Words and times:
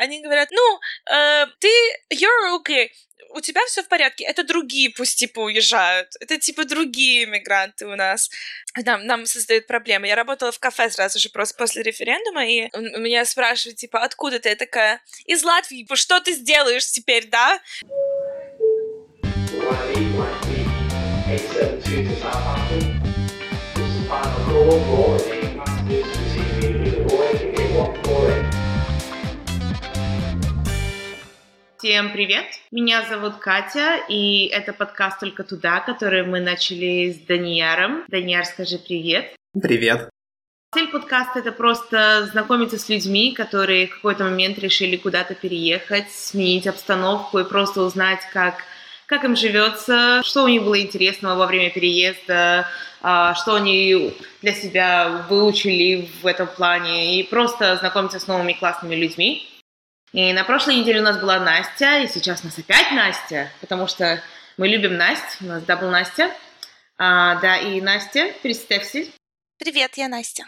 они 0.00 0.22
говорят, 0.22 0.48
ну, 0.50 0.80
э, 1.14 1.46
ты, 1.58 1.68
you're 2.10 2.58
okay, 2.58 2.88
у 3.32 3.40
тебя 3.40 3.60
все 3.66 3.82
в 3.82 3.88
порядке, 3.88 4.24
это 4.24 4.42
другие 4.42 4.90
пусть 4.90 5.18
типа 5.18 5.40
уезжают, 5.40 6.08
это 6.20 6.38
типа 6.38 6.64
другие 6.64 7.24
иммигранты 7.24 7.86
у 7.86 7.94
нас. 7.94 8.30
Нам, 8.76 9.06
нам 9.06 9.26
создают 9.26 9.66
проблемы. 9.66 10.08
Я 10.08 10.16
работала 10.16 10.52
в 10.52 10.58
кафе 10.58 10.90
сразу 10.90 11.18
же 11.18 11.28
просто 11.28 11.56
после 11.56 11.82
референдума, 11.82 12.46
и 12.46 12.70
меня 12.98 13.24
спрашивают, 13.24 13.78
типа, 13.78 14.02
откуда 14.02 14.40
ты? 14.40 14.48
Я 14.48 14.56
такая, 14.56 15.00
из 15.26 15.44
Латвии, 15.44 15.86
что 15.94 16.20
ты 16.20 16.32
сделаешь 16.32 16.90
теперь, 16.90 17.28
да? 17.28 17.60
Всем 31.82 32.12
привет! 32.12 32.44
Меня 32.70 33.06
зовут 33.08 33.36
Катя, 33.36 34.00
и 34.06 34.44
это 34.48 34.74
подкаст 34.74 35.18
«Только 35.18 35.44
туда», 35.44 35.80
который 35.80 36.26
мы 36.26 36.38
начали 36.38 37.10
с 37.10 37.26
Данияром. 37.26 38.04
Данияр, 38.08 38.44
скажи 38.44 38.76
привет. 38.76 39.34
Привет. 39.58 40.10
Цель 40.74 40.88
подкаста— 40.88 41.38
это 41.40 41.52
просто 41.52 42.26
знакомиться 42.32 42.76
с 42.76 42.90
людьми, 42.90 43.32
которые 43.32 43.86
в 43.86 43.94
какой-то 43.94 44.24
момент 44.24 44.58
решили 44.58 44.96
куда-то 44.96 45.34
переехать, 45.34 46.10
сменить 46.10 46.66
обстановку 46.66 47.38
и 47.38 47.48
просто 47.48 47.80
узнать, 47.80 48.20
как, 48.30 48.56
как 49.06 49.24
им 49.24 49.34
живется, 49.34 50.20
что 50.22 50.44
у 50.44 50.48
них 50.48 50.62
было 50.62 50.78
интересного 50.78 51.38
во 51.38 51.46
время 51.46 51.70
переезда, 51.70 52.68
а, 53.00 53.34
что 53.34 53.54
они 53.54 54.12
для 54.42 54.52
себя 54.52 55.24
выучили 55.30 56.10
в 56.20 56.26
этом 56.26 56.46
плане, 56.46 57.18
и 57.18 57.22
просто 57.22 57.76
знакомиться 57.76 58.20
с 58.20 58.26
новыми 58.26 58.52
классными 58.52 58.96
людьми. 58.96 59.49
И 60.12 60.32
на 60.32 60.42
прошлой 60.44 60.76
неделе 60.76 61.00
у 61.00 61.04
нас 61.04 61.20
была 61.20 61.38
Настя, 61.38 62.00
и 62.00 62.08
сейчас 62.08 62.42
у 62.42 62.46
нас 62.46 62.58
опять 62.58 62.90
Настя, 62.92 63.50
потому 63.60 63.86
что 63.86 64.20
мы 64.56 64.66
любим 64.66 64.96
Настю, 64.96 65.44
у 65.44 65.46
нас 65.46 65.62
double 65.62 65.88
Настя. 65.88 66.34
А, 66.98 67.36
да, 67.36 67.56
и 67.58 67.80
Настя, 67.80 68.32
представься. 68.42 69.04
Привет, 69.58 69.96
я 69.96 70.08
Настя. 70.08 70.44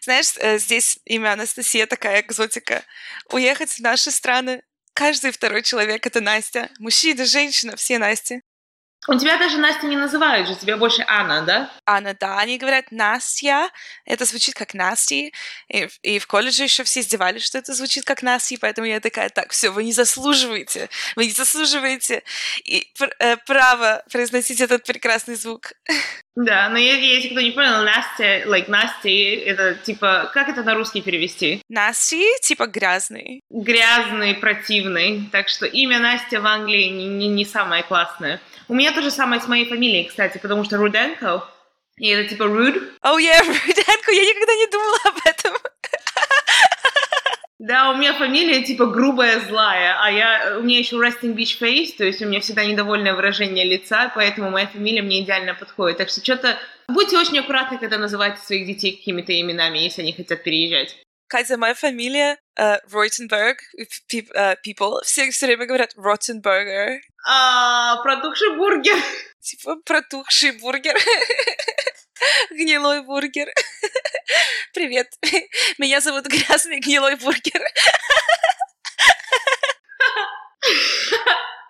Знаешь, 0.00 0.34
э, 0.38 0.58
здесь 0.58 0.98
имя 1.04 1.32
Анастасия 1.32 1.86
такая 1.86 2.20
экзотика. 2.20 2.84
Уехать 3.30 3.70
в 3.70 3.80
наши 3.80 4.10
страны, 4.10 4.62
каждый 4.92 5.30
второй 5.30 5.62
человек— 5.62 6.06
это 6.08 6.20
Настя. 6.20 6.68
Мужчина, 6.78 7.24
женщина, 7.24 7.76
все 7.76 7.98
Насти. 7.98 8.42
У 9.08 9.14
тебя 9.14 9.38
даже 9.38 9.58
Настя 9.58 9.86
не 9.86 9.96
называют 9.96 10.48
же, 10.48 10.56
тебя 10.56 10.76
больше 10.76 11.04
Анна, 11.06 11.42
да? 11.42 11.70
Анна, 11.84 12.14
да. 12.14 12.38
Они 12.38 12.58
говорят 12.58 12.90
Настя, 12.90 13.70
это 14.04 14.24
звучит 14.24 14.54
как 14.54 14.74
Насти. 14.74 15.32
И, 15.68 15.88
и 16.02 16.18
в 16.18 16.26
колледже 16.26 16.64
еще 16.64 16.82
все 16.84 17.00
издевались, 17.00 17.44
что 17.44 17.58
это 17.58 17.72
звучит 17.74 18.04
как 18.04 18.22
Насти, 18.22 18.56
поэтому 18.56 18.86
я 18.86 19.00
такая, 19.00 19.28
так, 19.28 19.52
все, 19.52 19.70
вы 19.70 19.84
не 19.84 19.92
заслуживаете, 19.92 20.88
вы 21.14 21.26
не 21.26 21.32
заслуживаете 21.32 22.22
и, 22.64 22.92
э, 23.18 23.36
право 23.36 24.02
произносить 24.10 24.60
этот 24.60 24.84
прекрасный 24.84 25.36
звук. 25.36 25.72
Да, 26.36 26.68
но 26.68 26.76
если 26.76 27.30
кто 27.30 27.40
не 27.40 27.50
понял, 27.50 27.82
Настя, 27.82 28.44
like 28.46 28.68
Настя, 28.68 29.08
это 29.08 29.74
типа, 29.74 30.30
как 30.34 30.50
это 30.50 30.62
на 30.62 30.74
русский 30.74 31.00
перевести? 31.00 31.62
Насти, 31.70 32.26
типа 32.42 32.66
грязный. 32.66 33.40
Грязный, 33.48 34.34
противный. 34.34 35.30
Так 35.32 35.48
что 35.48 35.64
имя 35.64 35.98
Настя 35.98 36.42
в 36.42 36.46
Англии 36.46 36.88
не, 36.88 37.06
не, 37.06 37.28
не 37.28 37.46
самое 37.46 37.82
классное. 37.82 38.40
У 38.68 38.74
меня 38.74 38.92
то 38.92 39.00
же 39.00 39.10
самое 39.10 39.40
с 39.40 39.48
моей 39.48 39.66
фамилией, 39.66 40.04
кстати, 40.04 40.36
потому 40.36 40.64
что 40.64 40.76
Руденко, 40.76 41.42
и 41.96 42.08
это 42.08 42.28
типа 42.28 42.44
Руд. 42.44 42.76
Oh 43.02 43.16
yeah, 43.18 43.38
Руденко, 43.46 44.12
я 44.12 44.22
никогда 44.22 44.54
не 44.54 44.66
думала 44.70 44.98
об 45.04 45.16
этом. 45.24 45.54
Да, 47.58 47.90
у 47.90 47.96
меня 47.96 48.12
фамилия 48.12 48.62
типа 48.62 48.86
грубая, 48.86 49.40
злая, 49.40 49.96
а 49.98 50.10
я, 50.10 50.58
у 50.58 50.62
меня 50.62 50.78
еще 50.78 50.96
resting 50.96 51.34
beach 51.34 51.58
face, 51.58 51.96
то 51.96 52.04
есть 52.04 52.20
у 52.20 52.26
меня 52.26 52.40
всегда 52.40 52.64
недовольное 52.66 53.14
выражение 53.14 53.64
лица, 53.64 54.12
поэтому 54.14 54.50
моя 54.50 54.66
фамилия 54.66 55.00
мне 55.00 55.22
идеально 55.22 55.54
подходит. 55.54 55.96
Так 55.98 56.10
что 56.10 56.22
что-то... 56.22 56.58
Будьте 56.88 57.18
очень 57.18 57.38
аккуратны, 57.38 57.78
когда 57.78 57.96
называете 57.96 58.38
своих 58.38 58.66
детей 58.66 58.96
какими-то 58.96 59.38
именами, 59.40 59.78
если 59.78 60.02
они 60.02 60.12
хотят 60.12 60.42
переезжать. 60.44 60.96
Катя, 61.28 61.56
моя 61.56 61.74
фамилия 61.74 62.38
uh, 62.60 62.78
Ройтенберг, 62.92 63.58
uh, 64.12 64.56
people 64.64 65.00
все, 65.02 65.30
все 65.30 65.46
время 65.46 65.66
говорят 65.66 65.92
Ротенбергер. 65.96 67.00
А, 67.26 68.00
протухший 68.02 68.56
бургер. 68.56 68.96
Типа 69.40 69.76
протухший 69.84 70.52
бургер. 70.52 70.94
Гнилой 72.50 73.02
бургер. 73.02 73.48
Привет. 74.74 75.08
Меня 75.78 76.00
зовут 76.00 76.26
Грязный 76.26 76.80
Гнилой 76.80 77.16
бургер. 77.16 77.62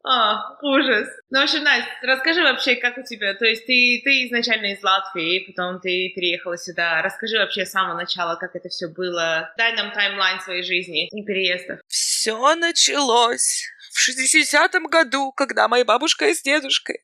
А, 0.09 0.57
ужас. 0.63 1.09
Ну, 1.31 1.41
в 1.41 1.43
общем, 1.43 1.65
Настя, 1.65 1.91
расскажи 2.03 2.41
вообще, 2.41 2.77
как 2.77 2.97
у 2.97 3.03
тебя, 3.03 3.35
то 3.35 3.45
есть 3.45 3.67
ты, 3.67 4.01
ты 4.05 4.27
изначально 4.27 4.67
из 4.67 4.81
Латвии, 4.81 5.45
потом 5.49 5.81
ты 5.81 6.13
переехала 6.15 6.57
сюда. 6.57 7.03
Расскажи 7.03 7.39
вообще 7.39 7.67
с 7.67 7.73
самого 7.73 7.97
начала, 7.97 8.37
как 8.37 8.55
это 8.55 8.69
все 8.69 8.87
было. 8.87 9.53
Дай 9.59 9.75
нам 9.75 9.91
таймлайн 9.91 10.41
своей 10.41 10.63
жизни 10.63 11.09
и 11.09 11.25
переездов. 11.25 11.81
Все 11.89 12.55
началось 12.55 13.65
в 13.93 14.09
60-м 14.09 14.87
году, 14.87 15.33
когда 15.33 15.67
моя 15.67 15.85
бабушка 15.85 16.33
с 16.33 16.41
дедушкой. 16.41 17.01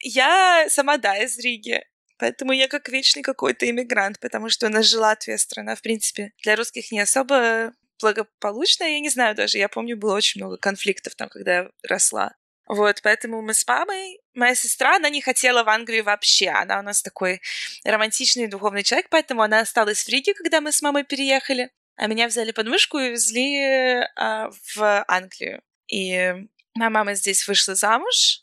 Я 0.00 0.64
сама, 0.70 0.96
да, 0.96 1.14
из 1.18 1.38
Риги. 1.38 1.84
Поэтому 2.18 2.52
я 2.52 2.68
как 2.68 2.88
вечный 2.88 3.22
какой-то 3.22 3.68
иммигрант, 3.68 4.18
потому 4.20 4.48
что 4.48 4.66
у 4.66 4.70
нас 4.70 4.86
же 4.86 4.98
Латвия 4.98 5.38
страна, 5.38 5.74
в 5.74 5.82
принципе, 5.82 6.32
для 6.42 6.56
русских 6.56 6.90
не 6.92 7.00
особо 7.00 7.72
благополучная, 8.00 8.90
я 8.90 9.00
не 9.00 9.08
знаю 9.08 9.34
даже, 9.34 9.58
я 9.58 9.68
помню, 9.68 9.96
было 9.96 10.14
очень 10.14 10.40
много 10.40 10.56
конфликтов 10.56 11.14
там, 11.14 11.28
когда 11.28 11.54
я 11.54 11.70
росла. 11.82 12.34
Вот, 12.66 13.00
поэтому 13.02 13.40
мы 13.40 13.54
с 13.54 13.66
мамой, 13.66 14.20
моя 14.34 14.54
сестра, 14.54 14.96
она 14.96 15.08
не 15.08 15.22
хотела 15.22 15.64
в 15.64 15.68
Англию 15.68 16.04
вообще, 16.04 16.48
она 16.48 16.80
у 16.80 16.82
нас 16.82 17.02
такой 17.02 17.40
романтичный 17.84 18.46
духовный 18.46 18.82
человек, 18.82 19.08
поэтому 19.10 19.42
она 19.42 19.60
осталась 19.60 20.04
в 20.04 20.08
Риге, 20.08 20.34
когда 20.34 20.60
мы 20.60 20.70
с 20.70 20.82
мамой 20.82 21.04
переехали, 21.04 21.70
а 21.96 22.06
меня 22.08 22.28
взяли 22.28 22.52
под 22.52 22.68
мышку 22.68 22.98
и 22.98 23.10
везли 23.10 24.04
а, 24.16 24.50
в 24.74 25.04
Англию. 25.08 25.62
И 25.86 26.34
моя 26.74 26.90
мама 26.90 27.14
здесь 27.14 27.48
вышла 27.48 27.74
замуж, 27.74 28.42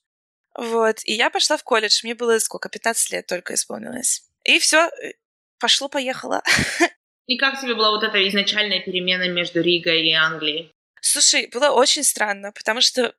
вот, 0.58 0.98
и 1.04 1.14
я 1.14 1.30
пошла 1.30 1.58
в 1.58 1.64
колледж, 1.64 2.02
мне 2.04 2.16
было 2.16 2.40
сколько, 2.40 2.70
15 2.70 3.12
лет 3.12 3.28
только 3.28 3.54
исполнилось. 3.54 4.24
И 4.44 4.60
все, 4.60 4.88
э, 4.88 5.14
пошло-поехало. 5.60 6.44
И 7.28 7.38
как 7.38 7.60
тебе 7.60 7.74
была 7.74 7.90
вот 7.90 8.04
эта 8.04 8.28
изначальная 8.30 8.82
перемена 8.82 9.28
между 9.30 9.60
Ригой 9.60 10.08
и 10.08 10.14
Англией? 10.14 10.72
Слушай, 11.02 11.48
было 11.48 11.72
очень 11.72 12.04
странно, 12.04 12.52
потому 12.52 12.82
что, 12.82 13.16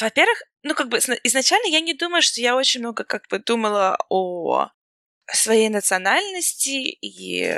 во-первых, 0.00 0.42
ну, 0.62 0.74
как 0.74 0.88
бы 0.88 0.96
изначально 0.96 1.66
я 1.66 1.80
не 1.80 1.92
думаю, 1.92 2.22
что 2.22 2.40
я 2.40 2.56
очень 2.56 2.80
много 2.80 3.04
как 3.04 3.28
бы 3.28 3.38
думала 3.38 3.98
о 4.08 4.70
своей 5.30 5.68
национальности, 5.68 6.96
и... 7.02 7.54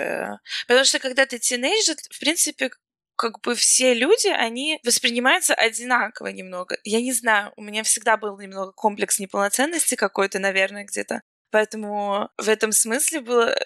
потому 0.66 0.84
что 0.84 0.98
когда 0.98 1.24
ты 1.24 1.38
тинейджер, 1.38 1.94
в 2.10 2.18
принципе, 2.18 2.70
как 3.16 3.40
бы 3.40 3.54
все 3.54 3.94
люди, 3.94 4.28
они 4.28 4.78
воспринимаются 4.84 5.54
одинаково 5.54 6.28
немного. 6.28 6.78
Я 6.84 7.00
не 7.00 7.12
знаю, 7.12 7.52
у 7.56 7.62
меня 7.62 7.82
всегда 7.82 8.16
был 8.16 8.38
немного 8.38 8.72
комплекс 8.72 9.18
неполноценности 9.18 9.94
какой-то, 9.94 10.38
наверное, 10.38 10.84
где-то. 10.84 11.22
Поэтому 11.50 12.28
в 12.38 12.48
этом 12.48 12.72
смысле 12.72 13.20
было 13.20 13.56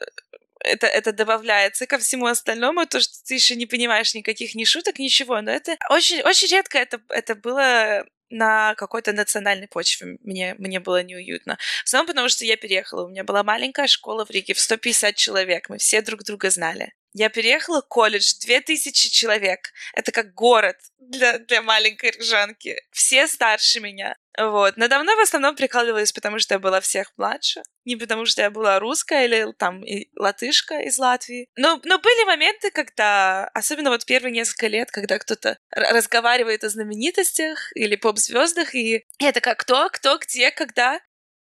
это, 0.60 0.86
это 0.86 1.12
добавляется 1.12 1.86
ко 1.86 1.98
всему 1.98 2.26
остальному, 2.26 2.86
то, 2.86 3.00
что 3.00 3.14
ты 3.24 3.34
еще 3.34 3.56
не 3.56 3.66
понимаешь 3.66 4.14
никаких 4.14 4.54
ни 4.54 4.64
шуток, 4.64 4.98
ничего. 4.98 5.40
Но 5.40 5.50
это 5.50 5.76
очень, 5.88 6.22
очень 6.22 6.48
редко 6.48 6.78
это, 6.78 7.00
это 7.08 7.34
было 7.34 8.04
на 8.28 8.74
какой-то 8.76 9.12
национальной 9.12 9.66
почве 9.66 10.18
мне, 10.22 10.54
мне 10.58 10.78
было 10.78 11.02
неуютно. 11.02 11.58
В 11.84 11.86
основном 11.86 12.06
потому, 12.06 12.28
что 12.28 12.44
я 12.44 12.56
переехала. 12.56 13.04
У 13.04 13.08
меня 13.08 13.24
была 13.24 13.42
маленькая 13.42 13.88
школа 13.88 14.24
в 14.24 14.30
Риге 14.30 14.54
в 14.54 14.60
150 14.60 15.16
человек. 15.16 15.68
Мы 15.68 15.78
все 15.78 16.00
друг 16.02 16.22
друга 16.22 16.50
знали. 16.50 16.92
Я 17.12 17.28
переехала 17.28 17.82
в 17.82 17.88
колледж, 17.88 18.34
2000 18.40 19.10
человек. 19.10 19.72
Это 19.94 20.12
как 20.12 20.32
город 20.34 20.76
для, 20.98 21.38
для 21.38 21.62
маленькой 21.62 22.10
ржанки. 22.10 22.76
Все 22.92 23.26
старше 23.26 23.80
меня. 23.80 24.16
Вот. 24.38 24.76
Надо 24.76 24.98
мной 25.00 25.16
в 25.16 25.20
основном 25.20 25.56
прикалывались, 25.56 26.12
потому 26.12 26.38
что 26.38 26.54
я 26.54 26.58
была 26.58 26.80
всех 26.80 27.12
младше. 27.16 27.62
Не 27.84 27.96
потому 27.96 28.26
что 28.26 28.42
я 28.42 28.50
была 28.50 28.78
русская 28.78 29.24
или 29.24 29.52
там 29.58 29.84
и 29.84 30.08
латышка 30.16 30.78
из 30.80 30.98
Латвии. 30.98 31.48
Но, 31.56 31.80
но 31.84 31.98
были 31.98 32.24
моменты, 32.24 32.70
когда, 32.70 33.48
особенно 33.54 33.90
вот 33.90 34.04
первые 34.06 34.32
несколько 34.32 34.68
лет, 34.68 34.90
когда 34.90 35.18
кто-то 35.18 35.58
разговаривает 35.70 36.62
о 36.62 36.68
знаменитостях 36.68 37.70
или 37.74 37.96
поп-звездах, 37.96 38.74
и 38.74 39.04
я 39.18 39.32
такая, 39.32 39.56
кто, 39.56 39.88
кто, 39.90 40.18
где, 40.18 40.50
когда. 40.50 41.00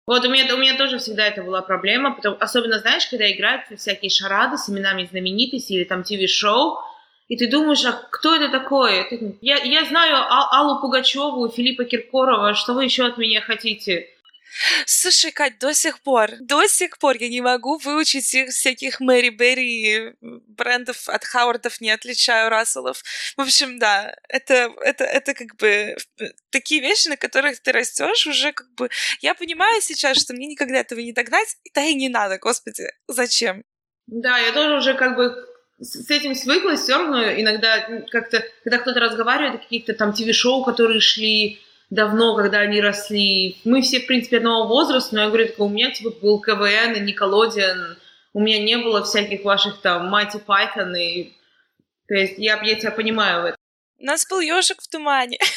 Вот 0.09 0.25
у 0.25 0.31
меня, 0.31 0.55
у 0.55 0.57
меня 0.57 0.75
тоже 0.75 0.97
всегда 0.97 1.27
это 1.27 1.43
была 1.43 1.61
проблема, 1.61 2.15
потому, 2.15 2.39
особенно, 2.41 2.79
знаешь, 2.79 3.07
когда 3.09 3.31
играют 3.31 3.65
всякие 3.77 4.09
шарады 4.09 4.57
с 4.57 4.71
именами 4.71 5.05
знаменитостей 5.05 5.75
или 5.77 5.85
там 5.85 6.03
ТВ-шоу, 6.03 6.79
и 7.29 7.37
ты 7.37 7.47
думаешь, 7.47 7.85
а 7.85 7.93
кто 7.93 8.35
это 8.35 8.49
такой? 8.49 9.07
Я, 9.43 9.59
я 9.59 9.85
знаю 9.85 10.17
Аллу 10.27 10.81
Пугачеву, 10.81 11.51
Филиппа 11.51 11.85
Киркорова, 11.85 12.55
что 12.55 12.73
вы 12.73 12.85
еще 12.85 13.05
от 13.05 13.19
меня 13.19 13.43
хотите? 13.43 14.09
Слушай, 14.87 15.33
Кать, 15.33 15.59
до 15.59 15.73
сих 15.75 16.01
пор, 16.01 16.31
до 16.41 16.67
сих 16.67 16.99
пор 16.99 17.17
я 17.17 17.29
не 17.29 17.41
могу 17.41 17.79
выучить 17.79 18.35
их 18.35 18.51
всяких 18.51 19.01
Мэри 19.01 19.31
Берри 19.31 20.15
брендов 20.21 21.09
от 21.09 21.25
Хауардов, 21.25 21.81
не 21.81 21.91
отличаю 21.91 22.49
Расселов. 22.49 23.03
В 23.37 23.41
общем, 23.41 23.79
да, 23.79 24.15
это, 24.29 24.73
это, 24.81 25.05
это 25.05 25.35
как 25.35 25.57
бы 25.57 25.97
такие 26.51 26.81
вещи, 26.81 27.09
на 27.09 27.17
которых 27.17 27.61
ты 27.61 27.73
растешь 27.73 28.27
уже 28.27 28.53
как 28.53 28.73
бы... 28.75 28.89
Я 29.21 29.35
понимаю 29.35 29.81
сейчас, 29.81 30.19
что 30.19 30.35
мне 30.35 30.47
никогда 30.47 30.79
этого 30.79 31.01
не 31.01 31.13
догнать, 31.13 31.57
да 31.75 31.83
и 31.83 31.95
не 31.95 32.09
надо, 32.09 32.39
господи, 32.39 32.91
зачем? 33.07 33.65
Да, 34.07 34.39
я 34.39 34.53
тоже 34.53 34.77
уже 34.77 34.95
как 34.95 35.17
бы 35.17 35.35
с 35.81 36.11
этим 36.11 36.35
свыклась, 36.35 36.81
все 36.81 36.95
равно 36.95 37.23
иногда 37.23 37.87
как-то, 38.11 38.45
когда 38.65 38.79
кто-то 38.79 39.01
разговаривает 39.01 39.57
о 39.57 39.59
каких-то 39.59 39.95
там 39.95 40.13
ТВ-шоу, 40.13 40.65
которые 40.65 41.01
шли 41.01 41.61
давно, 41.91 42.37
когда 42.37 42.61
они 42.61 42.81
росли. 42.81 43.61
Мы 43.65 43.83
все, 43.83 44.01
в 44.01 44.07
принципе, 44.07 44.39
одного 44.39 44.67
возраста, 44.67 45.15
но 45.15 45.23
я 45.23 45.29
говорю, 45.29 45.53
у 45.59 45.69
меня 45.69 45.91
типа 45.91 46.11
был 46.11 46.41
КВН 46.41 46.95
и 46.95 47.01
Николодиан, 47.01 47.99
у 48.33 48.41
меня 48.41 48.63
не 48.63 48.79
было 48.79 49.03
всяких 49.05 49.45
ваших 49.45 49.81
там 49.81 50.09
Майти 50.09 50.39
Пайтон 50.39 50.95
и... 50.95 51.33
То 52.07 52.15
есть 52.15 52.35
я, 52.39 52.61
я 52.63 52.75
тебя 52.75 52.91
понимаю 52.91 53.43
в 53.43 53.45
этом. 53.47 53.57
У 53.99 54.05
нас 54.05 54.27
был 54.29 54.41
ежик 54.41 54.81
в 54.81 54.89
тумане. 54.89 55.39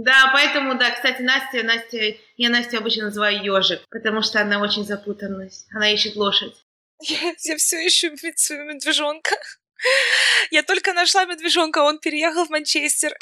Да, 0.00 0.30
поэтому, 0.32 0.78
да, 0.78 0.92
кстати, 0.92 1.22
Настя, 1.22 1.64
Настя, 1.64 2.14
я 2.36 2.50
Настю 2.50 2.78
обычно 2.78 3.06
называю 3.06 3.42
ежик, 3.42 3.80
потому 3.90 4.22
что 4.22 4.40
она 4.40 4.60
очень 4.60 4.84
запутанность. 4.84 5.66
Она 5.74 5.90
ищет 5.90 6.14
лошадь. 6.14 6.54
Я, 7.00 7.34
я 7.42 7.56
все 7.56 7.84
ищу 7.84 8.10
своего 8.36 8.72
медвежонка. 8.72 9.34
Я 10.52 10.62
только 10.62 10.92
нашла 10.92 11.24
медвежонка, 11.24 11.78
он 11.78 11.98
переехал 11.98 12.44
в 12.44 12.50
Манчестер. 12.50 13.12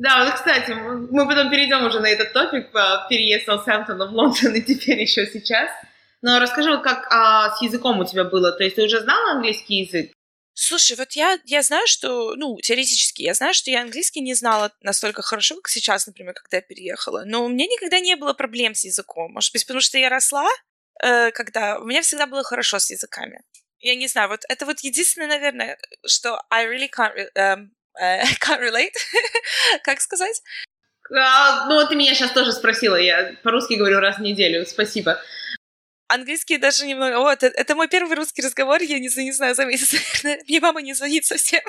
Да, 0.00 0.24
вот, 0.24 0.34
кстати, 0.34 0.70
мы 0.70 1.28
потом 1.28 1.50
перейдем 1.50 1.84
уже 1.84 2.00
на 2.00 2.08
этот 2.08 2.32
топик 2.32 2.72
по 2.72 3.06
переезд 3.10 3.44
Саутгемптона 3.44 4.06
в 4.06 4.14
Лондон 4.14 4.54
и 4.54 4.62
теперь 4.62 5.02
еще 5.02 5.26
сейчас. 5.26 5.70
Но 6.22 6.38
расскажи, 6.40 6.70
вот 6.70 6.82
как 6.82 7.06
а, 7.10 7.54
с 7.54 7.60
языком 7.60 7.98
у 7.98 8.06
тебя 8.06 8.24
было? 8.24 8.50
То 8.52 8.64
есть 8.64 8.76
ты 8.76 8.84
уже 8.84 9.00
знала 9.00 9.32
английский 9.32 9.82
язык? 9.82 10.12
Слушай, 10.54 10.96
вот 10.96 11.12
я, 11.12 11.38
я 11.44 11.60
знаю, 11.60 11.86
что, 11.86 12.34
ну, 12.34 12.58
теоретически, 12.62 13.22
я 13.22 13.34
знаю, 13.34 13.52
что 13.52 13.70
я 13.70 13.82
английский 13.82 14.22
не 14.22 14.32
знала 14.32 14.72
настолько 14.80 15.20
хорошо, 15.20 15.56
как 15.56 15.68
сейчас, 15.68 16.06
например, 16.06 16.32
когда 16.32 16.56
я 16.56 16.62
переехала. 16.62 17.24
Но 17.26 17.44
у 17.44 17.48
меня 17.48 17.66
никогда 17.66 18.00
не 18.00 18.16
было 18.16 18.32
проблем 18.32 18.74
с 18.74 18.86
языком. 18.86 19.30
Может 19.32 19.52
быть, 19.52 19.66
потому 19.66 19.82
что 19.82 19.98
я 19.98 20.08
росла, 20.08 20.48
э, 21.02 21.30
когда 21.32 21.78
у 21.78 21.84
меня 21.84 22.00
всегда 22.00 22.26
было 22.26 22.42
хорошо 22.42 22.78
с 22.78 22.90
языками. 22.90 23.42
Я 23.80 23.94
не 23.96 24.08
знаю, 24.08 24.30
вот 24.30 24.40
это 24.48 24.64
вот 24.64 24.80
единственное, 24.80 25.28
наверное, 25.28 25.78
что 26.06 26.40
I 26.48 26.66
really 26.66 26.88
can't, 26.90 27.14
um, 27.36 27.68
uh, 28.00 28.22
can't 28.40 28.60
relate, 28.60 28.94
как 29.84 30.00
сказать? 30.00 30.42
А, 31.12 31.66
ну, 31.66 31.86
ты 31.88 31.96
меня 31.96 32.14
сейчас 32.14 32.30
тоже 32.32 32.52
спросила, 32.52 32.96
я 32.96 33.34
по-русски 33.42 33.74
говорю 33.74 34.00
раз 34.00 34.18
в 34.18 34.22
неделю, 34.22 34.64
спасибо. 34.66 35.20
Английский 36.08 36.58
даже 36.58 36.86
немного... 36.86 37.18
Вот, 37.20 37.42
это, 37.42 37.56
это 37.56 37.74
мой 37.76 37.88
первый 37.88 38.16
русский 38.16 38.42
разговор, 38.42 38.80
я 38.82 38.98
не, 38.98 39.08
не 39.22 39.32
знаю, 39.32 39.54
за 39.54 39.64
месяц. 39.64 39.94
Мне 40.48 40.60
мама 40.60 40.82
не 40.82 40.92
звонит 40.92 41.24
совсем. 41.24 41.62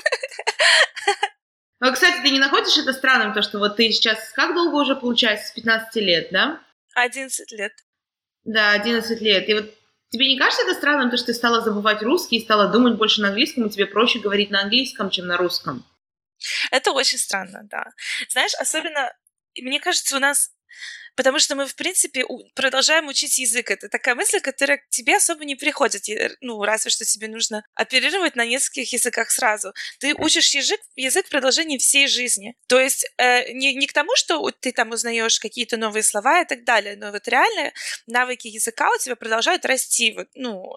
Ну, 1.79 1.91
кстати, 1.93 2.21
ты 2.21 2.29
не 2.29 2.39
находишь 2.39 2.77
это 2.77 2.93
странным, 2.93 3.33
то, 3.33 3.41
что 3.41 3.59
вот 3.59 3.75
ты 3.75 3.91
сейчас... 3.91 4.31
Как 4.33 4.53
долго 4.53 4.75
уже 4.75 4.95
получается? 4.95 5.47
С 5.47 5.51
15 5.51 5.95
лет, 5.97 6.27
да? 6.31 6.59
11 6.95 7.51
лет. 7.51 7.71
Да, 8.43 8.71
11 8.71 9.21
лет. 9.21 9.49
И 9.49 9.53
вот 9.53 9.73
тебе 10.09 10.27
не 10.27 10.37
кажется 10.37 10.63
это 10.63 10.73
странным, 10.73 11.09
то, 11.09 11.17
что 11.17 11.27
ты 11.27 11.33
стала 11.33 11.61
забывать 11.61 12.01
русский 12.01 12.37
и 12.37 12.43
стала 12.43 12.67
думать 12.67 12.97
больше 12.97 13.21
на 13.21 13.29
английском, 13.29 13.65
и 13.65 13.69
тебе 13.69 13.85
проще 13.85 14.19
говорить 14.19 14.51
на 14.51 14.61
английском, 14.61 15.09
чем 15.09 15.27
на 15.27 15.37
русском? 15.37 15.83
Это 16.71 16.91
очень 16.91 17.17
странно, 17.17 17.61
да. 17.63 17.91
Знаешь, 18.29 18.53
особенно, 18.55 19.13
мне 19.55 19.79
кажется, 19.79 20.15
у 20.15 20.19
нас 20.19 20.51
потому 21.15 21.39
что 21.39 21.55
мы, 21.55 21.67
в 21.67 21.75
принципе, 21.75 22.25
продолжаем 22.55 23.07
учить 23.07 23.37
язык. 23.39 23.69
Это 23.71 23.89
такая 23.89 24.15
мысль, 24.15 24.39
которая 24.39 24.77
к 24.77 24.89
тебе 24.89 25.17
особо 25.17 25.45
не 25.45 25.55
приходит, 25.55 26.03
ну, 26.41 26.63
разве 26.63 26.91
что 26.91 27.05
тебе 27.05 27.27
нужно 27.27 27.63
оперировать 27.73 28.35
на 28.35 28.45
нескольких 28.45 28.93
языках 28.93 29.31
сразу. 29.31 29.73
Ты 29.99 30.13
учишь 30.15 30.53
язык, 30.55 30.79
язык 30.95 31.27
в 31.27 31.29
продолжении 31.29 31.77
всей 31.77 32.07
жизни. 32.07 32.55
То 32.67 32.79
есть 32.79 33.05
э, 33.17 33.51
не, 33.53 33.73
не 33.75 33.87
к 33.87 33.93
тому, 33.93 34.15
что 34.15 34.49
ты 34.51 34.71
там 34.71 34.91
узнаешь 34.91 35.39
какие-то 35.39 35.77
новые 35.77 36.03
слова 36.03 36.41
и 36.41 36.45
так 36.45 36.63
далее, 36.63 36.95
но 36.95 37.11
вот 37.11 37.27
реально 37.27 37.71
навыки 38.07 38.47
языка 38.47 38.89
у 38.91 38.97
тебя 38.97 39.15
продолжают 39.15 39.65
расти. 39.65 40.13
Вот, 40.13 40.27
ну, 40.35 40.73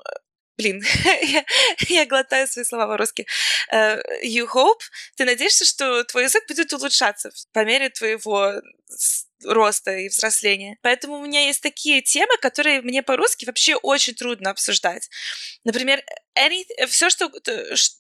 блин, 0.56 0.82
я, 1.22 1.44
я 1.88 2.06
глотаю 2.06 2.46
свои 2.48 2.64
слова 2.64 2.86
по-русски. 2.86 3.26
Uh, 3.72 4.00
you 4.24 4.46
hope, 4.46 4.80
ты 5.16 5.24
надеешься, 5.24 5.64
что 5.64 6.04
твой 6.04 6.24
язык 6.24 6.44
будет 6.48 6.72
улучшаться 6.72 7.30
по 7.52 7.64
мере 7.64 7.90
твоего 7.90 8.60
роста 9.44 9.92
и 9.92 10.08
взросления. 10.08 10.78
Поэтому 10.82 11.18
у 11.18 11.24
меня 11.24 11.46
есть 11.46 11.62
такие 11.62 12.02
темы, 12.02 12.36
которые 12.40 12.80
мне 12.82 13.02
по-русски 13.02 13.44
вообще 13.44 13.74
очень 13.76 14.14
трудно 14.14 14.50
обсуждать. 14.50 15.10
Например, 15.64 16.02
any, 16.38 16.64
все, 16.88 17.10
что, 17.10 17.30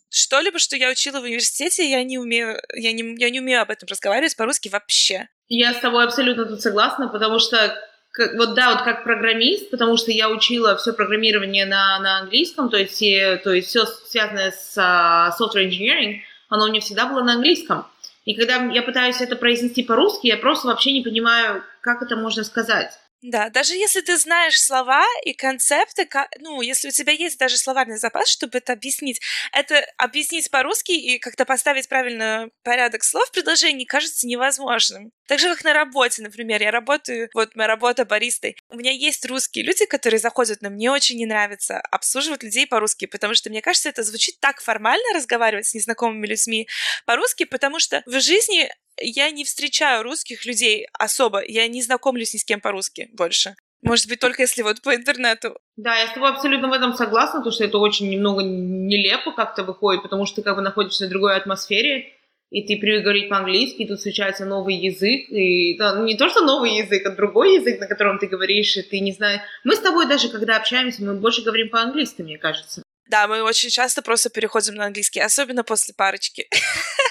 что-либо, 0.08 0.58
что 0.58 0.76
я 0.76 0.90
учила 0.90 1.20
в 1.20 1.24
университете, 1.24 1.88
я 1.88 2.02
не 2.02 2.18
умею, 2.18 2.60
я 2.74 2.92
не, 2.92 3.16
я 3.18 3.30
не 3.30 3.40
умею 3.40 3.62
об 3.62 3.70
этом 3.70 3.86
разговаривать 3.88 4.36
по-русски 4.36 4.68
вообще. 4.68 5.28
Я 5.48 5.74
с 5.74 5.80
тобой 5.80 6.04
абсолютно 6.04 6.46
тут 6.46 6.62
согласна, 6.62 7.08
потому 7.08 7.38
что 7.38 7.76
как, 8.14 8.34
вот 8.34 8.54
да, 8.54 8.70
вот 8.70 8.82
как 8.82 9.02
программист, 9.02 9.70
потому 9.70 9.96
что 9.96 10.12
я 10.12 10.30
учила 10.30 10.76
все 10.76 10.92
программирование 10.92 11.66
на, 11.66 11.98
на 11.98 12.18
английском, 12.20 12.70
то 12.70 12.76
есть, 12.76 13.02
и, 13.02 13.40
то 13.42 13.52
есть 13.52 13.68
все 13.68 13.86
связанное 13.86 14.52
с 14.52 14.78
uh, 14.78 15.32
software 15.36 15.68
engineering, 15.68 16.20
оно 16.48 16.66
у 16.66 16.68
меня 16.68 16.80
всегда 16.80 17.06
было 17.06 17.22
на 17.22 17.32
английском. 17.32 17.86
И 18.24 18.34
когда 18.34 18.64
я 18.66 18.82
пытаюсь 18.82 19.20
это 19.20 19.34
произнести 19.34 19.82
по-русски, 19.82 20.28
я 20.28 20.36
просто 20.36 20.68
вообще 20.68 20.92
не 20.92 21.02
понимаю, 21.02 21.64
как 21.80 22.02
это 22.02 22.14
можно 22.14 22.44
сказать. 22.44 22.92
Да, 23.26 23.48
даже 23.48 23.74
если 23.74 24.02
ты 24.02 24.18
знаешь 24.18 24.60
слова 24.60 25.02
и 25.24 25.32
концепты, 25.32 26.06
ну, 26.40 26.60
если 26.60 26.88
у 26.88 26.90
тебя 26.90 27.10
есть 27.10 27.38
даже 27.38 27.56
словарный 27.56 27.96
запас, 27.96 28.28
чтобы 28.28 28.58
это 28.58 28.74
объяснить, 28.74 29.18
это 29.50 29.82
объяснить 29.96 30.50
по-русски 30.50 30.92
и 30.92 31.18
как-то 31.18 31.46
поставить 31.46 31.88
правильно 31.88 32.50
порядок 32.64 33.02
слов 33.02 33.26
в 33.28 33.32
предложении 33.32 33.86
кажется 33.86 34.26
невозможным. 34.26 35.10
Так 35.26 35.38
же, 35.38 35.48
как 35.48 35.64
на 35.64 35.72
работе, 35.72 36.20
например. 36.20 36.60
Я 36.60 36.70
работаю, 36.70 37.30
вот 37.32 37.56
моя 37.56 37.66
работа 37.66 38.04
баристой. 38.04 38.56
У 38.68 38.76
меня 38.76 38.90
есть 38.90 39.24
русские 39.24 39.64
люди, 39.64 39.86
которые 39.86 40.20
заходят, 40.20 40.60
но 40.60 40.68
мне 40.68 40.90
очень 40.90 41.16
не 41.16 41.24
нравится 41.24 41.80
обслуживать 41.80 42.42
людей 42.42 42.66
по-русски, 42.66 43.06
потому 43.06 43.34
что 43.34 43.48
мне 43.48 43.62
кажется, 43.62 43.88
это 43.88 44.02
звучит 44.02 44.38
так 44.40 44.60
формально 44.60 45.14
разговаривать 45.14 45.66
с 45.66 45.72
незнакомыми 45.72 46.26
людьми 46.26 46.68
по-русски, 47.06 47.44
потому 47.44 47.78
что 47.80 48.02
в 48.04 48.20
жизни 48.20 48.70
я 49.00 49.30
не 49.30 49.44
встречаю 49.44 50.02
русских 50.02 50.44
людей 50.44 50.86
особо, 50.98 51.42
я 51.46 51.66
не 51.68 51.82
знакомлюсь 51.82 52.34
ни 52.34 52.38
с 52.38 52.44
кем 52.44 52.60
по-русски 52.60 53.08
больше. 53.12 53.56
Может 53.82 54.08
быть, 54.08 54.18
только 54.18 54.42
если 54.42 54.62
вот 54.62 54.80
по 54.80 54.94
интернету. 54.94 55.58
Да, 55.76 55.94
я 55.94 56.06
с 56.06 56.14
тобой 56.14 56.30
абсолютно 56.30 56.68
в 56.68 56.72
этом 56.72 56.94
согласна, 56.94 57.40
потому 57.40 57.52
что 57.52 57.64
это 57.64 57.78
очень 57.78 58.08
немного 58.08 58.42
нелепо 58.42 59.32
как-то 59.32 59.62
выходит, 59.62 60.02
потому 60.02 60.24
что 60.24 60.36
ты 60.36 60.42
как 60.42 60.56
бы 60.56 60.62
находишься 60.62 61.06
в 61.06 61.10
другой 61.10 61.36
атмосфере, 61.36 62.14
и 62.50 62.62
ты 62.62 62.80
привык 62.80 63.02
говорить 63.02 63.28
по-английски, 63.28 63.82
и 63.82 63.86
тут 63.86 63.98
встречается 63.98 64.46
новый 64.46 64.76
язык, 64.76 65.28
и 65.28 65.76
да, 65.76 66.00
не 66.00 66.16
то, 66.16 66.30
что 66.30 66.40
новый 66.40 66.76
язык, 66.76 67.04
а 67.04 67.10
другой 67.10 67.56
язык, 67.56 67.78
на 67.78 67.86
котором 67.86 68.18
ты 68.18 68.26
говоришь, 68.26 68.76
и 68.76 68.82
ты 68.82 69.00
не 69.00 69.12
знаешь. 69.12 69.42
Мы 69.64 69.76
с 69.76 69.80
тобой 69.80 70.06
даже, 70.06 70.30
когда 70.30 70.56
общаемся, 70.56 71.02
мы 71.02 71.14
больше 71.14 71.42
говорим 71.42 71.68
по-английски, 71.68 72.22
мне 72.22 72.38
кажется. 72.38 72.82
Да, 73.08 73.28
мы 73.28 73.42
очень 73.42 73.68
часто 73.68 74.00
просто 74.00 74.30
переходим 74.30 74.76
на 74.76 74.86
английский, 74.86 75.20
особенно 75.20 75.62
после 75.62 75.92
парочки. 75.94 76.48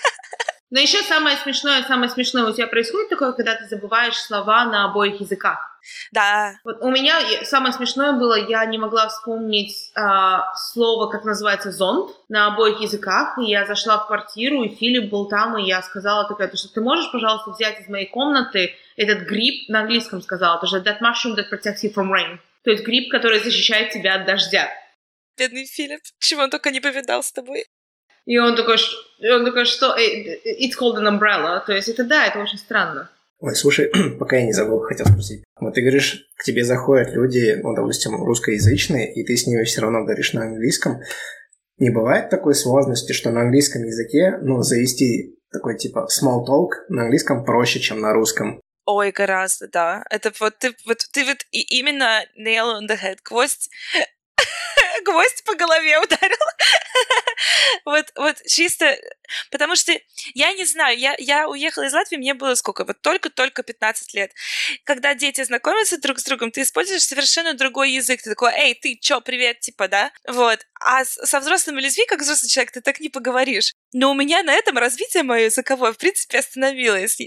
Но 0.74 0.80
еще 0.80 1.04
самое 1.04 1.38
смешное, 1.38 1.84
самое 1.84 2.10
смешное 2.10 2.46
у 2.46 2.52
тебя 2.52 2.66
происходит 2.66 3.08
такое, 3.08 3.34
когда 3.34 3.54
ты 3.54 3.68
забываешь 3.68 4.16
слова 4.16 4.66
на 4.66 4.86
обоих 4.86 5.22
языках. 5.22 5.60
Да. 6.12 6.56
Вот 6.64 6.82
у 6.82 6.90
меня 6.90 7.22
самое 7.44 7.74
смешное 7.74 8.14
было, 8.14 8.34
я 8.34 8.66
не 8.66 8.80
могла 8.80 9.08
вспомнить 9.08 9.92
э, 9.96 10.02
слово, 10.56 11.12
как 11.12 11.26
называется, 11.26 11.72
зонт 11.72 12.16
на 12.28 12.48
обоих 12.48 12.82
языках. 12.82 13.38
И 13.38 13.52
я 13.52 13.68
зашла 13.68 14.00
в 14.00 14.08
квартиру, 14.08 14.64
и 14.64 14.76
Филипп 14.76 15.12
был 15.12 15.28
там, 15.28 15.60
и 15.60 15.68
я 15.68 15.84
сказала 15.84 16.28
такая, 16.28 16.52
что 16.56 16.74
ты 16.74 16.82
можешь, 16.82 17.12
пожалуйста, 17.12 17.52
взять 17.52 17.80
из 17.80 17.88
моей 17.88 18.08
комнаты 18.08 18.74
этот 18.98 19.28
гриб, 19.28 19.70
на 19.70 19.82
английском 19.82 20.24
сказала, 20.24 20.66
что 20.66 20.80
that 20.80 21.02
mushroom 21.02 21.36
that 21.36 21.52
protects 21.52 21.84
you 21.84 21.94
from 21.94 22.10
rain. 22.10 22.40
То 22.64 22.72
есть 22.72 22.84
гриб, 22.84 23.12
который 23.12 23.44
защищает 23.44 23.92
тебя 23.92 24.16
от 24.16 24.26
дождя. 24.26 24.72
Бедный 25.38 25.68
Филипп, 25.68 26.02
чего 26.18 26.42
он 26.42 26.50
только 26.50 26.72
не 26.72 26.80
повидал 26.80 27.22
с 27.22 27.32
тобой. 27.32 27.68
И 28.26 28.38
он 28.38 28.56
такой, 28.56 28.78
он 29.22 29.46
такой, 29.46 29.66
что 29.66 29.96
it's 29.98 30.78
called 30.80 30.98
an 30.98 31.08
umbrella. 31.08 31.64
То 31.66 31.74
есть 31.74 31.90
это 31.90 32.04
да, 32.04 32.28
это 32.28 32.40
очень 32.40 32.58
странно. 32.58 33.10
Ой, 33.40 33.56
слушай, 33.56 33.92
пока 34.20 34.38
я 34.38 34.46
не 34.46 34.54
забыл, 34.54 34.80
хотел 34.80 35.06
спросить. 35.06 35.44
Вот 35.60 35.74
ты 35.74 35.82
говоришь, 35.82 36.30
к 36.38 36.44
тебе 36.44 36.64
заходят 36.64 37.14
люди, 37.14 37.60
ну, 37.62 37.76
допустим, 37.76 38.16
русскоязычные, 38.24 39.14
и 39.14 39.26
ты 39.26 39.36
с 39.36 39.46
ними 39.48 39.64
все 39.66 39.82
равно 39.82 40.04
говоришь 40.04 40.34
на 40.34 40.44
английском. 40.44 41.02
Не 41.78 41.90
бывает 41.90 42.30
такой 42.30 42.56
сложности, 42.56 43.12
что 43.12 43.32
на 43.32 43.42
английском 43.42 43.84
языке, 43.84 44.38
ну, 44.42 44.62
завести 44.62 45.38
такой 45.52 45.78
типа 45.78 46.08
small 46.10 46.46
talk 46.46 46.70
на 46.90 47.04
английском 47.04 47.44
проще, 47.44 47.80
чем 47.80 48.00
на 48.00 48.14
русском. 48.14 48.62
Ой, 48.86 49.12
гораздо, 49.12 49.68
да. 49.68 50.04
Это 50.10 50.32
вот 50.40 50.58
ты 50.60 50.74
вот, 50.86 51.00
ты 51.12 51.26
вот 51.26 51.38
и 51.52 51.62
именно 51.80 52.22
nail 52.38 52.80
on 52.80 52.88
the 52.90 52.98
head, 52.98 53.18
гвоздь 53.24 53.70
гвоздь 55.06 55.44
по 55.44 55.56
голове 55.56 56.00
ударил. 56.00 56.38
вот, 57.86 58.06
вот 58.16 58.36
чисто, 58.48 58.98
потому 59.52 59.76
что 59.76 59.94
я 60.34 60.54
не 60.54 60.66
знаю, 60.66 60.98
я, 60.98 61.16
я 61.20 61.48
уехала 61.48 61.84
из 61.84 61.94
Латвии, 61.94 62.18
мне 62.18 62.34
было 62.34 62.56
сколько, 62.56 62.86
вот 62.86 63.02
только-только 63.02 63.64
15 63.64 64.14
лет. 64.14 64.32
Когда 64.84 65.14
дети 65.14 65.44
знакомятся 65.44 66.00
друг 66.00 66.20
с 66.20 66.24
другом, 66.24 66.52
ты 66.52 66.62
используешь 66.62 67.04
совершенно 67.04 67.54
другой 67.54 67.92
язык. 67.92 68.22
Ты 68.22 68.30
такой, 68.30 68.54
эй, 68.54 68.76
ты 68.76 68.98
чё, 69.00 69.22
привет, 69.22 69.60
типа, 69.60 69.88
да? 69.88 70.12
Вот. 70.28 70.66
А 70.86 71.06
со 71.06 71.40
взрослыми 71.40 71.82
людьми, 71.82 72.06
как 72.06 72.22
взрослый 72.22 72.50
человек, 72.50 72.72
ты 72.72 72.82
так 72.82 73.00
не 73.00 73.10
поговоришь. 73.10 73.74
Но 73.94 74.12
у 74.12 74.14
меня 74.14 74.44
на 74.44 74.54
этом 74.54 74.78
развитие 74.78 75.24
мое 75.24 75.46
языковое, 75.46 75.94
в 75.94 75.98
принципе, 75.98 76.40
остановилось, 76.40 77.18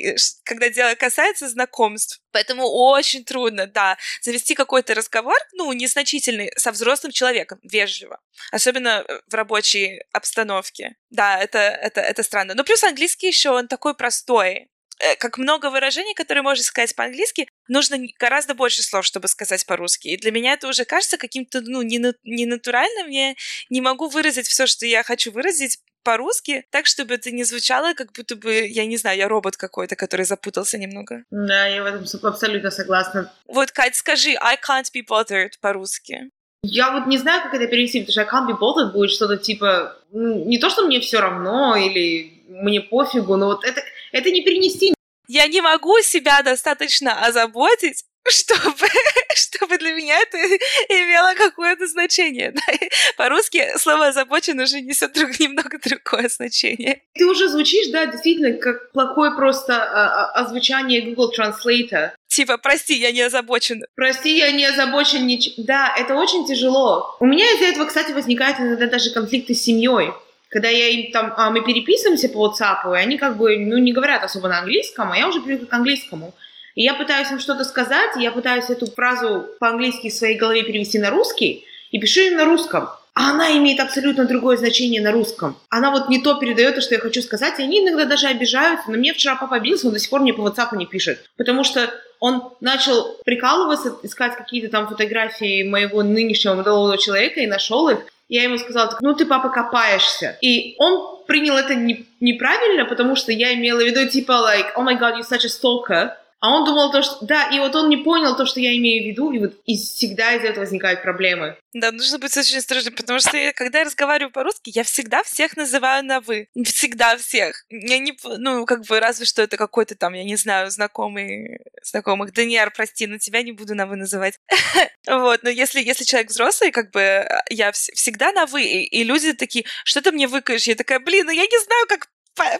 когда 0.44 0.68
дело 0.68 0.94
касается 0.94 1.48
знакомств. 1.48 2.20
Поэтому 2.32 2.66
очень 2.66 3.25
трудно, 3.25 3.66
да, 3.66 3.96
завести 4.20 4.54
какой-то 4.54 4.94
разговор, 4.94 5.36
ну, 5.54 5.72
незначительный, 5.72 6.52
со 6.56 6.72
взрослым 6.72 7.12
человеком, 7.12 7.58
вежливо. 7.62 8.20
Особенно 8.52 9.04
э, 9.06 9.20
в 9.26 9.34
рабочей 9.34 10.02
обстановке. 10.12 10.96
Да, 11.10 11.38
это, 11.38 11.58
это, 11.58 12.00
это 12.00 12.22
странно. 12.22 12.54
Но 12.54 12.64
плюс 12.64 12.84
английский 12.84 13.28
еще, 13.28 13.50
он 13.50 13.68
такой 13.68 13.94
простой. 13.96 14.68
Э, 14.98 15.16
как 15.16 15.38
много 15.38 15.70
выражений, 15.70 16.14
которые 16.14 16.42
можно 16.42 16.64
сказать 16.64 16.94
по-английски, 16.94 17.48
нужно 17.68 17.99
гораздо 18.18 18.54
больше 18.54 18.82
слов, 18.82 19.04
чтобы 19.04 19.28
сказать 19.28 19.64
по-русски. 19.66 20.08
И 20.08 20.16
для 20.16 20.30
меня 20.30 20.54
это 20.54 20.68
уже 20.68 20.85
кажется 20.85 21.18
каким-то, 21.18 21.61
ну, 21.61 21.82
ненатуральным. 21.82 23.08
Я 23.08 23.35
не 23.70 23.80
могу 23.80 24.08
выразить 24.08 24.46
все, 24.46 24.66
что 24.66 24.87
я 24.87 25.02
хочу 25.02 25.32
выразить 25.32 25.78
по-русски, 26.06 26.64
так, 26.70 26.87
чтобы 26.87 27.14
это 27.14 27.32
не 27.32 27.42
звучало, 27.42 27.92
как 27.94 28.12
будто 28.12 28.37
бы, 28.37 28.64
я 28.68 28.87
не 28.87 28.96
знаю, 28.96 29.18
я 29.18 29.26
робот 29.26 29.56
какой-то, 29.56 29.96
который 29.96 30.25
запутался 30.25 30.78
немного. 30.78 31.25
Да, 31.32 31.66
я 31.66 31.82
в 31.82 31.87
этом 31.87 32.04
абсолютно 32.23 32.70
согласна. 32.70 33.32
Вот, 33.49 33.73
Кать, 33.73 33.96
скажи, 33.96 34.37
I 34.40 34.56
can't 34.56 34.87
be 34.94 35.04
bothered 35.04 35.54
по-русски. 35.61 36.30
Я 36.62 36.92
вот 36.92 37.06
не 37.06 37.18
знаю, 37.18 37.42
как 37.42 37.54
это 37.54 37.66
перевести, 37.66 38.00
потому 38.00 38.12
что 38.12 38.20
I 38.20 38.28
can't 38.28 38.49
be 38.49 38.56
bothered 38.56 38.92
будет 38.92 39.11
что-то 39.11 39.37
типа, 39.37 39.96
ну, 40.12 40.44
не 40.44 40.58
то, 40.58 40.70
что 40.70 40.87
мне 40.87 41.00
все 41.00 41.18
равно 41.20 41.75
или 41.75 42.42
мне 42.49 42.80
пофигу, 42.80 43.37
но 43.37 43.46
вот 43.46 43.64
это, 43.64 43.82
это 44.12 44.30
не 44.30 44.42
перенести. 44.42 44.94
Я 45.28 45.47
не 45.49 45.61
могу 45.61 46.00
себя 46.00 46.42
достаточно 46.42 47.25
озаботить, 47.26 48.04
чтобы, 48.28 48.88
чтобы 49.35 49.78
для 49.78 49.92
меня 49.92 50.18
это 50.21 50.38
имело 50.88 51.35
какое-то 51.37 51.87
значение. 51.87 52.52
Да? 52.52 52.87
По-русски 53.16 53.66
слово 53.78 54.09
«озабочен» 54.09 54.59
уже 54.61 54.80
несет 54.80 55.12
друг, 55.12 55.30
немного 55.40 55.78
другое 55.78 56.28
значение. 56.28 57.02
Ты 57.14 57.26
уже 57.26 57.49
звучишь, 57.49 57.88
да, 57.88 58.06
действительно, 58.06 58.52
как 58.59 58.92
плохое 58.92 59.33
просто 59.33 59.76
а, 59.76 60.33
а, 60.33 60.42
озвучание 60.42 61.02
Google 61.02 61.33
Translate. 61.37 62.11
Типа, 62.28 62.59
прости, 62.59 62.95
я 62.95 63.12
не 63.12 63.23
озабочен. 63.23 63.83
Прости, 63.95 64.37
я 64.37 64.52
не 64.52 64.66
озабочен. 64.66 65.26
Нич... 65.26 65.54
Да, 65.56 65.95
это 65.97 66.14
очень 66.14 66.47
тяжело. 66.47 67.16
У 67.21 67.26
меня 67.26 67.47
из-за 67.54 67.66
этого, 67.66 67.87
кстати, 67.87 68.12
возникают 68.12 68.59
иногда 68.59 68.87
даже 68.87 69.11
конфликты 69.11 69.54
с 69.54 69.62
семьей 69.62 70.12
когда 70.56 70.70
я 70.70 70.88
им 70.88 71.12
там, 71.12 71.34
а, 71.36 71.50
мы 71.50 71.62
переписываемся 71.62 72.30
по 72.30 72.46
WhatsApp, 72.46 72.90
и 72.94 72.98
они 72.98 73.18
как 73.18 73.36
бы, 73.36 73.58
ну, 73.58 73.76
не 73.76 73.92
говорят 73.92 74.25
особо 74.25 74.48
на 74.48 74.60
английском, 74.60 75.12
а 75.12 75.18
я 75.18 75.28
уже 75.28 75.42
привыкла 75.42 75.66
к 75.66 75.75
английскому. 75.75 76.32
И 76.75 76.82
я 76.82 76.94
пытаюсь 76.94 77.30
им 77.30 77.40
что-то 77.40 77.62
сказать, 77.64 78.16
я 78.16 78.30
пытаюсь 78.30 78.70
эту 78.70 78.86
фразу 78.86 79.50
по-английски 79.60 80.08
в 80.08 80.14
своей 80.14 80.38
голове 80.38 80.62
перевести 80.62 80.98
на 80.98 81.10
русский, 81.10 81.66
и 81.90 81.98
пишу 81.98 82.20
им 82.20 82.38
на 82.38 82.46
русском. 82.46 82.88
А 83.12 83.32
она 83.32 83.54
имеет 83.58 83.80
абсолютно 83.80 84.25
другое 84.25 84.56
значение 84.56 85.02
на 85.02 85.12
русском. 85.12 85.58
Она 85.68 85.90
вот 85.90 86.08
не 86.08 86.22
то 86.22 86.38
передает, 86.38 86.76
то, 86.76 86.80
что 86.80 86.94
я 86.94 87.00
хочу 87.00 87.20
сказать, 87.20 87.60
и 87.60 87.62
они 87.62 87.80
иногда 87.80 88.06
даже 88.06 88.28
обижаются. 88.28 88.90
Но 88.90 88.96
мне 88.96 89.12
вчера 89.12 89.36
папа 89.36 89.56
обиделся, 89.56 89.88
он 89.88 89.92
до 89.92 89.98
сих 89.98 90.08
пор 90.08 90.22
мне 90.22 90.32
по 90.32 90.40
WhatsApp 90.40 90.75
не 90.75 90.86
пишет. 90.86 91.28
Потому 91.36 91.64
что 91.64 91.90
он 92.18 92.54
начал 92.62 93.18
прикалываться, 93.26 93.94
искать 94.02 94.36
какие-то 94.36 94.70
там 94.70 94.88
фотографии 94.88 95.68
моего 95.68 96.02
нынешнего 96.02 96.54
молодого 96.54 96.96
человека 96.96 97.40
и 97.40 97.46
нашел 97.46 97.90
их. 97.90 97.98
Я 98.28 98.42
ему 98.42 98.59
сказала, 98.59 98.97
ну 99.00 99.14
ты, 99.14 99.25
папа, 99.25 99.49
копаешься. 99.50 100.37
И 100.40 100.75
он 100.78 101.25
принял 101.26 101.56
это 101.56 101.75
не, 101.75 102.06
неправильно, 102.21 102.85
потому 102.85 103.14
что 103.14 103.30
я 103.30 103.54
имела 103.54 103.80
в 103.80 103.87
виду 103.87 104.09
типа, 104.09 104.33
like, 104.33 104.75
oh 104.76 104.85
my 104.85 104.99
god, 104.99 105.16
you're 105.16 105.23
such 105.23 105.45
a 105.45 105.49
stalker. 105.49 106.12
А 106.40 106.50
он 106.50 106.64
думал 106.64 106.93
то, 106.93 107.02
что... 107.02 107.25
Да, 107.25 107.49
и 107.50 107.59
вот 107.59 107.75
он 107.75 107.88
не 107.88 107.97
понял 107.97 108.37
то, 108.37 108.45
что 108.45 108.61
я 108.61 108.76
имею 108.76 109.05
в 109.05 109.07
виду, 109.07 109.33
и 109.33 109.38
вот 109.38 109.55
и 109.64 109.76
всегда 109.76 110.35
из 110.35 110.45
этого 110.45 110.61
возникают 110.61 111.02
проблемы. 111.02 111.57
Да, 111.73 111.93
нужно 111.93 112.19
быть 112.19 112.37
очень 112.37 112.59
осторожным, 112.59 112.95
потому 112.95 113.21
что 113.21 113.37
я, 113.37 113.52
когда 113.52 113.78
я 113.78 113.85
разговариваю 113.85 114.31
по-русски, 114.31 114.71
я 114.75 114.85
всегда 114.85 115.23
всех 115.23 115.57
называю 115.57 116.05
на 116.05 116.21
«вы». 116.21 116.49
Всегда 116.64 117.16
всех. 117.16 117.64
Я 117.71 117.99
не... 117.99 118.16
Ну, 118.38 118.66
как 118.66 118.85
бы, 118.87 119.00
разве 119.00 119.25
что 119.25 119.43
это 119.43 119.57
какой-то 119.57 119.95
там, 119.95 120.12
я 120.12 120.25
не 120.25 120.37
знаю, 120.37 120.71
знакомый... 120.71 121.59
Знакомых. 121.83 122.33
Даниэр, 122.33 122.71
прости, 122.71 123.07
но 123.07 123.19
тебя 123.19 123.43
не 123.43 123.52
буду 123.52 123.75
на 123.75 123.87
«вы» 123.87 123.97
называть. 123.97 124.38
вот, 125.09 125.43
но 125.43 125.49
если, 125.49 125.81
если 125.81 126.05
человек 126.05 126.31
взрослый, 126.31 126.71
как 126.71 126.90
бы, 126.90 127.26
я 127.49 127.73
всегда 127.73 128.33
на 128.33 128.47
«вы», 128.47 128.62
и, 128.62 129.05
люди 129.05 129.33
такие, 129.33 129.64
что 129.85 130.02
ты 130.02 130.12
мне 130.12 130.26
выкаешь? 130.26 130.66
Я 130.66 130.75
такая, 130.75 131.00
блин, 131.00 131.26
ну 131.26 131.33
я 131.33 131.43
не 131.43 131.59
знаю, 131.64 131.87
как 131.88 132.09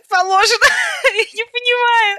положено. 0.09 0.67
я 1.15 1.25
не 1.25 1.45
понимаю. 1.45 2.19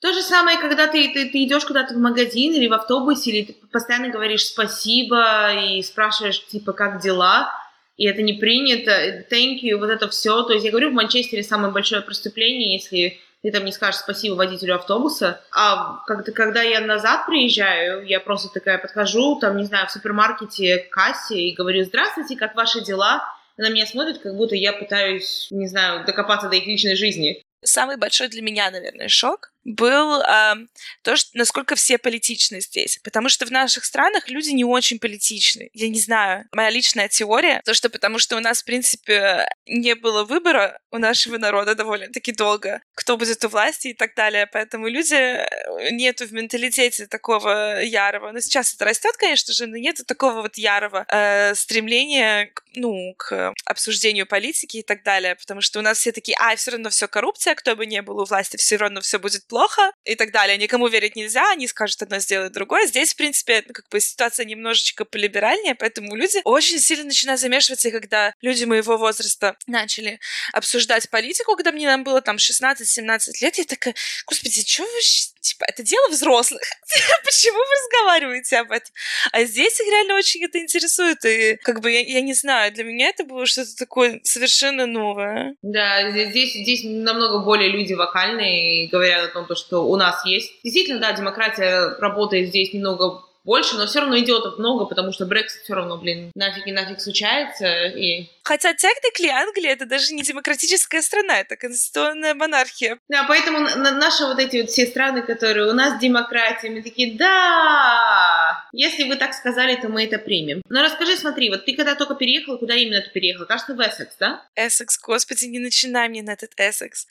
То 0.00 0.12
же 0.12 0.22
самое, 0.22 0.58
когда 0.58 0.86
ты, 0.86 1.12
ты, 1.12 1.30
ты 1.30 1.44
идешь 1.44 1.64
куда-то 1.64 1.94
в 1.94 1.98
магазин 1.98 2.52
или 2.52 2.68
в 2.68 2.74
автобусе, 2.74 3.30
или 3.30 3.44
ты 3.46 3.54
постоянно 3.72 4.10
говоришь 4.10 4.44
спасибо 4.44 5.52
и 5.54 5.82
спрашиваешь, 5.82 6.44
типа, 6.46 6.72
как 6.72 7.00
дела, 7.00 7.50
и 7.96 8.06
это 8.06 8.22
не 8.22 8.34
принято, 8.34 8.90
thank 9.30 9.60
you, 9.62 9.76
вот 9.76 9.88
это 9.88 10.08
все. 10.08 10.42
То 10.42 10.52
есть 10.52 10.64
я 10.64 10.70
говорю, 10.70 10.90
в 10.90 10.94
Манчестере 10.94 11.42
самое 11.42 11.72
большое 11.72 12.02
преступление, 12.02 12.74
если 12.74 13.18
ты 13.42 13.52
там 13.52 13.64
не 13.64 13.72
скажешь 13.72 14.00
спасибо 14.00 14.34
водителю 14.34 14.76
автобуса. 14.76 15.42
А 15.52 16.02
когда, 16.06 16.32
когда 16.32 16.62
я 16.62 16.80
назад 16.80 17.26
приезжаю, 17.26 18.04
я 18.06 18.18
просто 18.18 18.48
такая 18.48 18.78
подхожу, 18.78 19.38
там, 19.38 19.58
не 19.58 19.64
знаю, 19.64 19.86
в 19.86 19.90
супермаркете 19.90 20.78
к 20.78 20.90
кассе 20.90 21.38
и 21.38 21.54
говорю, 21.54 21.84
здравствуйте, 21.84 22.36
как 22.36 22.54
ваши 22.56 22.80
дела? 22.80 23.22
Она 23.56 23.68
меня 23.68 23.86
смотрит, 23.86 24.18
как 24.18 24.34
будто 24.34 24.56
я 24.56 24.72
пытаюсь, 24.72 25.48
не 25.50 25.68
знаю, 25.68 26.04
докопаться 26.04 26.48
до 26.48 26.56
их 26.56 26.66
личной 26.66 26.96
жизни. 26.96 27.42
Самый 27.62 27.96
большой 27.96 28.28
для 28.28 28.42
меня, 28.42 28.70
наверное, 28.70 29.08
шок 29.08 29.53
был 29.64 30.20
э, 30.20 30.54
то, 31.02 31.16
что, 31.16 31.30
насколько 31.34 31.74
все 31.74 31.98
политичны 31.98 32.60
здесь. 32.60 32.98
Потому 33.02 33.28
что 33.28 33.46
в 33.46 33.50
наших 33.50 33.84
странах 33.84 34.28
люди 34.28 34.50
не 34.50 34.64
очень 34.64 34.98
политичны. 34.98 35.70
Я 35.72 35.88
не 35.88 35.98
знаю. 35.98 36.44
Моя 36.52 36.70
личная 36.70 37.08
теория, 37.08 37.60
то, 37.64 37.74
что 37.74 37.88
потому 37.88 38.18
что 38.18 38.36
у 38.36 38.40
нас, 38.40 38.62
в 38.62 38.64
принципе, 38.64 39.48
не 39.66 39.94
было 39.94 40.24
выбора 40.24 40.78
у 40.90 40.98
нашего 40.98 41.38
народа 41.38 41.74
довольно-таки 41.74 42.32
долго, 42.32 42.82
кто 42.94 43.16
будет 43.16 43.44
у 43.44 43.48
власти 43.48 43.88
и 43.88 43.94
так 43.94 44.14
далее. 44.14 44.46
Поэтому 44.46 44.88
люди 44.88 45.14
э, 45.14 45.90
нету 45.90 46.26
в 46.26 46.32
менталитете 46.32 47.06
такого 47.06 47.80
ярого. 47.80 48.32
Но 48.32 48.40
сейчас 48.40 48.74
это 48.74 48.84
растет, 48.84 49.16
конечно 49.16 49.54
же, 49.54 49.66
но 49.66 49.76
нету 49.76 50.04
такого 50.04 50.42
вот 50.42 50.56
ярого 50.56 51.06
э, 51.08 51.54
стремления 51.54 52.50
к, 52.54 52.62
ну, 52.74 53.14
к 53.16 53.52
обсуждению 53.64 54.26
политики 54.26 54.78
и 54.78 54.82
так 54.82 55.02
далее. 55.02 55.36
Потому 55.36 55.62
что 55.62 55.78
у 55.78 55.82
нас 55.82 55.98
все 55.98 56.12
такие, 56.12 56.36
а, 56.38 56.54
все 56.56 56.72
равно 56.72 56.90
все 56.90 57.08
коррупция, 57.08 57.54
кто 57.54 57.74
бы 57.76 57.86
ни 57.86 58.00
был 58.00 58.20
у 58.20 58.24
власти, 58.24 58.56
все 58.56 58.76
равно 58.76 59.00
все 59.00 59.18
будет 59.18 59.46
плохо 59.54 59.92
и 60.04 60.16
так 60.16 60.32
далее. 60.32 60.58
Никому 60.58 60.88
верить 60.88 61.14
нельзя, 61.14 61.48
они 61.52 61.68
скажут 61.68 62.02
одно, 62.02 62.18
сделают 62.18 62.52
другое. 62.52 62.88
Здесь, 62.88 63.14
в 63.14 63.16
принципе, 63.16 63.62
как 63.62 63.88
бы 63.88 64.00
ситуация 64.00 64.44
немножечко 64.44 65.04
полиберальнее, 65.04 65.76
поэтому 65.76 66.16
люди 66.16 66.40
очень 66.42 66.80
сильно 66.80 67.04
начинают 67.04 67.40
замешиваться, 67.40 67.86
и 67.86 67.92
когда 67.92 68.34
люди 68.42 68.64
моего 68.64 68.96
возраста 68.96 69.56
начали 69.68 70.18
обсуждать 70.52 71.08
политику, 71.08 71.54
когда 71.54 71.70
мне 71.70 71.86
нам 71.86 72.02
было 72.02 72.20
там 72.20 72.34
16-17 72.34 73.30
лет, 73.42 73.56
я 73.56 73.64
такая, 73.64 73.94
господи, 74.26 74.64
что 74.66 74.82
вы 74.82 75.00
типа, 75.44 75.64
это 75.68 75.82
дело 75.82 76.08
взрослых. 76.08 76.60
Почему 77.24 77.58
вы 77.58 77.74
разговариваете 77.84 78.58
об 78.58 78.72
этом? 78.72 78.90
А 79.32 79.44
здесь 79.44 79.78
их 79.78 79.86
реально 79.86 80.16
очень 80.16 80.42
это 80.44 80.58
интересует. 80.58 81.24
И 81.24 81.56
как 81.62 81.80
бы 81.80 81.90
я, 81.90 82.00
я 82.00 82.20
не 82.22 82.34
знаю, 82.34 82.72
для 82.72 82.84
меня 82.84 83.08
это 83.10 83.24
было 83.24 83.46
что-то 83.46 83.76
такое 83.76 84.20
совершенно 84.24 84.86
новое. 84.86 85.56
Да, 85.62 86.10
здесь, 86.10 86.54
здесь 86.54 86.80
намного 86.84 87.44
более 87.44 87.70
люди 87.70 87.92
вокальные 87.92 88.84
и 88.84 88.88
говорят 88.88 89.30
о 89.30 89.44
том, 89.44 89.56
что 89.56 89.86
у 89.86 89.96
нас 89.96 90.24
есть. 90.24 90.52
Действительно, 90.64 91.00
да, 91.00 91.12
демократия 91.12 91.94
работает 91.98 92.48
здесь 92.48 92.72
немного 92.72 93.22
больше, 93.44 93.76
но 93.76 93.86
все 93.86 94.00
равно 94.00 94.18
идиотов 94.18 94.58
много, 94.58 94.86
потому 94.86 95.12
что 95.12 95.26
Брексит 95.26 95.62
все 95.62 95.74
равно, 95.74 95.98
блин, 95.98 96.32
нафиг 96.34 96.66
и 96.66 96.72
нафиг 96.72 97.00
случается. 97.00 97.86
И... 97.86 98.28
Хотя 98.44 98.74
техникли 98.74 99.28
Англия 99.28 99.72
это 99.72 99.86
даже 99.86 100.14
не 100.14 100.22
демократическая 100.22 101.02
страна, 101.02 101.40
это 101.40 101.56
конституционная 101.56 102.34
монархия. 102.34 102.98
Да, 103.08 103.24
поэтому 103.24 103.60
на 103.60 103.92
наши 103.92 104.24
вот 104.24 104.38
эти 104.38 104.62
вот 104.62 104.70
все 104.70 104.86
страны, 104.86 105.22
которые 105.22 105.68
у 105.68 105.74
нас 105.74 105.98
демократия, 106.00 106.70
мы 106.70 106.82
такие, 106.82 107.16
да, 107.16 108.64
если 108.72 109.04
вы 109.04 109.16
так 109.16 109.34
сказали, 109.34 109.76
то 109.76 109.88
мы 109.88 110.04
это 110.04 110.18
примем. 110.18 110.62
Но 110.68 110.82
расскажи, 110.82 111.16
смотри, 111.16 111.50
вот 111.50 111.64
ты 111.64 111.74
когда 111.74 111.94
только 111.94 112.14
переехала, 112.14 112.56
куда 112.56 112.74
именно 112.74 113.00
ты 113.00 113.10
переехала? 113.10 113.46
Кажется, 113.46 113.74
в 113.74 113.80
Эссекс, 113.80 114.16
да? 114.18 114.42
Эссекс, 114.54 114.98
господи, 115.00 115.46
не 115.46 115.58
начинай 115.58 116.08
мне 116.08 116.22
на 116.22 116.32
этот 116.32 116.52
Эссекс. 116.56 117.08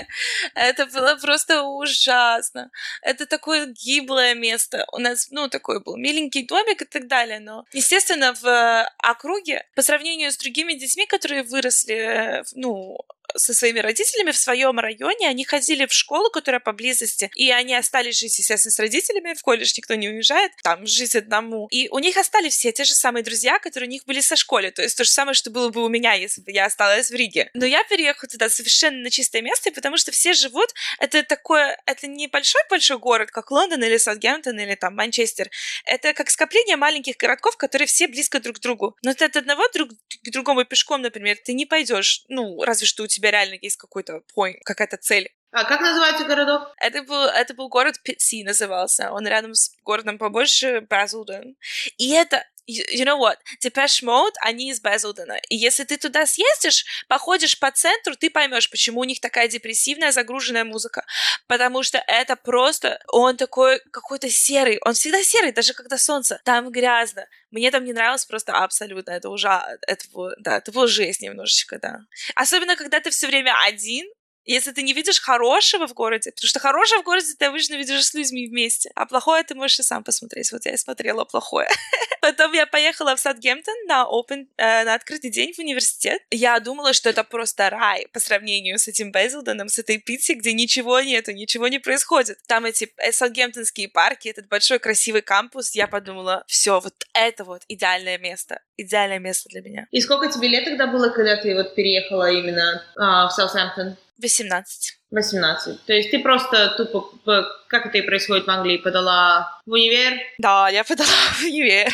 Это 0.54 0.86
было 0.86 1.16
просто 1.16 1.62
ужасно. 1.62 2.70
Это 3.02 3.26
такое 3.26 3.66
гиблое 3.66 4.34
место. 4.34 4.86
У 4.92 4.98
нас, 4.98 5.28
ну, 5.30 5.48
такой 5.48 5.64
такой 5.64 5.80
был 5.80 5.96
миленький 5.96 6.46
домик 6.46 6.82
и 6.82 6.84
так 6.84 7.06
далее, 7.06 7.40
но, 7.40 7.64
естественно, 7.72 8.34
в 8.34 8.88
округе, 8.98 9.64
по 9.74 9.82
сравнению 9.82 10.30
с 10.30 10.36
другими 10.36 10.73
детьми, 10.78 11.06
которые 11.06 11.42
выросли, 11.42 12.42
ну, 12.54 12.98
со 13.36 13.54
своими 13.54 13.80
родителями 13.80 14.30
в 14.30 14.36
своем 14.36 14.78
районе, 14.78 15.28
они 15.28 15.44
ходили 15.44 15.86
в 15.86 15.92
школу, 15.92 16.30
которая 16.30 16.60
поблизости, 16.60 17.30
и 17.34 17.50
они 17.50 17.74
остались 17.74 18.18
жить, 18.18 18.38
естественно, 18.38 18.72
с 18.72 18.78
родителями, 18.78 19.34
в 19.34 19.42
колледж 19.42 19.72
никто 19.76 19.94
не 19.94 20.08
уезжает, 20.08 20.52
там 20.62 20.86
жить 20.86 21.14
одному. 21.14 21.66
И 21.70 21.88
у 21.88 21.98
них 21.98 22.16
остались 22.16 22.56
все 22.56 22.72
те 22.72 22.84
же 22.84 22.94
самые 22.94 23.22
друзья, 23.22 23.58
которые 23.58 23.88
у 23.88 23.90
них 23.90 24.04
были 24.04 24.20
со 24.20 24.36
школы, 24.36 24.70
то 24.70 24.82
есть 24.82 24.96
то 24.96 25.04
же 25.04 25.10
самое, 25.10 25.34
что 25.34 25.50
было 25.50 25.68
бы 25.68 25.84
у 25.84 25.88
меня, 25.88 26.14
если 26.14 26.40
бы 26.40 26.52
я 26.52 26.66
осталась 26.66 27.10
в 27.10 27.14
Риге. 27.14 27.50
Но 27.54 27.66
я 27.66 27.84
переехала 27.84 28.28
туда 28.28 28.48
совершенно 28.48 28.98
на 28.98 29.10
чистое 29.10 29.42
место, 29.42 29.70
потому 29.72 29.96
что 29.96 30.12
все 30.12 30.32
живут, 30.32 30.72
это 30.98 31.22
такое, 31.22 31.80
это 31.86 32.06
не 32.06 32.28
большой-большой 32.28 32.98
город, 32.98 33.30
как 33.30 33.50
Лондон 33.50 33.82
или 33.82 33.96
Саутгемптон 33.96 34.58
или 34.58 34.74
там 34.74 34.94
Манчестер, 34.94 35.50
это 35.84 36.12
как 36.14 36.30
скопление 36.30 36.76
маленьких 36.76 37.16
городков, 37.16 37.56
которые 37.56 37.86
все 37.86 38.08
близко 38.08 38.40
друг 38.40 38.56
к 38.56 38.60
другу. 38.60 38.96
Но 39.02 39.14
ты 39.14 39.24
от 39.24 39.36
одного 39.36 39.68
друг 39.72 39.90
к 39.90 40.30
другому 40.30 40.64
пешком, 40.64 41.02
например, 41.02 41.36
ты 41.44 41.52
не 41.52 41.66
пойдешь, 41.66 42.24
ну, 42.28 42.62
разве 42.62 42.86
что 42.86 43.02
у 43.02 43.06
тебя 43.06 43.23
реально 43.30 43.58
есть 43.60 43.76
какой-то 43.76 44.22
point, 44.36 44.58
какая-то 44.64 44.96
цель. 44.96 45.30
А 45.52 45.64
как 45.64 45.80
называется 45.80 46.24
городок? 46.24 46.74
Это 46.78 47.04
был, 47.04 47.26
это 47.26 47.54
был 47.54 47.68
город 47.68 48.00
Питси 48.02 48.42
назывался. 48.42 49.12
Он 49.12 49.24
рядом 49.26 49.54
с 49.54 49.70
городом 49.84 50.18
побольше 50.18 50.80
Базлден. 50.80 51.56
И 51.96 52.10
это 52.10 52.44
you 52.66 53.04
know 53.04 53.18
what, 53.18 53.36
Depeche 53.62 54.02
Mode, 54.02 54.32
они 54.40 54.70
из 54.70 54.80
Безлдена. 54.80 55.38
И 55.48 55.56
если 55.56 55.84
ты 55.84 55.96
туда 55.96 56.26
съездишь, 56.26 56.84
походишь 57.08 57.58
по 57.58 57.70
центру, 57.70 58.16
ты 58.16 58.30
поймешь, 58.30 58.70
почему 58.70 59.00
у 59.00 59.04
них 59.04 59.20
такая 59.20 59.48
депрессивная, 59.48 60.12
загруженная 60.12 60.64
музыка. 60.64 61.04
Потому 61.46 61.82
что 61.82 62.02
это 62.06 62.36
просто, 62.36 63.00
он 63.08 63.36
такой 63.36 63.80
какой-то 63.90 64.30
серый, 64.30 64.78
он 64.84 64.94
всегда 64.94 65.22
серый, 65.22 65.52
даже 65.52 65.74
когда 65.74 65.98
солнце. 65.98 66.40
Там 66.44 66.70
грязно. 66.70 67.26
Мне 67.50 67.70
там 67.70 67.84
не 67.84 67.92
нравилось 67.92 68.24
просто 68.24 68.52
абсолютно, 68.52 69.12
это 69.12 69.28
уже, 69.28 69.48
это, 69.86 70.04
да, 70.38 70.56
это 70.56 70.72
было 70.72 70.88
жесть 70.88 71.20
немножечко, 71.20 71.78
да. 71.78 72.00
Особенно, 72.34 72.76
когда 72.76 73.00
ты 73.00 73.10
все 73.10 73.26
время 73.26 73.54
один, 73.64 74.06
если 74.44 74.72
ты 74.72 74.82
не 74.82 74.92
видишь 74.92 75.20
хорошего 75.20 75.86
в 75.86 75.94
городе, 75.94 76.30
потому 76.30 76.48
что 76.48 76.60
хорошее 76.60 77.00
в 77.00 77.04
городе 77.04 77.34
ты 77.38 77.46
обычно 77.46 77.74
видишь 77.74 78.04
с 78.04 78.14
людьми 78.14 78.46
вместе, 78.48 78.90
а 78.94 79.06
плохое 79.06 79.42
ты 79.42 79.54
можешь 79.54 79.80
и 79.80 79.82
сам 79.82 80.04
посмотреть. 80.04 80.52
Вот 80.52 80.66
я 80.66 80.74
и 80.74 80.76
смотрела 80.76 81.24
плохое. 81.24 81.68
Потом 82.20 82.52
я 82.52 82.66
поехала 82.66 83.16
в 83.16 83.20
Саутгемптон 83.20 83.74
на 83.86 84.04
open, 84.04 84.46
э, 84.56 84.84
на 84.84 84.94
открытый 84.94 85.30
день 85.30 85.52
в 85.52 85.58
университет. 85.58 86.22
Я 86.30 86.58
думала, 86.60 86.92
что 86.92 87.10
это 87.10 87.24
просто 87.24 87.70
рай 87.70 88.06
по 88.12 88.20
сравнению 88.20 88.78
с 88.78 88.88
этим 88.88 89.12
Безилденом, 89.12 89.68
с 89.68 89.78
этой 89.78 89.98
Питти, 89.98 90.34
где 90.34 90.52
ничего 90.52 91.00
нету, 91.00 91.32
ничего 91.32 91.68
не 91.68 91.78
происходит. 91.78 92.38
Там 92.46 92.64
эти 92.64 92.92
э, 92.98 93.12
саутгемптонские 93.12 93.88
парки, 93.88 94.28
этот 94.28 94.48
большой 94.48 94.78
красивый 94.78 95.22
кампус. 95.22 95.74
Я 95.74 95.86
подумала, 95.86 96.44
все, 96.46 96.80
вот 96.80 96.94
это 97.14 97.44
вот 97.44 97.62
идеальное 97.68 98.18
место. 98.18 98.60
Идеальное 98.76 99.18
место 99.18 99.48
для 99.50 99.62
меня. 99.62 99.86
И 99.90 100.00
сколько 100.00 100.30
тебе 100.30 100.48
лет 100.48 100.64
тогда 100.64 100.86
было, 100.86 101.10
когда 101.10 101.36
ты 101.36 101.54
вот 101.54 101.74
переехала 101.74 102.30
именно 102.30 102.82
а, 102.96 103.28
в 103.28 103.32
Саутгемптон? 103.32 103.96
18. 104.20 104.98
18. 105.14 105.84
То 105.86 105.92
есть 105.92 106.10
ты 106.10 106.18
просто 106.18 106.74
тупо, 106.76 107.44
как 107.68 107.86
это 107.86 107.98
и 107.98 108.02
происходит 108.02 108.46
в 108.46 108.50
Англии, 108.50 108.78
подала 108.78 109.60
в 109.66 109.70
универ? 109.70 110.20
Да, 110.38 110.68
я 110.68 110.84
подала 110.84 111.08
в 111.38 111.42
универ. 111.42 111.88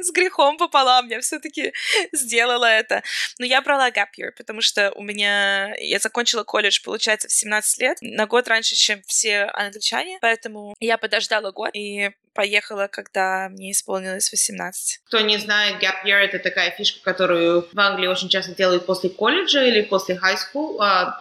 С 0.00 0.12
грехом 0.12 0.56
пополам 0.56 1.08
я 1.08 1.20
все-таки 1.20 1.72
сделала 2.12 2.66
это. 2.66 3.02
Но 3.38 3.46
я 3.46 3.60
брала 3.62 3.90
gap 3.90 4.08
year, 4.18 4.30
потому 4.36 4.60
что 4.60 4.92
у 4.92 5.02
меня... 5.02 5.74
Я 5.78 5.98
закончила 5.98 6.44
колледж, 6.44 6.80
получается, 6.84 7.28
в 7.28 7.32
17 7.32 7.78
лет, 7.80 7.98
на 8.00 8.26
год 8.26 8.48
раньше, 8.48 8.74
чем 8.74 9.02
все 9.06 9.44
англичане, 9.44 10.18
поэтому 10.20 10.74
я 10.80 10.98
подождала 10.98 11.50
год 11.52 11.70
и 11.74 12.10
поехала, 12.34 12.88
когда 12.90 13.48
мне 13.50 13.72
исполнилось 13.72 14.30
18. 14.30 15.00
Кто 15.06 15.20
не 15.20 15.38
знает, 15.38 15.82
gap 15.82 16.04
year— 16.04 16.16
это 16.20 16.38
такая 16.38 16.70
фишка, 16.70 17.02
которую 17.02 17.68
в 17.72 17.78
Англии 17.78 18.06
очень 18.06 18.28
часто 18.28 18.54
делают 18.54 18.86
после 18.86 19.10
колледжа 19.10 19.64
или 19.64 19.82
после 19.82 20.16
high 20.16 20.36
school, 20.36 20.76
а, 20.80 21.16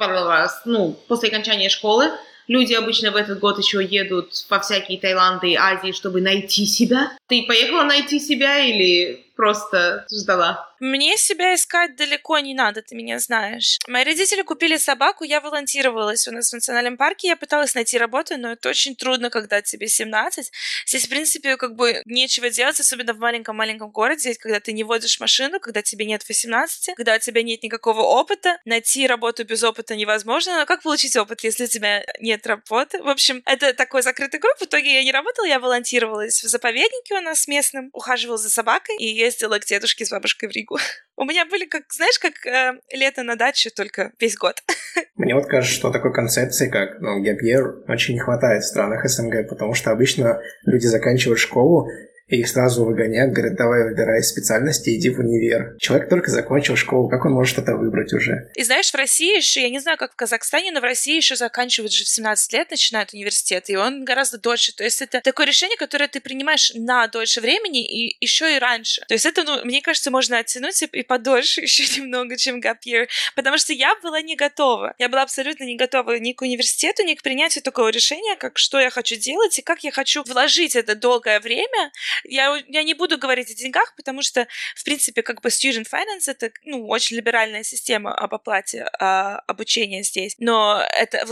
ну, 0.81 0.95
после 1.07 1.29
окончания 1.29 1.69
школы. 1.69 2.11
Люди 2.47 2.73
обычно 2.73 3.11
в 3.11 3.15
этот 3.15 3.39
год 3.39 3.59
еще 3.59 3.83
едут 3.83 4.33
во 4.49 4.59
всякие 4.59 4.99
Таиланды 4.99 5.51
и 5.51 5.55
Азии, 5.55 5.91
чтобы 5.91 6.21
найти 6.21 6.65
себя. 6.65 7.11
Ты 7.27 7.45
поехала 7.47 7.83
найти 7.83 8.19
себя 8.19 8.59
или 8.59 9.25
просто 9.35 10.05
ждала? 10.11 10.70
Мне 10.81 11.15
себя 11.15 11.53
искать 11.53 11.95
далеко 11.95 12.39
не 12.39 12.55
надо, 12.55 12.81
ты 12.81 12.95
меня 12.95 13.19
знаешь. 13.19 13.77
Мои 13.87 14.03
родители 14.03 14.41
купили 14.41 14.77
собаку, 14.77 15.23
я 15.23 15.39
волонтировалась 15.39 16.27
у 16.27 16.31
нас 16.31 16.49
в 16.49 16.53
национальном 16.53 16.97
парке, 16.97 17.27
я 17.27 17.35
пыталась 17.35 17.75
найти 17.75 17.99
работу, 17.99 18.35
но 18.39 18.53
это 18.53 18.67
очень 18.67 18.95
трудно, 18.95 19.29
когда 19.29 19.61
тебе 19.61 19.87
17. 19.87 20.51
Здесь, 20.87 21.05
в 21.05 21.09
принципе, 21.09 21.55
как 21.57 21.75
бы 21.75 22.01
нечего 22.05 22.49
делать, 22.49 22.79
особенно 22.79 23.13
в 23.13 23.19
маленьком-маленьком 23.19 23.91
городе, 23.91 24.33
когда 24.33 24.59
ты 24.59 24.73
не 24.73 24.83
водишь 24.83 25.19
машину, 25.19 25.59
когда 25.59 25.83
тебе 25.83 26.07
нет 26.07 26.27
18, 26.27 26.95
когда 26.95 27.13
у 27.13 27.19
тебя 27.19 27.43
нет 27.43 27.61
никакого 27.61 28.01
опыта. 28.01 28.57
Найти 28.65 29.05
работу 29.05 29.43
без 29.43 29.63
опыта 29.63 29.95
невозможно, 29.95 30.57
но 30.57 30.65
как 30.65 30.81
получить 30.81 31.15
опыт, 31.15 31.43
если 31.43 31.65
у 31.65 31.67
тебя 31.67 32.03
нет 32.19 32.47
работы? 32.47 33.03
В 33.03 33.07
общем, 33.07 33.43
это 33.45 33.75
такой 33.75 34.01
закрытый 34.01 34.39
групп. 34.39 34.57
В 34.57 34.63
итоге 34.63 34.95
я 34.95 35.03
не 35.03 35.11
работала, 35.11 35.45
я 35.45 35.59
волонтировалась 35.59 36.43
в 36.43 36.47
заповеднике 36.47 37.13
у 37.13 37.21
нас 37.21 37.47
местном, 37.47 37.91
ухаживала 37.93 38.39
за 38.39 38.49
собакой 38.49 38.97
и 38.97 39.05
ездила 39.05 39.59
к 39.59 39.65
дедушке 39.65 40.07
с 40.07 40.09
бабушкой 40.09 40.49
в 40.49 40.51
Ригу. 40.51 40.70
У 41.17 41.25
меня 41.25 41.45
были, 41.45 41.65
как, 41.65 41.83
знаешь, 41.91 42.17
как 42.19 42.45
э, 42.45 42.79
лето 42.91 43.23
на 43.23 43.35
даче, 43.35 43.69
только 43.69 44.11
весь 44.19 44.35
год. 44.37 44.63
Мне 45.15 45.35
вот 45.35 45.45
кажется, 45.45 45.75
что 45.75 45.91
такой 45.91 46.13
концепции, 46.13 46.69
как 46.69 46.99
ну, 46.99 47.23
year, 47.23 47.83
очень 47.87 48.15
не 48.15 48.19
хватает 48.19 48.63
в 48.63 48.67
странах 48.67 49.07
СНГ, 49.07 49.47
потому 49.49 49.73
что 49.73 49.91
обычно 49.91 50.41
люди 50.65 50.87
заканчивают 50.87 51.39
школу, 51.39 51.87
и 52.31 52.39
их 52.39 52.47
сразу 52.47 52.85
выгоняют, 52.85 53.33
говорят, 53.33 53.55
давай 53.55 53.83
выбирай 53.83 54.23
специальности, 54.23 54.95
иди 54.95 55.09
в 55.09 55.19
универ. 55.19 55.75
Человек 55.79 56.09
только 56.09 56.31
закончил 56.31 56.77
школу, 56.77 57.09
как 57.09 57.25
он 57.25 57.33
может 57.33 57.57
это 57.57 57.75
выбрать 57.75 58.13
уже? 58.13 58.49
И 58.55 58.63
знаешь, 58.63 58.89
в 58.89 58.95
России 58.95 59.35
еще, 59.35 59.61
я 59.61 59.69
не 59.69 59.79
знаю, 59.79 59.97
как 59.97 60.13
в 60.13 60.15
Казахстане, 60.15 60.71
но 60.71 60.79
в 60.79 60.83
России 60.83 61.17
еще 61.17 61.35
заканчивают 61.35 61.91
же 61.91 62.05
в 62.05 62.07
17 62.07 62.53
лет, 62.53 62.71
начинают 62.71 63.13
университет, 63.13 63.69
и 63.69 63.75
он 63.75 64.05
гораздо 64.05 64.37
дольше. 64.37 64.73
То 64.73 64.85
есть 64.85 65.01
это 65.01 65.19
такое 65.19 65.45
решение, 65.45 65.77
которое 65.77 66.07
ты 66.07 66.21
принимаешь 66.21 66.71
на 66.73 67.05
дольше 67.07 67.41
времени 67.41 67.85
и 67.85 68.15
еще 68.21 68.55
и 68.55 68.59
раньше. 68.59 69.03
То 69.09 69.13
есть 69.13 69.25
это, 69.25 69.43
ну, 69.43 69.65
мне 69.65 69.81
кажется, 69.81 70.09
можно 70.09 70.37
оттянуть 70.37 70.81
и 70.81 71.03
подольше 71.03 71.61
еще 71.61 71.83
немного, 71.99 72.37
чем 72.37 72.61
gap 72.61 72.77
year, 72.87 73.07
потому 73.35 73.57
что 73.57 73.73
я 73.73 73.93
была 74.01 74.21
не 74.21 74.37
готова. 74.37 74.95
Я 74.97 75.09
была 75.09 75.23
абсолютно 75.23 75.65
не 75.65 75.75
готова 75.75 76.17
ни 76.17 76.31
к 76.31 76.41
университету, 76.41 77.03
ни 77.03 77.13
к 77.13 77.23
принятию 77.23 77.61
такого 77.61 77.89
решения, 77.89 78.37
как 78.37 78.57
что 78.57 78.79
я 78.79 78.89
хочу 78.89 79.17
делать 79.17 79.59
и 79.59 79.61
как 79.61 79.83
я 79.83 79.91
хочу 79.91 80.23
вложить 80.23 80.77
это 80.77 80.95
долгое 80.95 81.41
время 81.41 81.91
я, 82.23 82.61
я 82.67 82.83
не 82.83 82.93
буду 82.93 83.17
говорить 83.17 83.51
о 83.51 83.55
деньгах, 83.55 83.93
потому 83.95 84.21
что, 84.21 84.47
в 84.75 84.83
принципе, 84.83 85.21
как 85.21 85.41
бы 85.41 85.49
student 85.49 85.87
finance— 85.91 86.23
это, 86.27 86.51
ну, 86.65 86.87
очень 86.87 87.17
либеральная 87.17 87.63
система 87.63 88.13
об 88.13 88.33
оплате 88.33 88.87
а, 88.99 89.39
обучения 89.47 90.03
здесь. 90.03 90.35
Но 90.39 90.83
это 90.93 91.25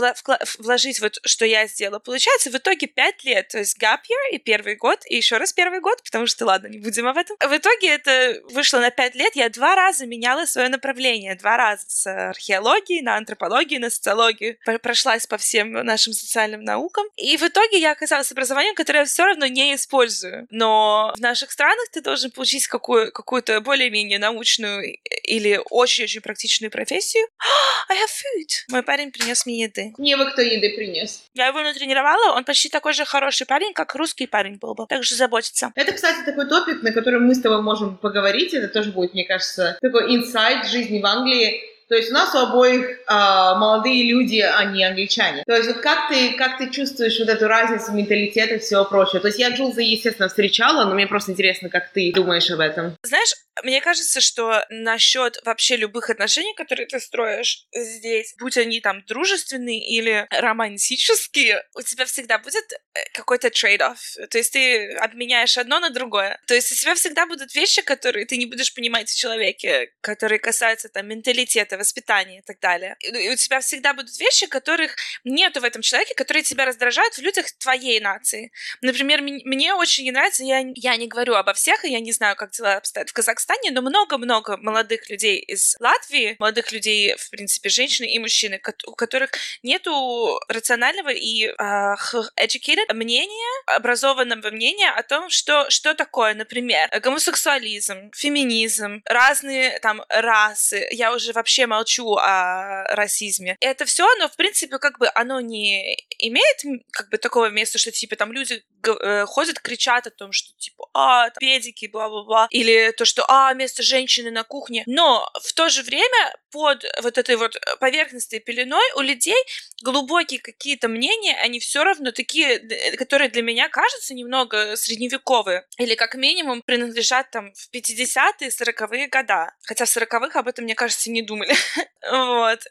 вложить 0.58 1.00
вот, 1.00 1.18
что 1.24 1.44
я 1.44 1.66
сделала, 1.66 1.98
получается 1.98 2.50
в 2.50 2.54
итоге 2.54 2.86
5 2.86 3.24
лет. 3.24 3.48
То 3.48 3.58
есть 3.58 3.76
gap 3.82 4.00
year 4.08 4.32
и 4.32 4.38
первый 4.38 4.76
год, 4.76 5.00
и 5.06 5.16
еще 5.16 5.36
раз 5.36 5.52
первый 5.52 5.80
год, 5.80 6.02
потому 6.02 6.26
что, 6.26 6.44
ладно, 6.44 6.68
не 6.68 6.78
будем 6.78 7.06
об 7.06 7.16
этом. 7.16 7.36
В 7.40 7.56
итоге 7.56 7.88
это 7.88 8.40
вышло 8.50 8.78
на 8.78 8.90
5 8.90 9.14
лет. 9.14 9.36
Я 9.36 9.48
два 9.48 9.74
раза 9.74 10.06
меняла 10.06 10.46
свое 10.46 10.68
направление. 10.68 11.34
Два 11.34 11.56
раза 11.56 11.84
с 11.88 12.06
археологии 12.06 13.00
на 13.00 13.16
антропологию, 13.16 13.80
на 13.80 13.90
социологию. 13.90 14.56
Прошлась 14.82 15.26
по 15.26 15.36
всем 15.36 15.72
нашим 15.72 16.12
социальным 16.12 16.64
наукам. 16.64 17.06
И 17.16 17.36
в 17.36 17.42
итоге 17.42 17.78
я 17.78 17.92
оказалась 17.92 18.32
образованием, 18.32 18.74
которое 18.74 19.00
я 19.00 19.04
все 19.04 19.24
равно 19.24 19.46
не 19.46 19.74
использую. 19.74 20.46
Но 20.50 20.79
в 21.16 21.20
наших 21.20 21.50
странах 21.50 21.88
ты 21.92 22.00
должен 22.00 22.30
получить 22.30 22.66
какую- 22.66 23.12
какую-то 23.12 23.60
более-менее 23.60 24.18
научную 24.18 24.96
или 25.22 25.60
очень-очень 25.70 26.20
практичную 26.20 26.70
профессию. 26.70 27.26
I 27.88 27.96
have 27.96 28.08
food. 28.08 28.48
Мой 28.70 28.82
парень 28.82 29.10
принес 29.10 29.46
мне 29.46 29.62
еды. 29.64 29.92
Мне 29.98 30.16
бы 30.16 30.30
кто 30.30 30.42
еды 30.42 30.74
принес. 30.76 31.22
Я 31.34 31.48
его 31.48 31.60
натренировала, 31.62 32.34
он 32.36 32.44
почти 32.44 32.68
такой 32.68 32.92
же 32.92 33.04
хороший 33.04 33.46
парень, 33.46 33.72
как 33.72 33.94
русский 33.94 34.26
парень 34.26 34.56
был 34.56 34.74
бы. 34.74 34.86
Так 34.88 35.02
же 35.04 35.14
заботится. 35.14 35.72
Это, 35.74 35.92
кстати, 35.92 36.24
такой 36.24 36.48
топик, 36.48 36.82
на 36.82 36.92
котором 36.92 37.26
мы 37.26 37.34
с 37.34 37.40
тобой 37.40 37.62
можем 37.62 37.96
поговорить. 37.96 38.54
Это 38.54 38.68
тоже 38.68 38.92
будет, 38.92 39.14
мне 39.14 39.24
кажется, 39.24 39.78
такой 39.80 40.14
инсайт 40.14 40.66
жизни 40.66 41.00
в 41.00 41.06
Англии 41.06 41.62
то 41.90 41.96
есть 41.96 42.10
у 42.12 42.14
нас 42.14 42.32
у 42.36 42.38
обоих 42.38 42.88
э, 42.88 42.94
молодые 43.08 44.08
люди, 44.08 44.38
а 44.38 44.64
не 44.64 44.84
англичане. 44.84 45.42
То 45.44 45.56
есть 45.56 45.66
вот 45.66 45.78
как 45.78 46.08
ты, 46.08 46.34
как 46.34 46.56
ты 46.56 46.70
чувствуешь 46.70 47.18
вот 47.18 47.28
эту 47.28 47.48
разницу 47.48 47.90
менталитета 47.92 48.54
и 48.54 48.58
всего 48.60 48.84
прочего? 48.84 49.18
То 49.18 49.26
есть 49.26 49.40
я 49.40 49.50
Джулза, 49.50 49.80
естественно, 49.80 50.28
встречала, 50.28 50.84
но 50.84 50.94
мне 50.94 51.08
просто 51.08 51.32
интересно, 51.32 51.68
как 51.68 51.90
ты 51.92 52.12
думаешь 52.14 52.48
об 52.48 52.60
этом. 52.60 52.94
Знаешь, 53.02 53.32
мне 53.62 53.80
кажется, 53.80 54.20
что 54.20 54.64
насчет 54.70 55.38
вообще 55.44 55.76
любых 55.76 56.10
отношений, 56.10 56.54
которые 56.54 56.86
ты 56.86 57.00
строишь 57.00 57.66
здесь, 57.72 58.34
будь 58.38 58.56
они 58.56 58.80
там 58.80 59.04
дружественные 59.04 59.80
или 59.80 60.26
романтические, 60.30 61.64
у 61.74 61.82
тебя 61.82 62.04
всегда 62.04 62.38
будет 62.38 62.72
э, 62.72 63.00
какой-то 63.12 63.48
trade-off. 63.48 64.26
То 64.30 64.38
есть 64.38 64.52
ты 64.52 64.92
обменяешь 64.94 65.58
одно 65.58 65.80
на 65.80 65.90
другое. 65.90 66.40
То 66.46 66.54
есть 66.54 66.72
у 66.72 66.74
тебя 66.74 66.94
всегда 66.94 67.26
будут 67.26 67.54
вещи, 67.54 67.82
которые 67.82 68.26
ты 68.26 68.36
не 68.36 68.46
будешь 68.46 68.74
понимать 68.74 69.08
в 69.08 69.16
человеке, 69.16 69.92
которые 70.00 70.38
касаются 70.38 70.88
там 70.88 71.06
менталитета, 71.08 71.78
воспитания 71.78 72.38
и 72.38 72.42
так 72.42 72.60
далее. 72.60 72.96
И 73.00 73.30
у 73.30 73.36
тебя 73.36 73.60
всегда 73.60 73.94
будут 73.94 74.18
вещи, 74.18 74.46
которых 74.46 74.96
нету 75.24 75.60
в 75.60 75.64
этом 75.64 75.82
человеке, 75.82 76.14
которые 76.14 76.42
тебя 76.42 76.64
раздражают 76.64 77.14
в 77.14 77.22
людях 77.22 77.46
твоей 77.58 78.00
нации. 78.00 78.52
Например, 78.80 79.22
мне 79.22 79.74
очень 79.74 80.04
не 80.04 80.12
нравится, 80.12 80.44
я, 80.44 80.64
я 80.74 80.96
не 80.96 81.06
говорю 81.06 81.34
обо 81.34 81.52
всех, 81.52 81.84
и 81.84 81.90
я 81.90 82.00
не 82.00 82.12
знаю, 82.12 82.36
как 82.36 82.50
дела 82.50 82.76
обстоят 82.76 83.10
в 83.10 83.12
Казахстане, 83.12 83.49
Казахстане, 83.50 83.70
но 83.72 83.80
много-много 83.82 84.56
молодых 84.58 85.10
людей 85.10 85.38
из 85.38 85.76
Латвии, 85.80 86.36
молодых 86.38 86.72
людей, 86.72 87.14
в 87.16 87.30
принципе, 87.30 87.68
женщины 87.68 88.06
и 88.06 88.18
мужчины, 88.18 88.60
у 88.86 88.92
которых 88.92 89.30
нету 89.62 90.40
рационального 90.48 91.10
и 91.10 91.48
uh, 91.48 91.96
educated 92.40 92.92
мнения, 92.94 93.62
образованного 93.66 94.50
мнения 94.50 94.90
о 94.90 95.02
том, 95.02 95.30
что, 95.30 95.68
что 95.70 95.94
такое, 95.94 96.34
например, 96.34 96.88
гомосексуализм, 97.00 98.10
феминизм, 98.14 99.02
разные 99.06 99.78
там 99.80 100.02
расы. 100.08 100.86
Я 100.90 101.12
уже 101.12 101.32
вообще 101.32 101.66
молчу 101.66 102.16
о 102.16 102.84
расизме. 102.94 103.56
Это 103.60 103.84
все, 103.84 104.06
оно, 104.16 104.28
в 104.28 104.36
принципе, 104.36 104.78
как 104.78 104.98
бы 104.98 105.10
оно 105.14 105.40
не 105.40 105.96
имеет 106.18 106.84
как 106.92 107.08
бы 107.10 107.18
такого 107.18 107.50
места, 107.50 107.78
что 107.78 107.90
типа 107.90 108.16
там 108.16 108.32
люди 108.32 108.62
э, 108.84 109.24
ходят, 109.26 109.60
кричат 109.60 110.06
о 110.06 110.10
том, 110.10 110.32
что 110.32 110.50
типа, 110.58 110.88
а, 110.92 111.30
педики, 111.30 111.86
бла-бла-бла, 111.86 112.46
или 112.50 112.92
то, 112.92 113.04
что, 113.04 113.24
а, 113.32 113.54
место 113.54 113.84
женщины 113.84 114.32
на 114.32 114.42
кухне. 114.42 114.82
Но 114.86 115.30
в 115.40 115.52
то 115.52 115.68
же 115.68 115.84
время 115.84 116.34
под 116.50 116.84
вот 117.00 117.16
этой 117.16 117.36
вот 117.36 117.56
поверхностной 117.78 118.40
пеленой 118.40 118.82
у 118.96 119.02
людей 119.02 119.36
глубокие 119.84 120.40
какие-то 120.40 120.88
мнения, 120.88 121.36
они 121.36 121.60
все 121.60 121.84
равно 121.84 122.10
такие, 122.10 122.58
которые 122.96 123.30
для 123.30 123.42
меня 123.42 123.68
кажутся 123.68 124.14
немного 124.14 124.74
средневековые, 124.74 125.64
или 125.78 125.94
как 125.94 126.16
минимум 126.16 126.62
принадлежат 126.62 127.30
там 127.30 127.52
в 127.52 127.72
50-е, 127.72 128.48
40-е 128.48 129.06
года. 129.06 129.54
Хотя 129.62 129.84
в 129.84 129.96
40-х 129.96 130.40
об 130.40 130.48
этом, 130.48 130.64
мне 130.64 130.74
кажется, 130.74 131.08
не 131.08 131.22
думали. 131.22 131.54
вот. 132.10 132.64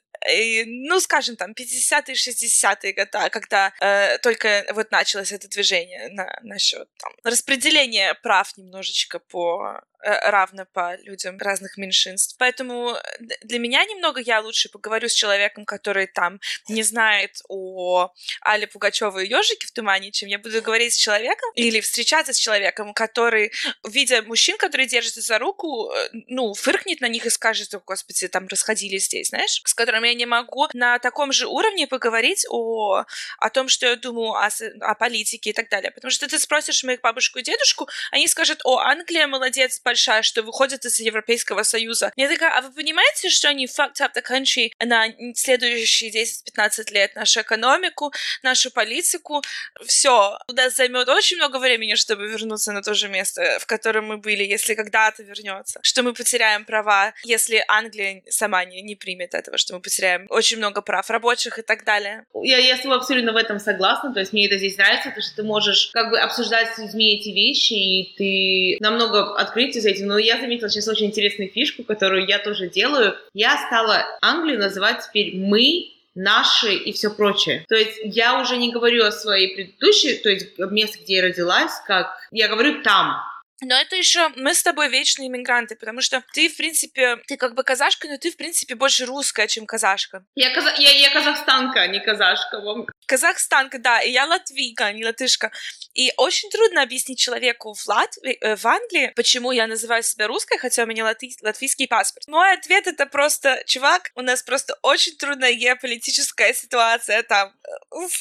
Ну, 0.65 0.99
скажем, 0.99 1.37
там, 1.37 1.51
50-е, 1.51 2.15
60-е 2.15 2.91
года, 2.91 3.29
когда 3.29 3.71
э, 3.79 4.17
только 4.17 4.65
вот 4.73 4.91
началось 4.91 5.31
это 5.31 5.47
движение 5.47 6.09
на, 6.09 6.37
насчет 6.43 6.89
распределения 7.23 8.13
прав 8.15 8.57
немножечко 8.57 9.19
по 9.19 9.79
Э, 9.79 9.88
равно 10.01 10.65
по 10.73 10.95
людям 10.97 11.37
разных 11.37 11.77
меньшинств. 11.77 12.35
Поэтому 12.39 12.95
для 13.43 13.59
меня 13.59 13.83
немного 13.85 14.21
я 14.21 14.39
лучше 14.39 14.69
поговорю 14.69 15.09
с 15.09 15.13
человеком, 15.13 15.65
который 15.65 16.07
там 16.07 16.39
не 16.67 16.83
знает 16.83 17.41
о 17.49 18.11
Але 18.41 18.67
Пугачевой 18.67 19.27
и 19.27 19.29
ежике 19.29 19.67
в 19.67 19.71
тумане, 19.71 20.11
чем 20.11 20.29
я 20.29 20.39
буду 20.39 20.61
говорить 20.61 20.93
с 20.93 20.97
человеком 20.97 21.49
или 21.55 21.79
встречаться 21.81 22.33
с 22.33 22.37
человеком, 22.37 22.93
который, 22.93 23.51
видя 23.87 24.21
мужчин, 24.23 24.57
которые 24.57 24.87
держатся 24.87 25.21
за 25.21 25.39
руку, 25.39 25.91
э, 25.91 26.09
ну, 26.27 26.53
фыркнет 26.53 27.01
на 27.01 27.07
них 27.07 27.25
и 27.25 27.29
скажет, 27.29 27.73
о, 27.73 27.79
господи, 27.79 28.27
там 28.27 28.47
расходились 28.47 29.05
здесь, 29.05 29.29
знаешь, 29.29 29.61
с 29.65 29.73
которым 29.73 30.03
я 30.03 30.13
не 30.13 30.25
могу 30.25 30.67
на 30.73 30.99
таком 30.99 31.31
же 31.31 31.47
уровне 31.47 31.87
поговорить 31.87 32.45
о, 32.49 33.03
о 33.37 33.49
том, 33.49 33.67
что 33.67 33.87
я 33.87 33.95
думаю 33.95 34.31
о, 34.31 34.49
о 34.81 34.95
политике 34.95 35.49
и 35.49 35.53
так 35.53 35.69
далее. 35.69 35.91
Потому 35.91 36.11
что 36.11 36.27
ты 36.27 36.39
спросишь 36.39 36.83
моих 36.83 37.01
бабушку 37.01 37.39
и 37.39 37.43
дедушку, 37.43 37.87
они 38.11 38.27
скажут, 38.27 38.59
о, 38.63 38.79
Англия 38.79 39.27
молодец, 39.27 39.79
большая, 39.89 40.21
что 40.21 40.43
выходит 40.43 40.85
из 40.85 40.99
Европейского 40.99 41.63
Союза. 41.63 42.11
Я 42.15 42.29
такая, 42.29 42.51
а 42.55 42.61
вы 42.61 42.71
понимаете, 42.71 43.29
что 43.29 43.49
они 43.49 43.65
fucked 43.65 43.99
up 44.01 44.11
the 44.15 44.23
country 44.23 44.71
на 44.85 45.07
следующие 45.33 46.11
10-15 46.11 46.93
лет? 46.93 47.15
Нашу 47.15 47.41
экономику, 47.41 48.13
нашу 48.43 48.69
политику, 48.69 49.41
все. 49.87 50.37
У 50.47 50.53
нас 50.53 50.75
займет 50.75 51.09
очень 51.09 51.37
много 51.37 51.57
времени, 51.57 51.95
чтобы 51.95 52.27
вернуться 52.27 52.71
на 52.71 52.83
то 52.83 52.93
же 52.93 53.09
место, 53.09 53.57
в 53.59 53.65
котором 53.65 54.05
мы 54.05 54.17
были, 54.17 54.43
если 54.43 54.75
когда-то 54.75 55.23
вернется. 55.23 55.79
Что 55.81 56.03
мы 56.03 56.13
потеряем 56.13 56.65
права, 56.65 57.13
если 57.23 57.63
Англия 57.67 58.21
сама 58.29 58.65
не, 58.65 58.83
не 58.83 58.95
примет 58.95 59.33
этого, 59.33 59.57
что 59.57 59.73
мы 59.73 59.81
потеряем 59.81 60.27
очень 60.29 60.57
много 60.57 60.81
прав 60.81 61.09
рабочих 61.09 61.57
и 61.57 61.63
так 61.63 61.83
далее. 61.83 62.25
Я, 62.43 62.59
я 62.59 62.77
с 62.77 62.81
тобой 62.81 62.97
абсолютно 62.97 63.33
в 63.33 63.37
этом 63.37 63.59
согласна, 63.59 64.13
то 64.13 64.19
есть 64.19 64.33
мне 64.33 64.45
это 64.45 64.59
здесь 64.59 64.77
нравится, 64.77 65.09
потому 65.09 65.23
что 65.23 65.35
ты 65.35 65.43
можешь 65.43 65.89
как 65.93 66.11
бы 66.11 66.19
обсуждать 66.19 66.75
с 66.75 66.77
людьми 66.77 67.15
эти 67.15 67.29
вещи, 67.29 67.73
и 67.73 68.15
ты 68.17 68.83
намного 68.83 69.35
открыть 69.79 69.83
с 69.83 69.85
этим, 69.85 70.07
но 70.07 70.17
я 70.17 70.39
заметила 70.39 70.69
сейчас 70.69 70.87
очень 70.87 71.07
интересную 71.07 71.49
фишку, 71.49 71.83
которую 71.83 72.27
я 72.27 72.39
тоже 72.39 72.69
делаю. 72.69 73.15
Я 73.33 73.57
стала 73.67 74.05
Англию 74.21 74.59
называть 74.59 75.05
теперь 75.07 75.35
«мы», 75.35 75.93
наши 76.15 76.73
и 76.73 76.91
все 76.91 77.11
прочее. 77.11 77.63
То 77.69 77.75
есть 77.75 77.99
я 78.03 78.41
уже 78.41 78.57
не 78.57 78.71
говорю 78.71 79.05
о 79.05 79.11
своей 79.11 79.55
предыдущей, 79.55 80.15
то 80.15 80.29
есть 80.29 80.57
месте, 80.57 80.99
где 81.01 81.17
я 81.17 81.23
родилась, 81.23 81.71
как 81.87 82.17
я 82.31 82.49
говорю 82.49 82.81
там. 82.81 83.15
Но 83.61 83.75
это 83.75 83.95
еще 83.95 84.29
мы 84.35 84.53
с 84.53 84.63
тобой 84.63 84.89
вечные 84.89 85.27
иммигранты, 85.27 85.75
потому 85.75 86.01
что 86.01 86.23
ты, 86.33 86.47
в 86.49 86.57
принципе, 86.57 87.17
ты 87.27 87.37
как 87.37 87.55
бы 87.55 87.63
казашка, 87.63 88.07
но 88.07 88.17
ты, 88.17 88.31
в 88.31 88.37
принципе, 88.37 88.75
больше 88.75 89.05
русская, 89.05 89.47
чем 89.47 89.65
казашка. 89.65 90.25
Я, 90.35 90.53
каза... 90.53 90.73
я, 90.77 90.91
я 90.91 91.11
казахстанка, 91.11 91.81
а 91.81 91.87
не 91.87 91.99
казашка. 91.99 92.61
Казахстанка, 93.05 93.79
да, 93.79 93.99
и 94.01 94.11
я 94.11 94.25
латвийка, 94.25 94.85
а 94.85 94.93
не 94.93 95.05
латышка. 95.05 95.51
И 95.93 96.13
очень 96.17 96.49
трудно 96.49 96.81
объяснить 96.81 97.19
человеку 97.19 97.73
в, 97.73 97.87
Латвии, 97.87 98.37
э, 98.39 98.55
в 98.55 98.65
Англии, 98.65 99.11
почему 99.15 99.51
я 99.51 99.67
называю 99.67 100.03
себя 100.03 100.27
русской, 100.27 100.57
хотя 100.57 100.83
у 100.83 100.85
меня 100.85 101.03
латви... 101.03 101.35
латвийский 101.41 101.87
паспорт. 101.87 102.27
Мой 102.27 102.53
ответ 102.53 102.87
это 102.87 103.05
просто, 103.05 103.61
чувак, 103.65 104.11
у 104.15 104.21
нас 104.21 104.43
просто 104.43 104.77
очень 104.81 105.17
трудная 105.17 105.53
геополитическая 105.53 106.53
ситуация 106.53 107.23
там. 107.23 107.53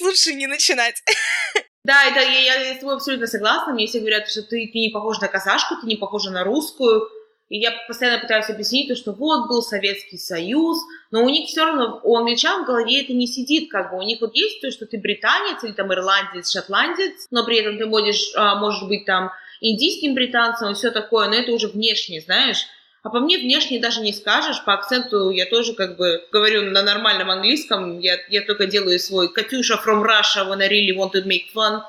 Лучше 0.00 0.34
не 0.34 0.46
начинать. 0.46 1.02
Да, 1.88 2.04
это 2.04 2.20
я, 2.20 2.68
я 2.68 2.74
с 2.74 2.80
тобой 2.80 2.96
абсолютно 2.96 3.26
согласна. 3.26 3.72
Мне 3.72 3.86
все 3.86 4.00
говорят, 4.00 4.28
что 4.28 4.42
ты, 4.42 4.68
ты 4.70 4.78
не 4.78 4.90
похожа 4.90 5.22
на 5.22 5.28
казашку, 5.28 5.76
ты 5.80 5.86
не 5.86 5.96
похожа 5.96 6.30
на 6.30 6.44
русскую. 6.44 7.08
И 7.48 7.56
я 7.56 7.72
постоянно 7.88 8.20
пытаюсь 8.20 8.50
объяснить, 8.50 8.88
то, 8.88 8.94
что 8.94 9.12
вот 9.12 9.48
был 9.48 9.62
Советский 9.62 10.18
Союз, 10.18 10.82
но 11.10 11.24
у 11.24 11.30
них 11.30 11.48
все 11.48 11.64
равно, 11.64 11.98
у 12.04 12.14
англичан 12.14 12.62
в 12.62 12.66
голове 12.66 13.00
это 13.02 13.14
не 13.14 13.26
сидит, 13.26 13.70
как 13.70 13.90
бы. 13.90 13.96
У 13.96 14.02
них 14.02 14.20
вот 14.20 14.34
есть 14.34 14.60
то, 14.60 14.70
что 14.70 14.84
ты 14.84 14.98
британец 14.98 15.64
или 15.64 15.72
там 15.72 15.90
ирландец, 15.90 16.52
шотландец, 16.52 17.26
но 17.30 17.46
при 17.46 17.56
этом 17.56 17.78
ты 17.78 17.86
можешь, 17.86 18.32
а, 18.36 18.56
можешь 18.56 18.86
быть 18.86 19.06
там 19.06 19.32
индийским 19.62 20.12
британцем 20.12 20.68
и 20.68 20.74
все 20.74 20.90
такое, 20.90 21.28
но 21.28 21.36
это 21.36 21.52
уже 21.52 21.68
внешне, 21.68 22.20
знаешь. 22.20 22.66
А 23.08 23.10
по 23.10 23.20
мне 23.20 23.38
внешне 23.38 23.80
даже 23.80 24.02
не 24.02 24.12
скажешь, 24.12 24.62
по 24.66 24.74
акценту 24.74 25.30
я 25.30 25.46
тоже 25.46 25.72
как 25.72 25.96
бы 25.96 26.22
говорю 26.30 26.70
на 26.70 26.82
нормальном 26.82 27.30
английском, 27.30 27.98
я, 28.00 28.18
я 28.28 28.42
только 28.42 28.66
делаю 28.66 28.98
свой 29.00 29.32
«Катюша 29.32 29.80
from 29.82 30.02
Russia 30.04 30.46
when 30.46 30.60
I 30.60 30.68
really 30.68 30.94
want 30.94 31.12
to 31.12 31.24
make 31.24 31.46
fun», 31.54 31.80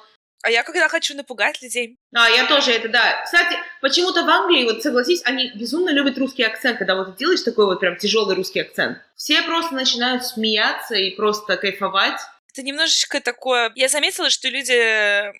а 0.41 0.49
я 0.49 0.63
когда 0.63 0.87
хочу 0.87 1.17
напугать 1.17 1.61
людей. 1.61 1.97
А, 2.15 2.29
я 2.29 2.47
тоже 2.47 2.71
это, 2.71 2.87
да. 2.87 3.21
Кстати, 3.25 3.57
почему-то 3.81 4.23
в 4.23 4.29
Англии, 4.29 4.63
вот 4.63 4.81
согласись, 4.81 5.21
они 5.25 5.51
безумно 5.53 5.89
любят 5.89 6.17
русский 6.17 6.43
акцент, 6.43 6.77
когда 6.77 6.95
вот 6.95 7.07
ты 7.07 7.17
делаешь 7.17 7.41
такой 7.41 7.65
вот 7.65 7.81
прям 7.81 7.97
тяжелый 7.97 8.37
русский 8.37 8.61
акцент. 8.61 8.99
Все 9.17 9.41
просто 9.41 9.75
начинают 9.75 10.23
смеяться 10.23 10.95
и 10.95 11.13
просто 11.13 11.57
кайфовать. 11.57 12.21
Это 12.59 12.67
немножечко 12.67 13.21
такое... 13.21 13.71
Я 13.75 13.87
заметила, 13.87 14.29
что 14.29 14.49
люди 14.49 14.73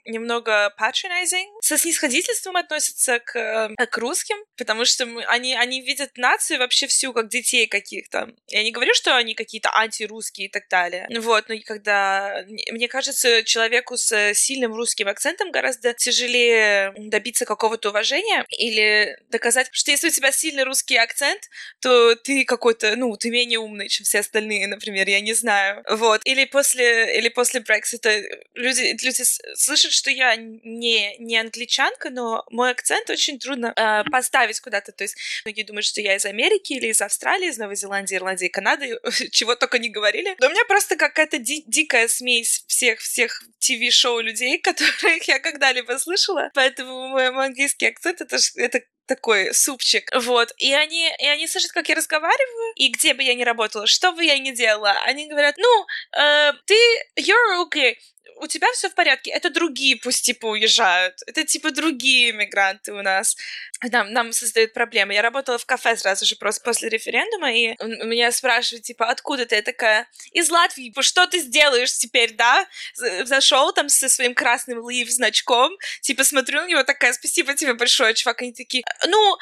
немного 0.09 0.73
patronizing, 0.79 1.47
со 1.61 1.77
снисходительством 1.77 2.55
относятся 2.55 3.19
к, 3.19 3.35
э, 3.37 3.85
к 3.87 3.97
русским, 3.97 4.37
потому 4.55 4.85
что 4.85 5.05
мы, 5.05 5.25
они, 5.25 5.53
они 5.53 5.81
видят 5.81 6.17
нацию 6.17 6.59
вообще 6.59 6.87
всю 6.87 7.11
как 7.11 7.27
детей 7.27 7.67
каких-то. 7.67 8.29
Я 8.47 8.63
не 8.63 8.71
говорю, 8.71 8.93
что 8.93 9.17
они 9.17 9.33
какие-то 9.33 9.69
антирусские 9.75 10.47
и 10.47 10.49
так 10.49 10.69
далее. 10.69 11.09
Вот, 11.19 11.49
но 11.49 11.55
когда... 11.65 12.45
Мне 12.71 12.87
кажется, 12.87 13.43
человеку 13.43 13.97
с 13.97 14.33
сильным 14.33 14.73
русским 14.73 15.09
акцентом 15.09 15.51
гораздо 15.51 15.93
тяжелее 15.93 16.93
добиться 16.95 17.43
какого-то 17.43 17.89
уважения 17.89 18.45
или 18.47 19.17
доказать, 19.29 19.67
что 19.73 19.91
если 19.91 20.07
у 20.07 20.11
тебя 20.11 20.31
сильный 20.31 20.63
русский 20.63 20.95
акцент, 20.95 21.49
то 21.81 22.15
ты 22.15 22.45
какой-то, 22.45 22.95
ну, 22.95 23.17
ты 23.17 23.29
менее 23.29 23.59
умный, 23.59 23.89
чем 23.89 24.05
все 24.05 24.19
остальные, 24.19 24.67
например, 24.67 25.09
я 25.09 25.19
не 25.19 25.33
знаю. 25.33 25.83
Вот. 25.89 26.21
Или 26.23 26.45
после 26.45 27.08
или 27.09 27.29
после 27.29 27.59
Брексита 27.59 28.21
люди, 28.53 28.97
люди 29.03 29.23
слышат, 29.55 29.91
что 29.91 30.09
я 30.11 30.35
не, 30.35 31.17
не 31.17 31.37
англичанка, 31.37 32.09
но 32.09 32.45
мой 32.49 32.71
акцент 32.71 33.09
очень 33.09 33.39
трудно 33.39 33.73
э, 33.75 34.03
поставить 34.09 34.59
куда-то. 34.59 34.91
То 34.91 35.03
есть 35.03 35.15
многие 35.45 35.63
думают, 35.63 35.85
что 35.85 36.01
я 36.01 36.15
из 36.15 36.25
Америки 36.25 36.73
или 36.73 36.87
из 36.87 37.01
Австралии, 37.01 37.49
из 37.49 37.57
Новой 37.57 37.75
Зеландии, 37.75 38.15
Ирландии, 38.15 38.47
Канады, 38.47 38.99
чего 39.31 39.55
только 39.55 39.79
не 39.79 39.89
говорили. 39.89 40.35
Но 40.39 40.47
у 40.47 40.49
меня 40.49 40.65
просто 40.65 40.95
какая-то 40.95 41.37
ди- 41.37 41.63
дикая 41.67 42.07
смесь 42.07 42.63
всех 42.67 42.99
всех 42.99 43.43
ТВ-шоу 43.59 44.19
людей, 44.19 44.57
которых 44.61 45.23
я 45.27 45.39
когда-либо 45.39 45.97
слышала. 45.97 46.49
Поэтому 46.53 47.09
мой, 47.09 47.31
мой 47.31 47.47
английский 47.47 47.87
акцент 47.87 48.21
это, 48.21 48.37
это 48.55 48.81
такой 49.09 49.53
супчик. 49.53 50.09
Вот. 50.15 50.53
И 50.57 50.73
они, 50.73 51.11
и 51.19 51.27
они 51.27 51.47
слышат, 51.47 51.71
как 51.71 51.89
я 51.89 51.95
разговариваю, 51.95 52.73
и 52.75 52.89
где 52.89 53.13
бы 53.13 53.23
я 53.23 53.35
ни 53.35 53.43
работала, 53.43 53.87
что 53.87 54.11
бы 54.13 54.23
я 54.23 54.37
ни 54.37 54.51
делала, 54.51 54.93
они 55.05 55.27
говорят, 55.27 55.55
ну, 55.57 55.85
э, 56.17 56.53
ты, 56.65 56.75
you're 57.17 57.65
okay, 57.65 57.95
у 58.39 58.47
тебя 58.47 58.67
все 58.73 58.89
в 58.89 58.95
порядке, 58.95 59.31
это 59.31 59.49
другие 59.49 59.97
пусть 59.97 60.25
типа 60.25 60.47
уезжают, 60.47 61.15
это 61.27 61.43
типа 61.43 61.71
другие 61.71 62.31
иммигранты 62.31 62.93
у 62.93 63.01
нас. 63.01 63.35
Нам, 63.81 64.11
нам 64.11 64.33
создают 64.33 64.73
проблемы. 64.73 65.13
Я 65.13 65.21
работала 65.21 65.57
в 65.57 65.65
кафе 65.65 65.95
сразу 65.95 66.25
же 66.25 66.35
просто 66.35 66.63
после 66.63 66.89
референдума, 66.89 67.51
и 67.53 67.75
меня 68.05 68.31
спрашивают, 68.31 68.83
типа, 68.83 69.09
откуда 69.09 69.45
ты? 69.45 69.55
Я 69.55 69.61
такая, 69.61 70.07
из 70.31 70.49
Латвии, 70.49 70.93
что 71.01 71.27
ты 71.27 71.39
сделаешь 71.39 71.97
теперь, 71.97 72.33
да? 72.33 72.67
Зашел 72.95 73.71
там 73.71 73.87
со 73.89 74.09
своим 74.09 74.33
красным 74.33 74.89
лив 74.89 75.09
значком, 75.09 75.71
типа, 76.01 76.23
смотрю 76.23 76.61
на 76.61 76.67
него, 76.67 76.83
такая, 76.83 77.13
спасибо 77.13 77.53
тебе 77.53 77.73
большое, 77.73 78.13
чувак. 78.13 78.41
Они 78.41 78.53
такие, 78.53 78.83
ну, 79.07 79.37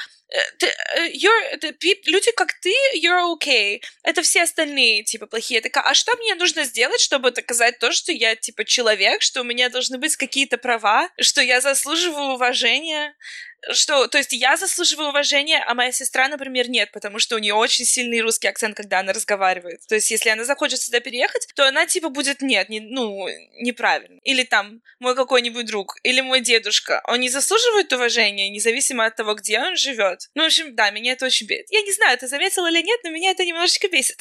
ты, 0.60 0.68
э, 0.68 1.12
you're, 1.14 1.58
ты, 1.58 2.02
люди, 2.06 2.32
как 2.32 2.54
ты, 2.62 2.74
you're 2.96 3.34
okay. 3.36 3.82
Это 4.04 4.22
все 4.22 4.44
остальные, 4.44 5.04
типа, 5.04 5.26
плохие. 5.26 5.62
Так, 5.62 5.78
а 5.78 5.94
что 5.94 6.16
мне 6.18 6.36
нужно 6.36 6.64
сделать, 6.64 7.02
чтобы 7.02 7.32
доказать 7.32 7.80
то, 7.80 7.92
что 7.92 8.12
я, 8.12 8.36
типа, 8.36 8.66
человек, 8.66 9.22
что 9.22 9.42
у 9.42 9.44
меня 9.44 9.70
должны 9.70 9.98
быть 9.98 10.16
какие-то 10.18 10.58
права, 10.58 11.10
что 11.20 11.42
я 11.42 11.62
заслуживаю 11.62 12.34
уважения? 12.34 13.16
Что, 13.72 14.08
то 14.08 14.18
есть 14.18 14.34
я 14.34 14.56
заслуживаю 14.58 15.10
уважения, 15.10 15.64
а 15.66 15.74
моя 15.74 15.92
сестра, 15.92 16.28
например, 16.28 16.70
нет, 16.70 16.92
потому 16.92 17.20
что 17.20 17.36
у 17.36 17.40
нее 17.40 17.54
очень 17.54 17.86
сильный 17.86 18.22
русский 18.22 18.48
акцент, 18.48 18.76
когда 18.76 19.00
она 19.00 19.14
разговаривает. 19.14 19.82
То 19.88 19.96
есть 19.96 20.12
если 20.12 20.30
она 20.30 20.44
захочет 20.46 20.82
сюда 20.82 21.00
переехать, 21.00 21.48
то 21.56 21.68
она 21.68 21.86
типа 21.86 22.10
будет 22.10 22.42
нет, 22.42 22.70
не, 22.70 22.80
ну, 22.80 23.28
неправильно. 23.60 24.20
Или 24.24 24.44
там 24.44 24.82
мой 25.00 25.16
какой-нибудь 25.16 25.66
друг, 25.66 25.96
или 26.04 26.22
мой 26.22 26.42
дедушка. 26.42 27.02
Он 27.08 27.20
не 27.20 27.30
заслуживает 27.30 27.92
уважения, 27.94 28.50
независимо 28.50 29.06
от 29.06 29.16
того, 29.16 29.34
где 29.34 29.60
он 29.60 29.76
живет. 29.76 30.30
Ну, 30.36 30.44
в 30.44 30.46
общем, 30.46 30.76
да, 30.76 30.92
меня 30.92 31.14
это 31.14 31.26
очень 31.26 31.48
бесит. 31.48 31.68
Я 31.70 31.82
не 31.82 31.92
знаю, 31.92 32.18
ты 32.18 32.28
заметила 32.28 32.70
или 32.70 32.82
нет, 32.82 33.00
но 33.04 33.10
меня 33.10 33.32
это 33.32 33.46
немножечко 33.46 33.88
бесит. 33.88 34.18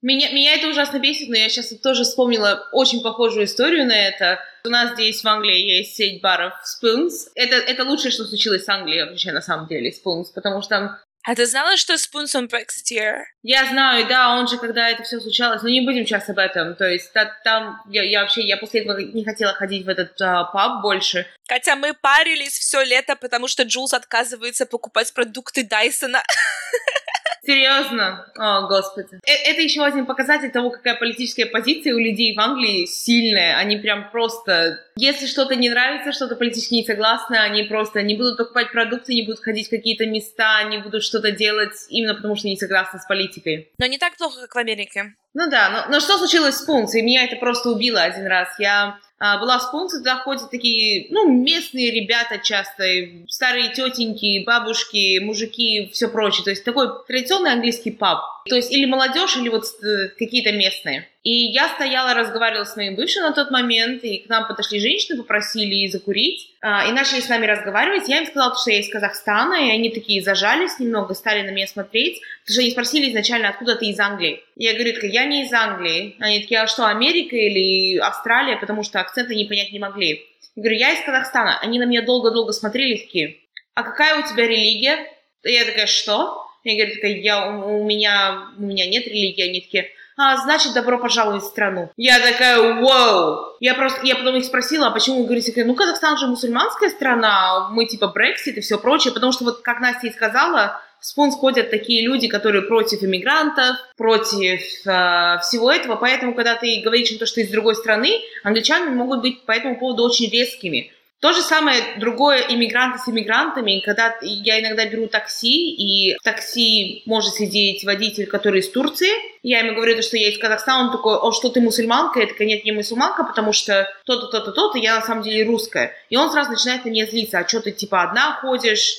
Меня, 0.00 0.30
меня 0.30 0.54
это 0.54 0.68
ужасно 0.68 0.98
бесит, 0.98 1.28
но 1.28 1.36
я 1.36 1.48
сейчас 1.48 1.70
тоже 1.80 2.04
вспомнила 2.04 2.68
очень 2.72 3.02
похожую 3.02 3.46
историю 3.46 3.84
на 3.84 4.08
это. 4.08 4.38
У 4.68 4.70
нас 4.70 4.92
здесь 4.92 5.24
в 5.24 5.26
Англии 5.26 5.78
есть 5.78 5.96
сеть 5.96 6.20
баров 6.20 6.52
Spoons. 6.62 7.30
Это, 7.34 7.56
это 7.56 7.84
лучшее, 7.84 8.12
что 8.12 8.26
случилось 8.26 8.64
с 8.64 8.68
Англией 8.68 9.08
вообще 9.08 9.32
на 9.32 9.40
самом 9.40 9.66
деле, 9.66 9.90
Spoons, 9.90 10.26
потому 10.34 10.60
что 10.60 10.68
там 10.68 10.98
а 11.26 11.34
ты 11.34 11.44
знала, 11.46 11.76
что 11.76 11.94
Spoons 11.94 12.34
on 12.34 12.48
Brexiteer? 12.48 13.24
Я 13.42 13.66
знаю, 13.66 14.06
да, 14.08 14.38
он 14.38 14.48
же, 14.48 14.56
когда 14.56 14.88
это 14.88 15.02
все 15.02 15.20
случалось, 15.20 15.62
но 15.62 15.68
не 15.68 15.82
будем 15.82 16.06
сейчас 16.06 16.28
об 16.30 16.38
этом. 16.38 16.74
То 16.74 16.88
есть 16.88 17.12
та, 17.12 17.26
там 17.44 17.82
я, 17.90 18.02
я 18.02 18.22
вообще, 18.22 18.42
я 18.42 18.56
после 18.56 18.80
этого 18.80 18.98
не 18.98 19.24
хотела 19.24 19.52
ходить 19.52 19.84
в 19.84 19.88
этот 19.90 20.18
а, 20.22 20.44
паб 20.44 20.80
больше. 20.80 21.26
Хотя 21.46 21.76
мы 21.76 21.92
парились 21.92 22.58
все 22.58 22.82
лето, 22.82 23.14
потому 23.14 23.46
что 23.46 23.64
Джулс 23.64 23.92
отказывается 23.92 24.64
покупать 24.64 25.12
продукты 25.12 25.64
Дайсона. 25.64 26.22
Серьезно? 27.44 28.26
О, 28.36 28.66
господи. 28.66 29.20
Э, 29.26 29.50
это 29.50 29.62
еще 29.62 29.84
один 29.84 30.06
показатель 30.06 30.50
того, 30.50 30.70
какая 30.70 30.96
политическая 30.96 31.46
позиция 31.46 31.94
у 31.94 31.98
людей 31.98 32.36
в 32.36 32.40
Англии 32.40 32.86
сильная. 32.86 33.56
Они 33.56 33.76
прям 33.76 34.10
просто... 34.10 34.84
Если 34.96 35.26
что-то 35.26 35.54
не 35.54 35.70
нравится, 35.70 36.12
что-то 36.12 36.36
политически 36.36 36.74
не 36.74 36.84
согласны, 36.84 37.36
они 37.36 37.62
просто 37.64 38.02
не 38.02 38.16
будут 38.16 38.36
покупать 38.36 38.72
продукты, 38.72 39.14
не 39.14 39.22
будут 39.22 39.40
ходить 39.40 39.68
в 39.68 39.70
какие-то 39.70 40.06
места, 40.06 40.64
не 40.64 40.78
будут 40.78 41.04
что-то 41.04 41.30
делать 41.30 41.86
именно 41.88 42.14
потому, 42.14 42.34
что 42.34 42.48
не 42.48 42.56
согласны 42.56 42.98
с 42.98 43.06
политикой. 43.06 43.72
Но 43.78 43.86
не 43.86 43.98
так 43.98 44.16
плохо, 44.16 44.40
как 44.42 44.54
в 44.54 44.58
Америке. 44.58 45.14
Ну 45.38 45.48
да, 45.48 45.70
но, 45.70 45.92
но 45.92 46.00
что 46.00 46.18
случилось 46.18 46.56
с 46.56 46.62
Пункцией? 46.62 47.04
Меня 47.04 47.22
это 47.22 47.36
просто 47.36 47.70
убило 47.70 48.02
один 48.02 48.26
раз. 48.26 48.48
Я 48.58 48.98
а, 49.20 49.38
была 49.38 49.60
в 49.60 49.70
Пункции, 49.70 49.98
туда 49.98 50.16
ходят 50.16 50.50
такие, 50.50 51.06
ну, 51.10 51.30
местные 51.30 51.92
ребята 51.92 52.38
часто, 52.38 52.82
старые 53.28 53.72
тетеньки, 53.72 54.42
бабушки, 54.44 55.20
мужики, 55.20 55.90
все 55.92 56.08
прочее. 56.08 56.42
То 56.42 56.50
есть 56.50 56.64
такой 56.64 56.88
традиционный 57.06 57.52
английский 57.52 57.92
паб. 57.92 58.18
То 58.48 58.56
есть 58.56 58.72
или 58.72 58.84
молодежь, 58.84 59.36
или 59.36 59.48
вот 59.48 59.62
э, 59.84 60.08
какие-то 60.18 60.50
местные. 60.50 61.08
И 61.24 61.50
я 61.52 61.68
стояла, 61.68 62.14
разговаривала 62.14 62.64
с 62.64 62.76
моим 62.76 62.94
бывшим 62.94 63.22
на 63.22 63.32
тот 63.32 63.50
момент, 63.50 64.04
и 64.04 64.18
к 64.18 64.28
нам 64.28 64.46
подошли 64.46 64.78
женщины, 64.78 65.18
попросили 65.18 65.88
закурить, 65.88 66.54
а, 66.60 66.88
и 66.88 66.92
начали 66.92 67.20
с 67.20 67.28
нами 67.28 67.44
разговаривать. 67.44 68.08
Я 68.08 68.18
им 68.18 68.26
сказала, 68.26 68.54
что 68.56 68.70
я 68.70 68.78
из 68.78 68.88
Казахстана, 68.88 69.54
и 69.54 69.70
они 69.70 69.90
такие 69.90 70.22
зажались 70.22 70.78
немного, 70.78 71.14
стали 71.14 71.42
на 71.42 71.50
меня 71.50 71.66
смотреть, 71.66 72.20
потому 72.44 72.52
что 72.52 72.60
они 72.60 72.70
спросили 72.70 73.10
изначально, 73.10 73.48
откуда 73.48 73.74
ты 73.74 73.86
из 73.86 73.98
Англии. 73.98 74.42
Я 74.54 74.74
говорю, 74.74 74.94
я 75.02 75.24
не 75.24 75.44
из 75.44 75.52
Англии. 75.52 76.16
Они 76.20 76.40
такие, 76.40 76.60
а 76.60 76.66
что, 76.68 76.86
Америка 76.86 77.36
или 77.36 77.98
Австралия, 77.98 78.56
потому 78.56 78.84
что 78.84 79.00
акцента 79.00 79.34
не 79.34 79.44
понять 79.44 79.72
не 79.72 79.80
могли. 79.80 80.24
Я 80.54 80.62
говорю, 80.62 80.78
я 80.78 80.92
из 80.92 81.04
Казахстана. 81.04 81.58
Они 81.60 81.78
на 81.78 81.84
меня 81.84 82.02
долго-долго 82.02 82.52
смотрели, 82.52 82.96
такие, 82.96 83.38
а 83.74 83.82
какая 83.82 84.18
у 84.18 84.26
тебя 84.26 84.46
религия? 84.46 85.06
Я 85.42 85.64
такая, 85.64 85.86
что? 85.86 86.44
Я 86.64 86.76
говорю, 86.76 86.94
такая, 86.94 87.16
я, 87.16 87.48
у, 87.48 87.84
меня, 87.84 88.48
у 88.56 88.62
меня 88.62 88.86
нет 88.86 89.06
религии. 89.06 89.48
Они 89.48 89.60
такие, 89.60 89.90
а, 90.18 90.36
значит, 90.38 90.74
добро 90.74 90.98
пожаловать 90.98 91.44
в 91.44 91.46
страну. 91.46 91.90
Я 91.96 92.18
такая, 92.18 92.82
вау! 92.82 93.56
Я 93.60 93.74
просто, 93.74 94.00
я 94.04 94.16
потом 94.16 94.34
их 94.36 94.44
спросила, 94.44 94.88
а 94.88 94.90
почему 94.90 95.24
говорите, 95.24 95.64
ну, 95.64 95.74
Казахстан 95.74 96.18
же 96.18 96.26
мусульманская 96.26 96.90
страна, 96.90 97.68
мы 97.70 97.86
типа 97.86 98.08
Брексит 98.08 98.58
и 98.58 98.60
все 98.60 98.78
прочее, 98.78 99.14
потому 99.14 99.30
что 99.30 99.44
вот, 99.44 99.62
как 99.62 99.80
Настя 99.80 100.08
и 100.08 100.12
сказала, 100.12 100.80
в 101.00 101.06
СПОН 101.06 101.30
сходят 101.30 101.70
такие 101.70 102.04
люди, 102.04 102.26
которые 102.26 102.62
против 102.62 103.04
иммигрантов, 103.04 103.76
против 103.96 104.60
э, 104.84 105.38
всего 105.42 105.70
этого, 105.70 105.94
поэтому, 105.94 106.34
когда 106.34 106.56
ты 106.56 106.82
говоришь 106.82 107.12
им 107.12 107.18
то, 107.18 107.26
что 107.26 107.36
ты 107.36 107.42
из 107.42 107.50
другой 107.50 107.76
страны, 107.76 108.20
англичане 108.42 108.90
могут 108.90 109.22
быть 109.22 109.44
по 109.44 109.52
этому 109.52 109.78
поводу 109.78 110.02
очень 110.02 110.28
резкими. 110.28 110.92
То 111.20 111.32
же 111.32 111.42
самое 111.42 111.98
другое 111.98 112.46
иммигранты 112.48 113.00
с 113.00 113.08
иммигрантами, 113.08 113.80
когда 113.84 114.14
я 114.22 114.60
иногда 114.60 114.86
беру 114.86 115.08
такси, 115.08 115.74
и 115.74 116.14
в 116.14 116.22
такси 116.22 117.02
может 117.06 117.34
сидеть 117.34 117.84
водитель, 117.84 118.26
который 118.26 118.60
из 118.60 118.70
Турции, 118.70 119.10
я 119.42 119.58
ему 119.58 119.74
говорю, 119.74 120.00
что 120.00 120.16
я 120.16 120.30
из 120.30 120.38
Казахстана, 120.38 120.86
он 120.86 120.92
такой, 120.92 121.16
о, 121.16 121.32
что 121.32 121.48
ты 121.48 121.60
мусульманка? 121.60 122.20
Я 122.20 122.28
такая, 122.28 122.46
нет, 122.46 122.64
не 122.64 122.70
мусульманка, 122.70 123.24
потому 123.24 123.52
что 123.52 123.88
то-то, 124.04 124.28
то-то, 124.28 124.52
то-то, 124.52 124.78
я 124.78 124.94
на 124.94 125.02
самом 125.02 125.24
деле 125.24 125.44
русская. 125.44 125.92
И 126.08 126.16
он 126.16 126.30
сразу 126.30 126.52
начинает 126.52 126.84
на 126.84 126.90
меня 126.90 127.04
злиться, 127.06 127.40
а 127.40 127.48
что 127.48 127.62
ты 127.62 127.72
типа 127.72 128.02
одна 128.02 128.38
ходишь, 128.40 128.98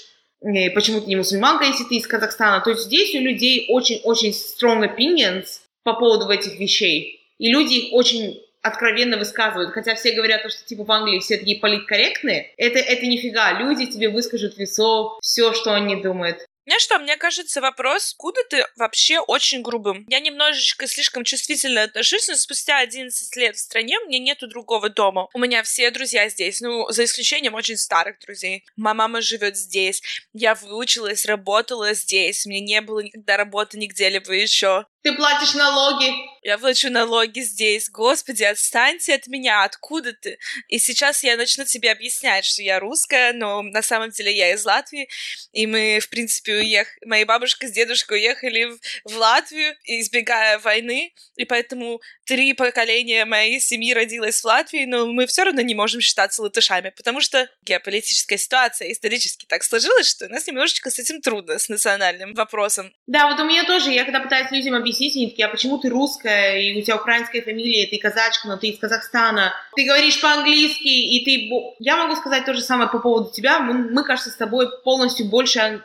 почему 0.75 0.99
ты 0.99 1.07
не 1.07 1.15
мусульманка, 1.15 1.63
если 1.63 1.85
ты 1.85 1.95
из 1.95 2.07
Казахстана. 2.07 2.59
То 2.61 2.71
есть 2.71 2.83
здесь 2.83 3.15
у 3.15 3.19
людей 3.19 3.67
очень-очень 3.69 4.31
strong 4.31 4.83
opinions 4.83 5.61
по 5.83 5.93
поводу 5.93 6.29
этих 6.29 6.59
вещей. 6.59 7.21
И 7.37 7.49
люди 7.49 7.75
их 7.75 7.93
очень 7.93 8.41
откровенно 8.69 9.17
высказывают, 9.17 9.71
хотя 9.71 9.95
все 9.95 10.13
говорят, 10.13 10.41
что 10.49 10.65
типа 10.65 10.83
в 10.83 10.91
Англии 10.91 11.19
все 11.19 11.37
такие 11.37 11.59
политкорректные, 11.59 12.53
это, 12.57 12.79
это 12.79 13.05
нифига, 13.05 13.53
люди 13.53 13.85
тебе 13.85 14.09
выскажут 14.09 14.55
в 14.55 14.59
лицо 14.59 15.17
все, 15.21 15.53
что 15.53 15.73
они 15.73 16.01
думают. 16.01 16.48
Знаешь 16.69 16.83
что, 16.83 16.99
мне 16.99 17.17
кажется, 17.17 17.61
вопрос, 17.61 18.13
куда 18.15 18.41
ты 18.47 18.63
вообще 18.75 19.17
очень 19.17 19.63
грубым. 19.63 20.05
Я 20.07 20.19
немножечко 20.19 20.85
слишком 20.85 21.23
чувствительно 21.23 21.81
отношусь, 21.81 22.27
но 22.27 22.35
спустя 22.35 22.77
11 22.77 23.35
лет 23.37 23.55
в 23.55 23.59
стране 23.59 23.99
мне 24.01 24.19
нету 24.19 24.47
другого 24.47 24.87
дома. 24.89 25.29
У 25.33 25.39
меня 25.39 25.63
все 25.63 25.89
друзья 25.89 26.29
здесь, 26.29 26.61
ну, 26.61 26.87
за 26.91 27.05
исключением 27.05 27.55
очень 27.55 27.75
старых 27.75 28.19
друзей. 28.19 28.65
Моя 28.75 28.93
мама 28.93 29.21
живет 29.21 29.57
здесь, 29.57 30.03
я 30.33 30.53
выучилась, 30.53 31.25
работала 31.25 31.95
здесь, 31.95 32.45
мне 32.45 32.59
не 32.59 32.81
было 32.81 32.99
никогда 32.99 33.37
работы 33.37 33.79
нигде-либо 33.79 34.31
еще. 34.31 34.85
Ты 35.01 35.13
платишь 35.13 35.53
налоги. 35.53 36.11
Я 36.43 36.57
плачу 36.57 36.89
налоги 36.89 37.39
здесь. 37.39 37.89
Господи, 37.89 38.43
отстаньте 38.43 39.13
от 39.15 39.27
меня. 39.27 39.63
Откуда 39.63 40.11
ты? 40.11 40.37
И 40.67 40.77
сейчас 40.77 41.23
я 41.23 41.37
начну 41.37 41.63
тебе 41.63 41.91
объяснять, 41.91 42.43
что 42.43 42.61
я 42.61 42.81
русская, 42.81 43.31
но 43.31 43.61
на 43.61 43.81
самом 43.81 44.09
деле 44.09 44.35
я 44.35 44.53
из 44.53 44.65
Латвии. 44.65 45.07
И 45.53 45.65
мы, 45.67 45.99
в 46.01 46.09
принципе, 46.09 46.58
уехали... 46.59 46.99
Моя 47.05 47.25
бабушка 47.25 47.67
с 47.67 47.71
дедушкой 47.71 48.19
уехали 48.19 48.65
в, 48.65 48.79
в 49.11 49.17
Латвию, 49.17 49.75
избегая 49.83 50.59
войны. 50.59 51.13
И 51.35 51.45
поэтому 51.45 52.01
три 52.25 52.53
поколения 52.53 53.25
моей 53.25 53.59
семьи 53.59 53.93
родилось 53.93 54.41
в 54.41 54.45
Латвии, 54.45 54.85
но 54.85 55.07
мы 55.07 55.25
все 55.27 55.43
равно 55.43 55.61
не 55.61 55.75
можем 55.75 56.01
считаться 56.01 56.41
латышами, 56.41 56.93
потому 56.95 57.21
что 57.21 57.49
геополитическая 57.63 58.37
ситуация 58.37 58.91
исторически 58.91 59.45
так 59.47 59.63
сложилась, 59.63 60.09
что 60.09 60.25
у 60.25 60.29
нас 60.29 60.45
немножечко 60.47 60.89
с 60.91 60.99
этим 60.99 61.21
трудно, 61.21 61.57
с 61.59 61.69
национальным 61.69 62.33
вопросом. 62.33 62.93
Да, 63.07 63.29
вот 63.29 63.39
у 63.39 63.45
меня 63.45 63.65
тоже. 63.65 63.91
Я 63.91 64.03
когда 64.03 64.19
пытаюсь 64.19 64.51
людям 64.51 64.75
объяснить, 64.75 65.15
они 65.15 65.29
такие, 65.29 65.47
а 65.47 65.49
почему 65.49 65.77
ты 65.77 65.89
русская, 65.89 66.59
и 66.59 66.79
у 66.79 66.81
тебя 66.81 66.97
украинская 66.97 67.41
фамилия, 67.41 67.87
ты 67.87 67.97
казачка, 67.97 68.47
но 68.47 68.57
ты 68.57 68.67
из 68.67 68.79
Казахстана, 68.79 69.53
ты 69.75 69.85
говоришь 69.85 70.21
по-английски, 70.21 70.87
и 70.87 71.25
ты... 71.25 71.75
Я 71.79 71.97
могу 71.97 72.15
сказать 72.15 72.45
то 72.45 72.53
же 72.53 72.61
самое 72.61 72.89
по 72.89 72.99
поводу 72.99 73.31
тебя. 73.31 73.59
Мы, 73.59 73.89
мы 73.89 74.03
кажется, 74.03 74.29
с 74.29 74.35
тобой 74.35 74.67
полностью 74.83 75.27
больше 75.27 75.83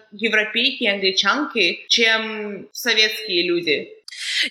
европейки, 0.55 0.85
англичанки, 0.85 1.85
чем 1.89 2.69
советские 2.73 3.47
люди. 3.47 3.89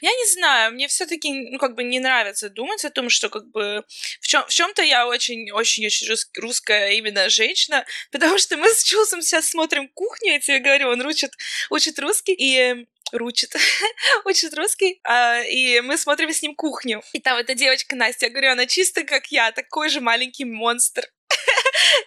Я 0.02 0.12
не 0.12 0.26
знаю, 0.26 0.74
мне 0.74 0.88
все-таки, 0.90 1.32
ну, 1.32 1.58
как 1.58 1.76
бы 1.76 1.84
не 1.84 2.00
нравится 2.00 2.50
думать 2.50 2.84
о 2.84 2.90
том, 2.90 3.10
что, 3.10 3.30
как 3.30 3.50
бы, 3.52 3.84
в, 4.20 4.28
чем, 4.28 4.44
в 4.46 4.50
чем-то 4.50 4.82
я 4.82 5.08
очень-очень-очень 5.08 6.16
русская 6.42 6.92
именно 6.92 7.30
женщина, 7.30 7.86
потому 8.12 8.38
что 8.38 8.58
мы 8.58 8.70
с 8.70 8.84
Чулсом 8.84 9.22
сейчас 9.22 9.48
смотрим 9.48 9.88
кухню, 9.94 10.34
я 10.34 10.40
тебе 10.40 10.60
говорю, 10.60 10.90
он 10.90 11.06
учит, 11.06 11.32
учит 11.70 11.98
русский, 12.00 12.34
и 12.34 12.86
ручит, 13.14 13.56
учит 14.26 14.54
русский, 14.54 15.00
а, 15.06 15.42
и 15.42 15.80
мы 15.80 15.98
смотрим 15.98 16.34
с 16.34 16.42
ним 16.42 16.56
кухню. 16.56 17.02
И 17.14 17.20
там 17.20 17.38
эта 17.38 17.54
девочка 17.54 17.96
Настя, 17.96 18.26
я 18.26 18.32
говорю, 18.32 18.52
она 18.52 18.66
чисто 18.66 19.04
как 19.04 19.28
я, 19.28 19.52
такой 19.54 19.90
же 19.90 20.02
маленький 20.02 20.46
монстр. 20.46 21.08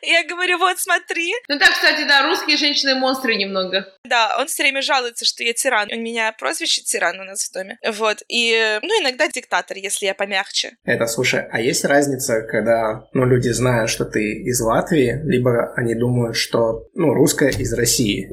Я 0.03 0.25
говорю, 0.25 0.59
вот 0.59 0.79
смотри. 0.79 1.33
Ну 1.49 1.59
так, 1.59 1.71
кстати, 1.71 2.07
да, 2.07 2.27
русские 2.29 2.57
женщины-монстры 2.57 3.37
немного. 3.37 3.87
Да, 4.05 4.37
он 4.39 4.47
все 4.47 4.63
время 4.63 4.83
жалуется, 4.83 5.25
что 5.25 5.43
я 5.43 5.53
тиран. 5.53 5.89
У 5.93 5.97
меня 5.97 6.33
прозвище 6.33 6.83
тиран 6.83 7.21
у 7.21 7.25
нас 7.25 7.49
в 7.49 7.53
доме. 7.53 7.79
Вот. 7.87 8.23
И, 8.29 8.79
ну, 8.83 9.03
иногда 9.03 9.29
диктатор, 9.29 9.77
если 9.77 10.07
я 10.07 10.15
помягче. 10.15 10.77
Это, 10.85 11.07
слушай, 11.07 11.47
а 11.51 11.61
есть 11.61 11.85
разница, 11.85 12.43
когда, 12.43 13.07
ну, 13.13 13.25
люди 13.25 13.49
знают, 13.49 13.91
что 13.91 14.05
ты 14.05 14.43
из 14.43 14.61
Латвии, 14.61 15.21
либо 15.25 15.73
они 15.77 15.95
думают, 15.95 16.37
что, 16.37 16.85
ну, 16.95 17.13
русская 17.15 17.51
из 17.51 17.73
России? 17.73 18.29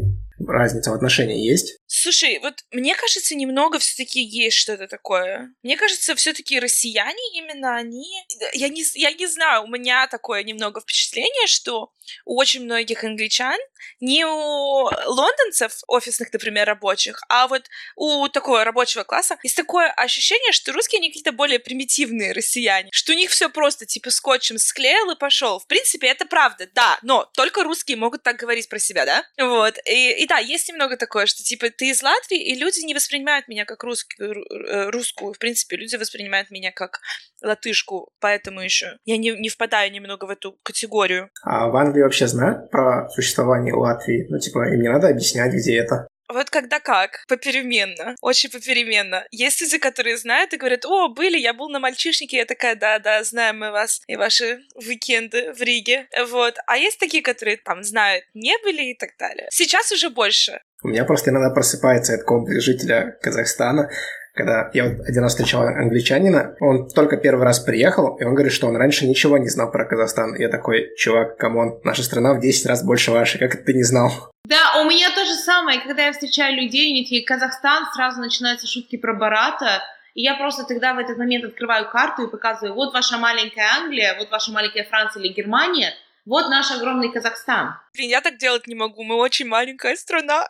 Разница 0.45 0.91
в 0.91 0.95
отношении 0.95 1.47
есть? 1.47 1.77
Слушай, 2.03 2.39
вот 2.39 2.65
мне 2.71 2.95
кажется, 2.95 3.33
немного 3.33 3.79
все-таки 3.79 4.21
есть 4.21 4.57
что-то 4.57 4.89
такое. 4.89 5.53
Мне 5.63 5.77
кажется, 5.77 6.15
все-таки 6.15 6.59
россияне 6.59 7.21
именно 7.33 7.77
они... 7.77 8.25
Я 8.51 8.67
не, 8.67 8.83
я 8.95 9.13
не 9.13 9.25
знаю, 9.25 9.63
у 9.63 9.67
меня 9.67 10.05
такое 10.07 10.43
немного 10.43 10.81
впечатление, 10.81 11.47
что 11.47 11.93
у 12.25 12.35
очень 12.35 12.65
многих 12.65 13.05
англичан, 13.05 13.57
не 14.01 14.25
у 14.25 14.89
лондонцев, 15.05 15.81
офисных, 15.87 16.33
например, 16.33 16.67
рабочих, 16.67 17.21
а 17.29 17.47
вот 17.47 17.69
у 17.95 18.27
такого 18.27 18.63
рабочего 18.63 19.03
класса 19.03 19.37
есть 19.43 19.55
такое 19.55 19.89
ощущение, 19.91 20.51
что 20.51 20.73
русские, 20.73 20.99
они 20.99 21.09
какие-то 21.09 21.31
более 21.31 21.59
примитивные 21.59 22.33
россияне, 22.33 22.89
что 22.91 23.13
у 23.13 23.15
них 23.15 23.31
все 23.31 23.49
просто, 23.49 23.85
типа, 23.85 24.09
скотчем 24.09 24.57
склеил 24.57 25.11
и 25.11 25.17
пошел. 25.17 25.59
В 25.59 25.67
принципе, 25.67 26.07
это 26.07 26.25
правда, 26.25 26.67
да, 26.73 26.99
но 27.01 27.29
только 27.33 27.63
русские 27.63 27.97
могут 27.97 28.23
так 28.23 28.35
говорить 28.35 28.67
про 28.69 28.79
себя, 28.79 29.05
да? 29.05 29.23
Вот, 29.37 29.77
и, 29.85 30.23
и 30.23 30.27
да, 30.27 30.39
есть 30.39 30.67
немного 30.67 30.97
такое, 30.97 31.25
что, 31.25 31.43
типа, 31.43 31.69
ты 31.69 31.92
из 31.93 32.03
Латвии, 32.03 32.41
и 32.41 32.55
люди 32.55 32.81
не 32.85 32.93
воспринимают 32.93 33.47
меня 33.47 33.65
как 33.65 33.83
русский, 33.83 34.21
э, 34.21 34.89
русскую, 34.89 35.33
в 35.33 35.39
принципе, 35.39 35.77
люди 35.77 35.95
воспринимают 35.95 36.51
меня 36.51 36.71
как 36.71 36.99
латышку, 37.41 38.11
поэтому 38.19 38.61
еще 38.61 38.97
я 39.05 39.17
не, 39.17 39.31
не 39.31 39.49
впадаю 39.49 39.91
немного 39.91 40.25
в 40.25 40.29
эту 40.29 40.57
категорию. 40.63 41.29
А 41.43 41.69
в 41.69 41.75
Англии 41.75 42.01
вообще 42.01 42.27
знают 42.27 42.69
про 42.71 43.09
существование 43.09 43.73
Латвии? 43.73 44.25
Ну, 44.29 44.39
типа, 44.39 44.73
им 44.73 44.81
не 44.81 44.89
надо 44.89 45.07
объяснять, 45.07 45.53
где 45.53 45.77
это. 45.77 46.07
Вот 46.29 46.49
когда 46.49 46.79
как, 46.79 47.23
попеременно, 47.27 48.15
очень 48.21 48.49
попеременно. 48.49 49.27
Есть 49.31 49.61
люди, 49.61 49.77
которые 49.77 50.17
знают 50.17 50.53
и 50.53 50.57
говорят, 50.57 50.85
о, 50.85 51.09
были, 51.09 51.37
я 51.37 51.53
был 51.53 51.69
на 51.69 51.79
мальчишнике, 51.79 52.37
я 52.37 52.45
такая, 52.45 52.75
да-да, 52.75 53.23
знаем 53.23 53.59
мы 53.59 53.71
вас 53.71 54.01
и 54.07 54.15
ваши 54.15 54.61
уикенды 54.73 55.53
в 55.53 55.61
Риге, 55.61 56.07
вот. 56.27 56.55
А 56.65 56.77
есть 56.77 56.97
такие, 56.97 57.21
которые 57.21 57.57
там 57.57 57.83
знают, 57.83 58.25
не 58.33 58.57
были 58.63 58.91
и 58.91 58.95
так 58.95 59.11
далее. 59.19 59.47
Сейчас 59.51 59.91
уже 59.91 60.09
больше. 60.09 60.61
У 60.83 60.89
меня 60.89 61.05
просто 61.05 61.31
иногда 61.31 61.49
просыпается 61.49 62.13
этот 62.13 62.25
комплекс 62.25 62.63
жителя 62.63 63.17
Казахстана, 63.21 63.89
когда 64.33 64.71
я 64.73 64.85
вот 64.85 65.07
один 65.07 65.21
раз 65.21 65.33
встречал 65.33 65.61
англичанина, 65.61 66.55
он 66.59 66.89
только 66.89 67.17
первый 67.17 67.43
раз 67.43 67.59
приехал, 67.59 68.17
и 68.17 68.23
он 68.23 68.33
говорит, 68.33 68.51
что 68.51 68.67
он 68.67 68.75
раньше 68.75 69.07
ничего 69.07 69.37
не 69.37 69.47
знал 69.47 69.71
про 69.71 69.85
Казахстан. 69.85 70.35
Я 70.35 70.49
такой, 70.49 70.89
чувак, 70.97 71.37
come 71.37 71.61
on, 71.61 71.79
наша 71.83 72.03
страна 72.03 72.33
в 72.33 72.41
10 72.41 72.65
раз 72.65 72.83
больше 72.83 73.11
вашей, 73.11 73.39
как 73.39 73.53
это 73.53 73.63
ты 73.63 73.73
не 73.73 73.83
знал? 73.83 74.11
Да, 74.45 74.81
у 74.81 74.89
меня 74.89 75.09
то 75.11 75.23
же 75.23 75.35
самое, 75.35 75.79
когда 75.81 76.07
я 76.07 76.11
встречаю 76.11 76.55
людей, 76.55 76.91
они 76.91 77.03
такие, 77.03 77.23
Казахстан, 77.23 77.85
сразу 77.95 78.19
начинаются 78.19 78.67
шутки 78.67 78.97
про 78.97 79.13
Бората, 79.13 79.83
и 80.15 80.23
я 80.23 80.35
просто 80.35 80.65
тогда 80.65 80.93
в 80.95 80.99
этот 80.99 81.17
момент 81.17 81.45
открываю 81.45 81.89
карту 81.89 82.23
и 82.23 82.31
показываю, 82.31 82.73
вот 82.73 82.93
ваша 82.93 83.17
маленькая 83.17 83.67
Англия, 83.77 84.15
вот 84.17 84.31
ваша 84.31 84.51
маленькая 84.51 84.83
Франция 84.83 85.23
или 85.23 85.31
Германия, 85.31 85.93
вот 86.25 86.49
наш 86.49 86.71
огромный 86.71 87.11
Казахстан. 87.11 87.75
Блин, 87.93 88.09
я 88.09 88.21
так 88.21 88.37
делать 88.37 88.67
не 88.67 88.75
могу, 88.75 89.03
мы 89.03 89.15
очень 89.15 89.47
маленькая 89.47 89.95
страна. 89.95 90.47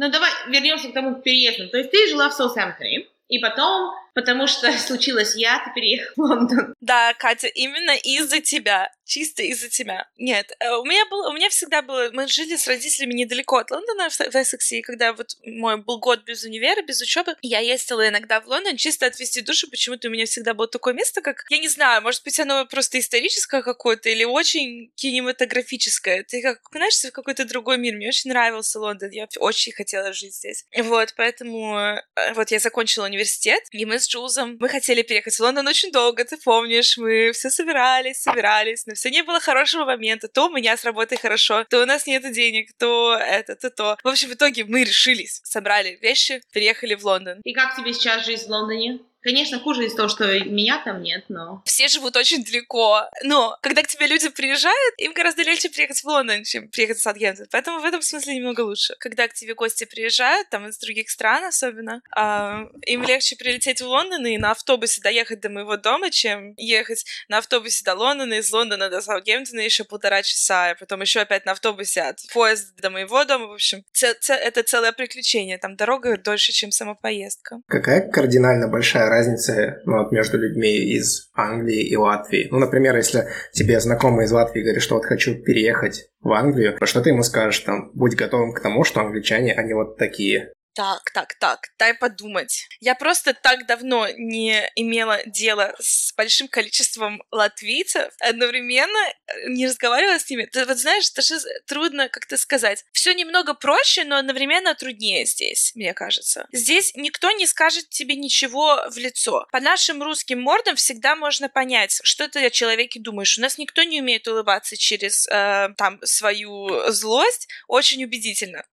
Ну, 0.00 0.10
давай 0.10 0.30
вернемся 0.46 0.90
к 0.90 0.94
тому 0.94 1.16
к 1.16 1.24
переезду. 1.24 1.68
То 1.70 1.78
есть 1.78 1.90
ты 1.90 2.06
жила 2.08 2.28
в 2.28 2.32
Соутгемптоне, 2.32 3.08
и 3.26 3.38
потом 3.40 3.94
потому 4.14 4.46
что 4.46 4.72
случилось 4.78 5.34
я, 5.36 5.62
ты 5.64 5.72
переехал 5.74 6.12
в 6.16 6.20
Лондон. 6.20 6.74
Да, 6.80 7.14
Катя, 7.14 7.48
именно 7.48 7.96
из-за 7.96 8.40
тебя, 8.40 8.90
чисто 9.04 9.42
из-за 9.42 9.68
тебя. 9.68 10.08
Нет, 10.16 10.52
э, 10.60 10.70
у 10.74 10.84
меня 10.84 11.06
было, 11.06 11.30
у 11.30 11.32
меня 11.32 11.48
всегда 11.48 11.82
было, 11.82 12.10
мы 12.12 12.28
жили 12.28 12.56
с 12.56 12.66
родителями 12.66 13.14
недалеко 13.14 13.56
от 13.56 13.70
Лондона, 13.70 14.10
в, 14.10 14.20
Эссексе, 14.20 14.78
и 14.78 14.82
когда 14.82 15.12
вот 15.12 15.28
мой 15.44 15.76
был 15.82 15.98
год 15.98 16.24
без 16.24 16.44
универа, 16.44 16.82
без 16.82 17.00
учебы, 17.00 17.34
я 17.42 17.60
ездила 17.60 18.08
иногда 18.08 18.40
в 18.40 18.46
Лондон 18.46 18.76
чисто 18.76 19.06
отвезти 19.06 19.40
душу, 19.40 19.68
почему-то 19.70 20.08
у 20.08 20.10
меня 20.10 20.26
всегда 20.26 20.54
было 20.54 20.68
такое 20.68 20.94
место, 20.94 21.20
как, 21.20 21.44
я 21.48 21.58
не 21.58 21.68
знаю, 21.68 22.02
может 22.02 22.22
быть, 22.24 22.38
оно 22.38 22.66
просто 22.66 22.98
историческое 22.98 23.62
какое-то 23.62 24.08
или 24.08 24.24
очень 24.24 24.92
кинематографическое. 24.96 26.24
Ты 26.24 26.42
как 26.42 26.58
окунаешься 26.58 27.08
в 27.08 27.12
какой-то 27.12 27.44
другой 27.44 27.78
мир. 27.78 27.94
Мне 27.94 28.08
очень 28.08 28.30
нравился 28.30 28.78
Лондон, 28.78 29.10
я 29.10 29.26
очень 29.38 29.72
хотела 29.72 30.12
жить 30.12 30.34
здесь. 30.34 30.64
Вот, 30.76 31.14
поэтому 31.16 31.78
э, 31.78 32.02
вот 32.34 32.50
я 32.50 32.58
закончила 32.58 33.06
университет, 33.06 33.62
и 33.72 33.84
мы 33.84 33.97
с 33.98 34.08
Джулзом. 34.08 34.56
Мы 34.60 34.68
хотели 34.68 35.02
переехать 35.02 35.34
в 35.34 35.40
Лондон 35.40 35.66
очень 35.66 35.92
долго, 35.92 36.24
ты 36.24 36.36
помнишь, 36.36 36.98
мы 36.98 37.32
все 37.32 37.50
собирались, 37.50 38.22
собирались, 38.22 38.86
но 38.86 38.94
все 38.94 39.10
не 39.10 39.22
было 39.22 39.40
хорошего 39.40 39.84
момента. 39.84 40.28
То 40.28 40.46
у 40.46 40.50
меня 40.50 40.76
с 40.76 40.84
работой 40.84 41.18
хорошо, 41.18 41.64
то 41.68 41.82
у 41.82 41.86
нас 41.86 42.06
нет 42.06 42.30
денег, 42.32 42.70
то 42.78 43.16
это, 43.16 43.56
то 43.56 43.70
то. 43.70 43.96
В 44.02 44.08
общем, 44.08 44.28
в 44.28 44.34
итоге 44.34 44.64
мы 44.64 44.84
решились, 44.84 45.40
собрали 45.44 45.98
вещи, 46.02 46.40
переехали 46.52 46.94
в 46.94 47.04
Лондон. 47.04 47.40
И 47.44 47.52
как 47.52 47.76
тебе 47.76 47.92
сейчас 47.92 48.24
жизнь 48.26 48.46
в 48.46 48.50
Лондоне? 48.50 49.00
Конечно, 49.20 49.58
хуже 49.58 49.86
из 49.86 49.94
того, 49.94 50.08
что 50.08 50.24
меня 50.44 50.82
там 50.84 51.02
нет, 51.02 51.24
но... 51.28 51.62
Все 51.64 51.88
живут 51.88 52.16
очень 52.16 52.44
далеко. 52.44 53.02
Но 53.24 53.56
когда 53.62 53.82
к 53.82 53.88
тебе 53.88 54.06
люди 54.06 54.28
приезжают, 54.28 54.94
им 54.98 55.12
гораздо 55.12 55.42
легче 55.42 55.68
приехать 55.68 56.00
в 56.00 56.04
Лондон, 56.04 56.44
чем 56.44 56.68
приехать 56.68 56.98
в 56.98 57.02
Саутгемптон. 57.02 57.46
Поэтому 57.50 57.80
в 57.80 57.84
этом 57.84 58.00
смысле 58.02 58.36
немного 58.36 58.60
лучше. 58.60 58.94
Когда 59.00 59.26
к 59.26 59.34
тебе 59.34 59.54
гости 59.54 59.84
приезжают, 59.84 60.48
там 60.50 60.68
из 60.68 60.78
других 60.78 61.10
стран 61.10 61.44
особенно, 61.44 62.00
э, 62.16 62.66
им 62.86 63.02
легче 63.02 63.36
прилететь 63.36 63.80
в 63.80 63.86
Лондон 63.86 64.24
и 64.26 64.38
на 64.38 64.52
автобусе 64.52 65.00
доехать 65.00 65.40
до 65.40 65.48
моего 65.48 65.76
дома, 65.76 66.10
чем 66.10 66.54
ехать 66.56 67.04
на 67.28 67.38
автобусе 67.38 67.84
до 67.84 67.94
Лондона, 67.94 68.34
из 68.34 68.52
Лондона 68.52 68.88
до 68.88 69.00
Саутгемптона 69.00 69.60
еще 69.60 69.84
полтора 69.84 70.22
часа, 70.22 70.72
и 70.72 70.78
потом 70.78 71.00
еще 71.00 71.20
опять 71.20 71.44
на 71.44 71.52
автобусе 71.52 72.02
от 72.02 72.20
поезда 72.32 72.82
до 72.82 72.90
моего 72.90 73.24
дома. 73.24 73.46
В 73.46 73.52
общем, 73.52 73.84
это 74.00 74.62
целое 74.62 74.92
приключение. 74.92 75.58
Там 75.58 75.76
дорога 75.76 76.16
дольше, 76.16 76.52
чем 76.52 76.70
сама 76.70 76.94
поездка. 76.94 77.60
Какая 77.66 78.08
кардинально 78.10 78.68
большая 78.68 79.07
разница 79.08 79.80
ну, 79.84 79.98
вот, 79.98 80.12
между 80.12 80.38
людьми 80.38 80.76
из 80.76 81.30
Англии 81.34 81.82
и 81.82 81.96
Латвии. 81.96 82.48
Ну, 82.50 82.58
например, 82.58 82.96
если 82.96 83.28
тебе 83.52 83.80
знакомый 83.80 84.26
из 84.26 84.32
Латвии 84.32 84.62
говорит, 84.62 84.82
что 84.82 84.96
вот 84.96 85.04
хочу 85.04 85.34
переехать 85.34 86.08
в 86.20 86.32
Англию, 86.32 86.76
что 86.82 87.00
ты 87.00 87.10
ему 87.10 87.22
скажешь 87.22 87.60
там, 87.60 87.90
будь 87.94 88.14
готовым 88.14 88.52
к 88.52 88.60
тому, 88.60 88.84
что 88.84 89.00
англичане, 89.00 89.54
они 89.54 89.74
вот 89.74 89.96
такие. 89.96 90.52
Так, 90.74 91.10
так, 91.12 91.34
так, 91.40 91.58
дай 91.76 91.92
подумать. 91.92 92.68
Я 92.80 92.94
просто 92.94 93.34
так 93.34 93.66
давно 93.66 94.06
не 94.16 94.62
имела 94.76 95.18
дела 95.26 95.74
с 95.80 96.07
большим 96.18 96.48
количеством 96.48 97.22
латвийцев, 97.30 98.12
одновременно 98.18 98.98
э, 98.98 99.48
не 99.50 99.68
разговаривала 99.68 100.18
с 100.18 100.28
ними. 100.28 100.46
Ты 100.46 100.66
вот 100.66 100.76
знаешь, 100.76 101.10
даже 101.12 101.36
трудно 101.66 102.08
как-то 102.08 102.36
сказать. 102.36 102.84
Все 102.92 103.14
немного 103.14 103.54
проще, 103.54 104.04
но 104.04 104.16
одновременно 104.16 104.74
труднее 104.74 105.24
здесь, 105.26 105.70
мне 105.76 105.94
кажется. 105.94 106.48
Здесь 106.52 106.92
никто 106.96 107.30
не 107.30 107.46
скажет 107.46 107.88
тебе 107.90 108.16
ничего 108.16 108.82
в 108.90 108.98
лицо. 108.98 109.46
По 109.52 109.60
нашим 109.60 110.02
русским 110.02 110.40
мордам 110.40 110.74
всегда 110.74 111.14
можно 111.14 111.48
понять, 111.48 112.00
что 112.02 112.26
ты 112.28 112.44
о 112.44 112.50
человеке 112.50 112.98
думаешь. 112.98 113.38
У 113.38 113.40
нас 113.40 113.56
никто 113.56 113.84
не 113.84 114.00
умеет 114.00 114.26
улыбаться 114.26 114.76
через 114.76 115.24
э, 115.28 115.68
там 115.76 116.00
свою 116.02 116.90
злость 116.90 117.48
очень 117.68 118.02
убедительно. 118.02 118.64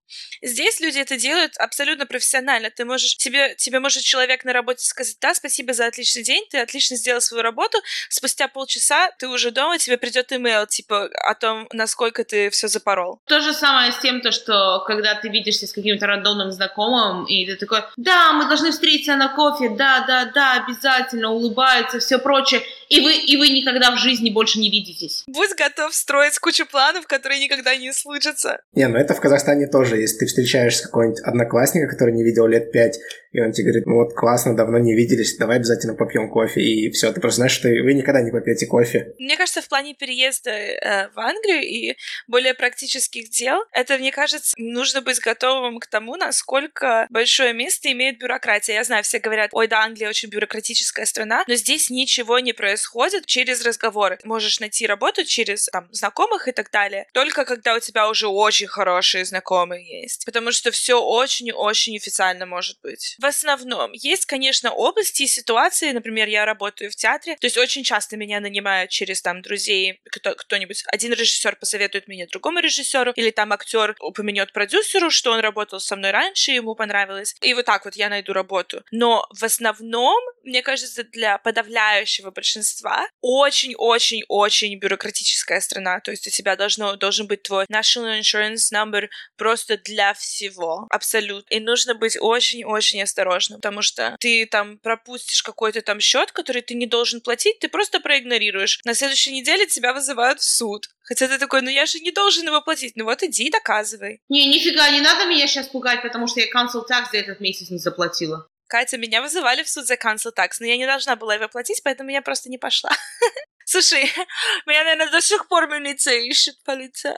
Здесь 0.42 0.80
люди 0.80 1.00
это 1.00 1.18
делают 1.18 1.58
абсолютно 1.58 2.06
профессионально. 2.06 2.70
Ты 2.70 2.86
можешь, 2.86 3.18
тебе, 3.18 3.56
тебе 3.56 3.80
может 3.80 4.04
человек 4.04 4.46
на 4.46 4.54
работе 4.54 4.86
сказать, 4.86 5.18
да, 5.20 5.34
спасибо 5.34 5.74
за 5.74 5.88
отличный 5.88 6.24
день, 6.24 6.46
ты 6.50 6.60
отлично 6.60 6.96
сделал 6.96 7.22
свою 7.22 7.35
работу, 7.42 7.78
спустя 8.10 8.48
полчаса 8.48 9.12
ты 9.18 9.28
уже 9.28 9.52
дома, 9.52 9.78
тебе 9.78 9.98
придет 9.98 10.32
имейл, 10.32 10.66
типа, 10.68 11.10
о 11.14 11.36
том, 11.36 11.68
насколько 11.74 12.24
ты 12.24 12.50
все 12.50 12.68
запорол. 12.68 13.20
То 13.26 13.42
же 13.42 13.54
самое 13.54 13.92
с 13.92 14.00
тем, 14.00 14.22
то, 14.22 14.32
что 14.32 14.84
когда 14.86 15.16
ты 15.16 15.30
видишься 15.30 15.68
с 15.68 15.74
каким-то 15.74 16.08
рандомным 16.08 16.52
знакомым, 16.52 17.26
и 17.26 17.46
ты 17.46 17.56
такой, 17.56 17.82
да, 17.98 18.34
мы 18.34 18.48
должны 18.48 18.72
встретиться 18.72 19.16
на 19.16 19.30
кофе, 19.36 19.70
да, 19.70 20.06
да, 20.08 20.32
да, 20.34 20.64
обязательно, 20.64 21.32
улыбается, 21.32 22.00
все 22.00 22.20
прочее, 22.20 22.62
и 22.90 23.00
вы, 23.02 23.14
и 23.14 23.38
вы 23.38 23.50
никогда 23.50 23.92
в 23.92 23.98
жизни 23.98 24.30
больше 24.30 24.60
не 24.60 24.70
видитесь. 24.70 25.24
Будь 25.28 25.56
готов 25.56 25.94
строить 25.94 26.38
кучу 26.40 26.66
планов, 26.66 27.08
которые 27.08 27.40
никогда 27.40 27.76
не 27.76 27.92
случатся. 27.94 28.62
Не, 28.74 28.88
ну 28.88 28.98
это 28.98 29.14
в 29.14 29.22
Казахстане 29.22 29.68
тоже. 29.68 29.98
Если 29.98 30.20
ты 30.20 30.26
встречаешься 30.28 30.80
с 30.80 30.86
какого-нибудь 30.86 31.22
одноклассника, 31.22 31.88
который 31.88 32.14
не 32.14 32.24
видел 32.24 32.48
лет 32.48 32.72
пять, 32.72 33.00
и 33.36 33.42
он 33.42 33.52
тебе 33.52 33.66
говорит, 33.66 33.86
ну 33.86 33.96
вот 33.96 34.14
классно, 34.14 34.56
давно 34.56 34.78
не 34.78 34.96
виделись, 34.96 35.36
давай 35.36 35.58
обязательно 35.58 35.94
попьем 35.94 36.30
кофе, 36.30 36.62
и 36.62 36.90
все, 36.92 37.12
ты 37.12 37.20
просто 37.20 37.38
знаешь, 37.38 37.52
что 37.52 37.68
вы 37.68 37.94
никогда 37.94 38.22
не 38.22 38.32
попьете 38.32 38.66
кофе. 38.66 39.14
Мне 39.20 39.36
кажется, 39.36 39.62
в 39.62 39.68
плане 39.68 39.94
переезда 39.94 40.52
э, 40.52 41.10
в 41.10 41.20
Англию 41.20 41.62
и 41.62 41.98
более 42.28 42.54
практических 42.54 43.30
дел, 43.30 43.62
это, 43.74 43.98
мне 43.98 44.14
кажется, 44.14 44.54
нужно 44.58 45.02
быть 45.02 45.20
готовым 45.20 45.80
к 45.80 45.88
тому, 45.88 46.16
насколько 46.16 47.08
большое 47.10 47.54
место 47.54 47.92
имеет 47.92 48.20
бюрократия. 48.20 48.76
Я 48.76 48.86
знаю, 48.86 49.04
все 49.04 49.20
говорят, 49.20 49.50
ой, 49.52 49.68
да, 49.68 49.84
Англия 49.84 50.08
очень 50.08 50.30
бюрократическая 50.30 51.06
страна, 51.06 51.44
но 51.46 51.56
здесь 51.56 51.90
ничего 51.90 52.40
не 52.40 52.54
происходит 52.54 53.26
через 53.26 53.66
разговоры. 53.66 54.18
Можешь 54.24 54.62
найти 54.62 54.88
работу 54.88 55.26
через 55.26 55.66
там, 55.66 55.90
знакомых 55.92 56.48
и 56.48 56.54
так 56.54 56.72
далее, 56.72 57.08
только 57.14 57.44
когда 57.44 57.76
у 57.76 57.80
тебя 57.82 58.08
уже 58.08 58.28
очень 58.28 58.68
хорошие 58.68 59.26
знакомые 59.26 60.04
есть, 60.04 60.24
потому 60.26 60.54
что 60.54 60.72
все 60.72 61.02
очень-очень 61.02 61.98
официально 61.98 62.46
может 62.46 62.80
быть. 62.82 63.18
В 63.26 63.28
основном. 63.28 63.92
Есть, 63.94 64.26
конечно, 64.26 64.72
области 64.72 65.24
и 65.24 65.28
ситуации, 65.28 65.92
например, 65.92 66.28
я 66.28 66.46
работаю 66.46 66.92
в 66.92 66.96
театре, 66.96 67.36
то 67.40 67.46
есть 67.46 67.58
очень 67.58 67.84
часто 67.84 68.18
меня 68.18 68.40
нанимают 68.40 68.92
через 68.92 69.22
там 69.22 69.42
друзей, 69.42 70.00
кто, 70.12 70.36
кто-нибудь, 70.36 70.84
один 70.88 71.14
режиссер 71.14 71.56
посоветует 71.56 72.08
меня 72.08 72.28
другому 72.28 72.60
режиссеру, 72.60 73.12
или 73.16 73.32
там 73.32 73.52
актер 73.54 73.96
упомянет 74.00 74.54
продюсеру, 74.54 75.10
что 75.10 75.32
он 75.32 75.40
работал 75.40 75.80
со 75.80 75.96
мной 75.96 76.12
раньше, 76.12 76.52
ему 76.52 76.76
понравилось, 76.76 77.36
и 77.42 77.54
вот 77.54 77.66
так 77.66 77.86
вот 77.86 77.96
я 77.96 78.10
найду 78.10 78.34
работу. 78.34 78.84
Но 78.92 79.26
в 79.32 79.44
основном, 79.44 80.22
мне 80.44 80.62
кажется, 80.62 81.04
для 81.04 81.38
подавляющего 81.38 82.32
большинства 82.32 83.08
очень-очень-очень 83.22 84.78
бюрократическая 84.78 85.60
страна, 85.62 86.00
то 86.00 86.12
есть 86.12 86.28
у 86.28 86.30
тебя 86.30 86.56
должно, 86.56 86.96
должен 86.96 87.28
быть 87.28 87.44
твой 87.44 87.66
national 87.66 88.20
insurance 88.20 88.72
number 88.74 89.08
просто 89.36 89.78
для 89.78 90.14
всего, 90.14 90.88
абсолютно. 90.90 91.54
И 91.54 91.60
нужно 91.60 91.96
быть 91.96 92.18
очень-очень 92.20 93.02
осторожным, 93.02 93.15
потому 93.56 93.82
что 93.82 94.16
ты 94.20 94.46
там 94.46 94.78
пропустишь 94.78 95.44
какой-то 95.44 95.82
там 95.82 96.00
счет, 96.00 96.32
который 96.32 96.62
ты 96.62 96.74
не 96.76 96.86
должен 96.86 97.22
платить, 97.22 97.60
ты 97.60 97.68
просто 97.68 98.00
проигнорируешь. 98.00 98.80
На 98.84 98.94
следующей 98.94 99.32
неделе 99.32 99.66
тебя 99.66 99.94
вызывают 99.94 100.40
в 100.40 100.44
суд. 100.44 100.90
Хотя 101.02 101.28
ты 101.28 101.38
такой, 101.38 101.62
ну 101.62 101.70
я 101.70 101.86
же 101.86 102.00
не 102.00 102.12
должен 102.12 102.46
его 102.48 102.62
платить. 102.62 102.96
Ну 102.96 103.06
вот 103.06 103.24
иди 103.24 103.50
доказывай. 103.50 104.22
Не, 104.30 104.48
нифига, 104.48 104.90
не 104.90 105.02
надо 105.02 105.26
меня 105.26 105.48
сейчас 105.48 105.68
пугать, 105.68 106.02
потому 106.02 106.28
что 106.28 106.40
я 106.40 106.48
cancel 106.48 106.84
tax 106.90 107.12
за 107.12 107.18
этот 107.20 107.40
месяц 107.40 107.70
не 107.70 107.78
заплатила. 107.78 108.48
Катя, 108.68 108.98
меня 108.98 109.22
вызывали 109.22 109.64
в 109.64 109.70
суд 109.70 109.86
за 109.86 109.94
cancel 109.94 110.32
tax, 110.36 110.56
но 110.60 110.66
я 110.66 110.78
не 110.78 110.86
должна 110.86 111.16
была 111.16 111.36
его 111.36 111.48
платить, 111.48 111.82
поэтому 111.84 112.10
я 112.10 112.22
просто 112.22 112.50
не 112.50 112.58
пошла. 112.58 112.92
Слушай, 113.66 114.12
меня, 114.66 114.84
наверное, 114.84 115.12
до 115.12 115.22
сих 115.22 115.48
пор 115.48 115.68
милиция 115.68 116.20
ищет, 116.20 116.56
полиция. 116.64 117.18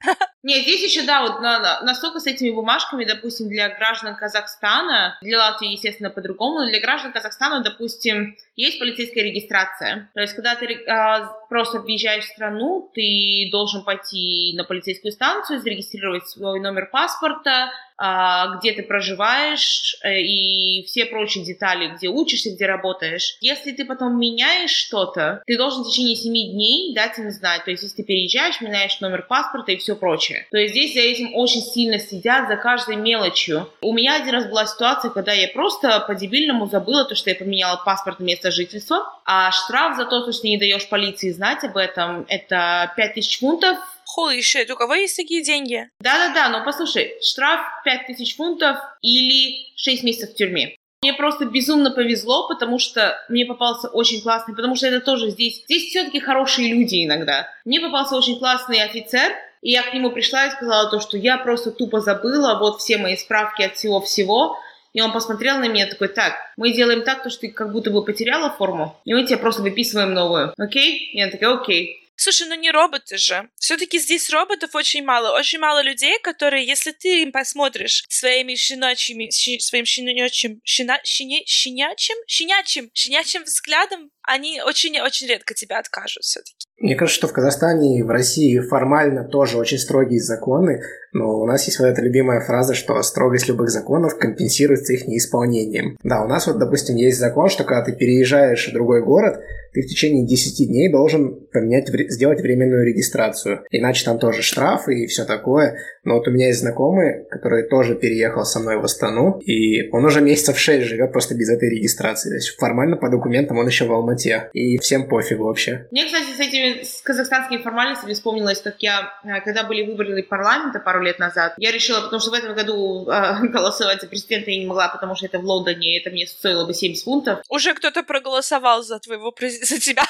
Не, 0.44 0.60
здесь 0.60 0.82
еще, 0.84 1.06
да, 1.06 1.22
вот 1.22 1.40
на, 1.40 1.58
на, 1.58 1.80
настолько 1.80 2.20
с 2.20 2.26
этими 2.26 2.50
бумажками, 2.50 3.06
допустим, 3.06 3.48
для 3.48 3.70
граждан 3.70 4.14
Казахстана, 4.14 5.18
для 5.22 5.38
Латвии, 5.38 5.72
естественно, 5.72 6.10
по-другому, 6.10 6.60
но 6.60 6.66
для 6.66 6.80
граждан 6.80 7.12
Казахстана, 7.12 7.64
допустим, 7.64 8.36
есть 8.54 8.78
полицейская 8.78 9.24
регистрация. 9.24 10.10
То 10.14 10.20
есть, 10.20 10.34
когда 10.34 10.54
ты 10.54 10.66
э, 10.66 11.28
просто 11.48 11.80
въезжаешь 11.80 12.24
в 12.24 12.32
страну, 12.32 12.90
ты 12.94 13.48
должен 13.50 13.84
пойти 13.84 14.52
на 14.54 14.64
полицейскую 14.64 15.12
станцию, 15.12 15.60
зарегистрировать 15.60 16.28
свой 16.28 16.60
номер 16.60 16.88
паспорта, 16.92 17.70
э, 17.98 18.58
где 18.58 18.72
ты 18.72 18.84
проживаешь 18.84 19.96
э, 20.04 20.20
и 20.20 20.84
все 20.86 21.06
прочие 21.06 21.44
детали, 21.44 21.96
где 21.96 22.08
учишься, 22.08 22.50
где 22.54 22.66
работаешь. 22.66 23.38
Если 23.40 23.72
ты 23.72 23.84
потом 23.84 24.20
меняешь 24.20 24.70
что-то, 24.70 25.42
ты 25.46 25.56
должен 25.56 25.82
в 25.82 25.90
течение 25.90 26.14
7 26.14 26.32
дней 26.52 26.94
дать 26.94 27.18
им 27.18 27.30
знать. 27.30 27.64
То 27.64 27.72
есть, 27.72 27.82
если 27.82 27.96
ты 27.96 28.02
переезжаешь, 28.04 28.60
меняешь 28.60 29.00
номер 29.00 29.22
паспорта 29.22 29.72
и 29.72 29.78
все 29.78 29.96
прочее. 29.96 30.33
То 30.50 30.58
есть, 30.58 30.74
здесь 30.74 30.94
за 30.94 31.00
этим 31.00 31.34
очень 31.34 31.62
сильно 31.62 31.98
следят, 31.98 32.48
за 32.48 32.56
каждой 32.56 32.96
мелочью. 32.96 33.68
У 33.80 33.92
меня 33.92 34.16
один 34.16 34.34
раз 34.34 34.46
была 34.46 34.66
ситуация, 34.66 35.10
когда 35.10 35.32
я 35.32 35.48
просто 35.48 36.00
по-дебильному 36.06 36.66
забыла 36.66 37.04
то, 37.04 37.14
что 37.14 37.30
я 37.30 37.36
поменяла 37.36 37.80
паспорт 37.84 38.18
вместо 38.18 38.34
место 38.34 38.50
жительства, 38.50 39.20
а 39.24 39.50
штраф 39.52 39.96
за 39.96 40.06
то, 40.06 40.30
что 40.32 40.46
не 40.46 40.58
даешь 40.58 40.88
полиции 40.88 41.30
знать 41.30 41.64
об 41.64 41.76
этом, 41.76 42.26
это 42.28 42.92
5000 42.96 43.38
фунтов. 43.38 43.78
Holy 44.18 44.40
shit, 44.40 44.70
у 44.70 44.76
кого 44.76 44.94
есть 44.94 45.16
такие 45.16 45.42
деньги? 45.42 45.88
Да-да-да, 46.00 46.48
но 46.48 46.64
послушай, 46.64 47.14
штраф 47.22 47.60
5000 47.84 48.36
фунтов 48.36 48.76
или 49.02 49.72
6 49.76 50.02
месяцев 50.04 50.30
в 50.30 50.34
тюрьме. 50.34 50.76
Мне 51.02 51.12
просто 51.12 51.44
безумно 51.44 51.90
повезло, 51.90 52.48
потому 52.48 52.78
что 52.78 53.14
мне 53.28 53.44
попался 53.44 53.88
очень 53.88 54.22
классный, 54.22 54.54
потому 54.54 54.74
что 54.74 54.86
это 54.86 55.00
тоже 55.00 55.30
здесь, 55.30 55.62
здесь 55.64 55.90
все-таки 55.90 56.18
хорошие 56.18 56.72
люди 56.72 57.04
иногда. 57.04 57.46
Мне 57.64 57.80
попался 57.80 58.16
очень 58.16 58.38
классный 58.38 58.82
офицер, 58.82 59.32
и 59.64 59.70
я 59.70 59.82
к 59.82 59.94
нему 59.94 60.10
пришла 60.10 60.46
и 60.46 60.50
сказала 60.50 60.90
то, 60.90 61.00
что 61.00 61.16
я 61.16 61.38
просто 61.38 61.72
тупо 61.72 62.00
забыла 62.00 62.58
вот 62.60 62.80
все 62.80 62.98
мои 62.98 63.16
справки 63.16 63.62
от 63.62 63.76
всего-всего, 63.76 64.56
и 64.92 65.00
он 65.00 65.12
посмотрел 65.12 65.58
на 65.58 65.68
меня 65.68 65.86
такой, 65.86 66.08
так, 66.08 66.34
мы 66.56 66.72
делаем 66.72 67.02
так, 67.02 67.24
то, 67.24 67.30
что 67.30 67.40
ты 67.40 67.48
как 67.48 67.72
будто 67.72 67.90
бы 67.90 68.04
потеряла 68.04 68.50
форму, 68.50 69.00
и 69.06 69.14
мы 69.14 69.24
тебе 69.24 69.38
просто 69.38 69.62
выписываем 69.62 70.12
новую. 70.12 70.52
Окей? 70.58 71.10
И 71.12 71.18
я 71.18 71.30
такая, 71.30 71.54
окей. 71.54 72.00
Слушай, 72.16 72.46
ну 72.46 72.54
не 72.54 72.70
роботы 72.70 73.16
же. 73.16 73.48
Все-таки 73.56 73.98
здесь 73.98 74.30
роботов 74.30 74.74
очень 74.74 75.04
мало. 75.04 75.36
Очень 75.36 75.58
мало 75.58 75.82
людей, 75.82 76.18
которые, 76.20 76.64
если 76.64 76.92
ты 76.92 77.22
им 77.22 77.32
посмотришь 77.32 78.04
своими 78.08 78.54
щенячьими, 78.54 79.30
щи, 79.32 79.58
своим 79.58 79.84
щенячьим, 79.84 80.60
щена, 80.64 81.00
щене, 81.02 81.42
щенячьим, 81.44 82.16
щенячьим, 82.28 82.90
щенячьим 82.94 83.42
взглядом, 83.42 84.10
они 84.26 84.60
очень-очень 84.62 85.28
редко 85.28 85.54
тебя 85.54 85.78
откажут 85.78 86.22
все-таки. 86.22 86.66
Мне 86.78 86.96
кажется, 86.96 87.18
что 87.18 87.28
в 87.28 87.32
Казахстане 87.32 87.98
и 87.98 88.02
в 88.02 88.10
России 88.10 88.58
формально 88.58 89.24
тоже 89.24 89.58
очень 89.58 89.78
строгие 89.78 90.20
законы, 90.20 90.82
но 91.12 91.40
у 91.40 91.46
нас 91.46 91.64
есть 91.66 91.78
вот 91.78 91.86
эта 91.86 92.02
любимая 92.02 92.40
фраза, 92.40 92.74
что 92.74 93.00
строгость 93.02 93.48
любых 93.48 93.70
законов 93.70 94.18
компенсируется 94.18 94.92
их 94.92 95.06
неисполнением. 95.06 95.96
Да, 96.02 96.22
у 96.22 96.26
нас 96.26 96.48
вот, 96.48 96.58
допустим, 96.58 96.96
есть 96.96 97.18
закон, 97.18 97.48
что 97.48 97.62
когда 97.62 97.84
ты 97.84 97.92
переезжаешь 97.92 98.68
в 98.68 98.72
другой 98.72 99.04
город, 99.04 99.40
ты 99.72 99.82
в 99.82 99.86
течение 99.86 100.26
10 100.26 100.68
дней 100.68 100.90
должен 100.90 101.46
поменять, 101.52 101.88
сделать 102.10 102.40
временную 102.40 102.84
регистрацию. 102.84 103.64
Иначе 103.70 104.04
там 104.04 104.18
тоже 104.18 104.42
штрафы 104.42 105.04
и 105.04 105.06
все 105.06 105.24
такое. 105.24 105.78
Но 106.04 106.14
вот 106.14 106.28
у 106.28 106.30
меня 106.30 106.48
есть 106.48 106.60
знакомый, 106.60 107.24
который 107.30 107.68
тоже 107.68 107.94
переехал 107.94 108.44
со 108.44 108.60
мной 108.60 108.76
в 108.80 108.84
Астану, 108.84 109.38
и 109.40 109.88
он 109.90 110.04
уже 110.04 110.20
месяцев 110.20 110.58
6 110.58 110.84
живет 110.84 111.12
просто 111.12 111.34
без 111.34 111.48
этой 111.48 111.70
регистрации. 111.70 112.30
То 112.30 112.36
есть 112.36 112.56
формально 112.56 112.96
по 112.96 113.08
документам 113.08 113.58
он 113.58 113.66
еще 113.66 113.84
в 113.84 113.92
Алмате. 114.14 114.50
И 114.52 114.78
всем 114.78 115.08
пофигу 115.08 115.44
вообще. 115.44 115.86
Мне, 115.90 116.06
кстати, 116.06 116.36
с 116.36 116.40
этими 116.40 116.82
с 116.82 117.00
казахстанскими 117.02 117.62
формальностями 117.62 118.14
вспомнилось, 118.14 118.60
как 118.60 118.76
я, 118.80 119.12
э, 119.24 119.40
когда 119.40 119.64
были 119.64 119.84
выборы 119.84 120.22
парламента 120.22 120.80
пару 120.80 121.02
лет 121.02 121.18
назад, 121.18 121.54
я 121.58 121.72
решила, 121.72 122.00
потому 122.00 122.20
что 122.20 122.30
в 122.30 122.34
этом 122.34 122.54
году 122.54 123.08
э, 123.08 123.40
голосовать 123.48 124.00
за 124.00 124.06
президента 124.06 124.50
я 124.50 124.58
не 124.58 124.66
могла, 124.66 124.88
потому 124.88 125.14
что 125.14 125.26
это 125.26 125.38
в 125.38 125.44
Лондоне, 125.44 125.96
и 125.96 126.00
это 126.00 126.10
мне 126.10 126.26
стоило 126.26 126.66
бы 126.66 126.74
70 126.74 127.04
фунтов. 127.04 127.40
Уже 127.48 127.74
кто-то 127.74 128.02
проголосовал 128.02 128.82
за 128.82 128.98
твоего 128.98 129.32
президента 129.32 129.66
за 129.74 129.80
тебя. 129.80 130.02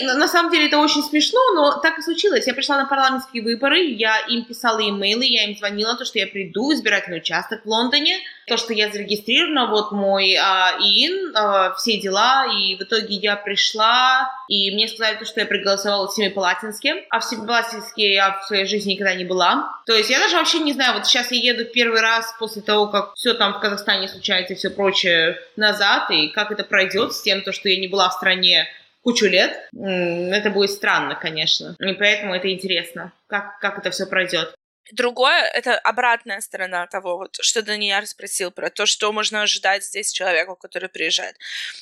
На 0.00 0.28
самом 0.28 0.50
деле 0.50 0.66
это 0.66 0.78
очень 0.78 1.02
смешно, 1.02 1.40
но 1.54 1.78
так 1.80 1.98
и 1.98 2.02
случилось. 2.02 2.46
Я 2.46 2.54
пришла 2.54 2.78
на 2.78 2.86
парламентские 2.86 3.42
выборы, 3.42 3.80
я 3.84 4.18
им 4.28 4.44
писала 4.44 4.80
имейлы, 4.80 5.24
я 5.24 5.44
им 5.44 5.56
звонила, 5.56 5.96
то, 5.96 6.04
что 6.04 6.18
я 6.18 6.26
приду 6.26 6.70
в 6.70 6.74
избирательный 6.74 7.18
участок 7.18 7.64
в 7.64 7.68
Лондоне, 7.68 8.18
то, 8.46 8.56
что 8.56 8.72
я 8.72 8.90
зарегистрирована, 8.90 9.66
вот 9.66 9.92
мой 9.92 10.34
а, 10.34 10.76
ИИН, 10.80 11.36
а, 11.36 11.74
все 11.74 11.98
дела, 11.98 12.46
и 12.46 12.76
в 12.76 12.82
итоге 12.82 13.14
я 13.16 13.36
пришла, 13.36 14.30
и 14.48 14.70
мне 14.72 14.88
сказали, 14.88 15.16
то, 15.16 15.24
что 15.24 15.40
я 15.40 15.46
проголосовала 15.46 16.08
в 16.08 16.12
Семипалатинске, 16.12 17.04
а 17.10 17.20
в 17.20 17.24
Семипалатинске 17.24 18.14
я 18.14 18.38
в 18.40 18.46
своей 18.46 18.64
жизни 18.66 18.92
никогда 18.92 19.14
не 19.14 19.24
была. 19.24 19.70
То 19.86 19.94
есть 19.94 20.10
я 20.10 20.18
даже 20.18 20.36
вообще 20.36 20.58
не 20.58 20.72
знаю, 20.72 20.94
вот 20.94 21.06
сейчас 21.06 21.30
я 21.30 21.52
еду 21.52 21.64
первый 21.64 22.00
раз 22.00 22.34
после 22.38 22.62
того, 22.62 22.88
как 22.88 23.14
все 23.14 23.34
там 23.34 23.54
в 23.54 23.60
Казахстане 23.60 24.08
случается 24.08 24.54
и 24.54 24.56
все 24.56 24.70
прочее 24.70 25.38
назад, 25.56 26.10
и 26.10 26.28
как 26.28 26.50
это 26.50 26.64
пройдет 26.64 27.12
с 27.12 27.22
тем, 27.22 27.42
то, 27.42 27.52
что 27.52 27.68
я 27.68 27.78
не 27.78 27.88
была 27.88 28.08
в 28.08 28.14
стране 28.14 28.66
кучу 29.10 29.26
лет, 29.26 29.68
это 29.72 30.50
будет 30.50 30.70
странно, 30.70 31.14
конечно. 31.14 31.76
И 31.80 31.92
поэтому 31.94 32.34
это 32.34 32.52
интересно, 32.52 33.12
как, 33.26 33.58
как 33.60 33.78
это 33.78 33.90
все 33.90 34.06
пройдет. 34.06 34.54
Другое— 34.92 35.44
это 35.54 35.78
обратная 35.78 36.40
сторона 36.40 36.86
того, 36.86 37.16
вот, 37.16 37.36
что 37.40 37.62
Данияр 37.62 38.06
спросил 38.06 38.50
про 38.50 38.70
то, 38.70 38.86
что 38.86 39.12
можно 39.12 39.42
ожидать 39.42 39.84
здесь 39.84 40.12
человеку, 40.12 40.56
который 40.56 40.88
приезжает. 40.88 41.36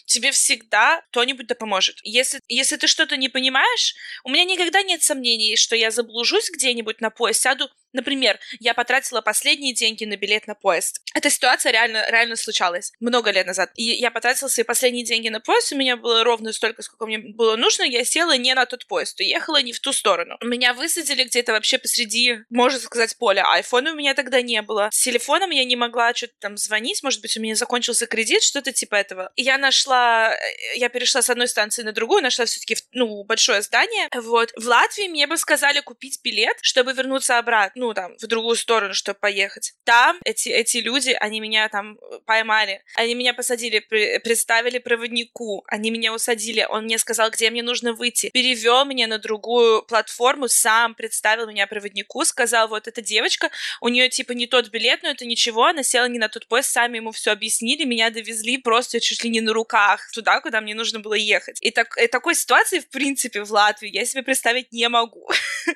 Тебе 0.04 0.30
всегда 0.30 1.02
кто-нибудь 1.10 1.46
да 1.46 1.54
поможет. 1.54 1.96
Если, 2.02 2.40
если 2.48 2.76
ты 2.76 2.86
что-то 2.86 3.16
не 3.16 3.30
понимаешь, 3.30 3.94
у 4.24 4.28
меня 4.30 4.44
никогда 4.44 4.82
нет 4.82 5.02
сомнений, 5.02 5.56
что 5.56 5.74
я 5.74 5.90
заблужусь 5.90 6.50
где-нибудь 6.50 7.00
на 7.00 7.08
поезд, 7.08 7.40
сяду 7.40 7.70
Например, 7.92 8.38
я 8.60 8.74
потратила 8.74 9.20
последние 9.20 9.74
деньги 9.74 10.04
на 10.04 10.16
билет 10.16 10.46
на 10.46 10.54
поезд. 10.54 11.00
Эта 11.14 11.30
ситуация 11.30 11.72
реально, 11.72 12.08
реально 12.10 12.36
случалась 12.36 12.92
много 13.00 13.30
лет 13.30 13.46
назад. 13.46 13.70
И 13.76 13.82
я 13.82 14.10
потратила 14.10 14.48
свои 14.48 14.64
последние 14.64 15.04
деньги 15.04 15.28
на 15.28 15.40
поезд, 15.40 15.72
у 15.72 15.76
меня 15.76 15.96
было 15.96 16.22
ровно 16.24 16.52
столько, 16.52 16.82
сколько 16.82 17.06
мне 17.06 17.18
было 17.18 17.56
нужно, 17.56 17.84
я 17.84 18.04
села 18.04 18.36
не 18.36 18.54
на 18.54 18.66
тот 18.66 18.86
поезд, 18.86 19.18
уехала 19.20 19.62
не 19.62 19.72
в 19.72 19.80
ту 19.80 19.92
сторону. 19.92 20.36
Меня 20.42 20.74
высадили 20.74 21.24
где-то 21.24 21.52
вообще 21.52 21.78
посреди, 21.78 22.40
можно 22.50 22.78
сказать, 22.78 23.16
поля. 23.16 23.44
Айфона 23.50 23.92
у 23.92 23.94
меня 23.94 24.14
тогда 24.14 24.42
не 24.42 24.60
было. 24.62 24.90
С 24.92 25.02
телефоном 25.02 25.50
я 25.50 25.64
не 25.64 25.76
могла 25.76 26.14
что-то 26.14 26.34
там 26.40 26.56
звонить, 26.56 27.02
может 27.02 27.22
быть, 27.22 27.36
у 27.36 27.40
меня 27.40 27.54
закончился 27.54 28.06
кредит, 28.06 28.42
что-то 28.42 28.72
типа 28.72 28.96
этого. 28.96 29.32
И 29.36 29.42
я 29.42 29.56
нашла, 29.58 30.34
э, 30.34 30.76
я 30.76 30.88
перешла 30.88 31.22
с 31.22 31.30
одной 31.30 31.48
станции 31.48 31.82
на 31.82 31.92
другую, 31.92 32.22
нашла 32.22 32.44
все-таки, 32.44 32.76
ну, 32.92 33.24
большое 33.24 33.62
здание. 33.62 34.08
Вот. 34.14 34.52
В 34.56 34.66
Латвии 34.66 35.08
мне 35.08 35.26
бы 35.26 35.36
сказали 35.36 35.80
купить 35.80 36.20
билет, 36.22 36.56
чтобы 36.60 36.92
вернуться 36.92 37.38
обратно 37.38 37.77
ну, 37.78 37.94
там, 37.94 38.16
в 38.18 38.26
другую 38.26 38.56
сторону, 38.56 38.94
чтобы 38.94 39.18
поехать. 39.18 39.72
Там 39.84 40.18
эти, 40.24 40.48
эти 40.48 40.78
люди, 40.78 41.16
они 41.18 41.40
меня 41.40 41.68
там 41.68 41.98
э, 41.98 42.18
поймали, 42.26 42.82
они 42.96 43.14
меня 43.14 43.34
посадили, 43.34 43.78
при, 43.78 44.18
представили 44.18 44.78
проводнику, 44.78 45.64
они 45.68 45.90
меня 45.90 46.12
усадили, 46.12 46.66
он 46.68 46.84
мне 46.84 46.98
сказал, 46.98 47.30
где 47.30 47.50
мне 47.50 47.62
нужно 47.62 47.92
выйти, 47.92 48.30
перевел 48.30 48.84
меня 48.84 49.06
на 49.06 49.18
другую 49.18 49.82
платформу, 49.82 50.48
сам 50.48 50.94
представил 50.94 51.46
меня 51.48 51.66
проводнику, 51.66 52.24
сказал, 52.24 52.68
вот 52.68 52.88
эта 52.88 53.00
девочка, 53.00 53.50
у 53.80 53.88
нее 53.88 54.08
типа 54.08 54.32
не 54.32 54.46
тот 54.46 54.68
билет, 54.68 55.02
но 55.02 55.10
это 55.10 55.24
ничего, 55.24 55.66
она 55.66 55.82
села 55.82 56.06
не 56.06 56.18
на 56.18 56.28
тот 56.28 56.46
поезд, 56.48 56.70
сами 56.70 56.96
ему 56.96 57.12
все 57.12 57.30
объяснили, 57.30 57.84
меня 57.84 58.10
довезли 58.10 58.58
просто 58.58 59.00
чуть 59.00 59.22
ли 59.24 59.30
не 59.30 59.40
на 59.40 59.52
руках 59.52 60.10
туда, 60.12 60.40
куда 60.40 60.60
мне 60.60 60.74
нужно 60.74 61.00
было 61.00 61.14
ехать. 61.14 61.58
И, 61.62 61.70
так, 61.70 61.96
и 61.96 62.06
такой 62.08 62.34
ситуации, 62.34 62.80
в 62.80 62.90
принципе, 62.90 63.42
в 63.44 63.52
Латвии 63.52 63.90
я 63.90 64.04
себе 64.04 64.22
представить 64.22 64.72
не 64.72 64.88
могу. 64.88 65.28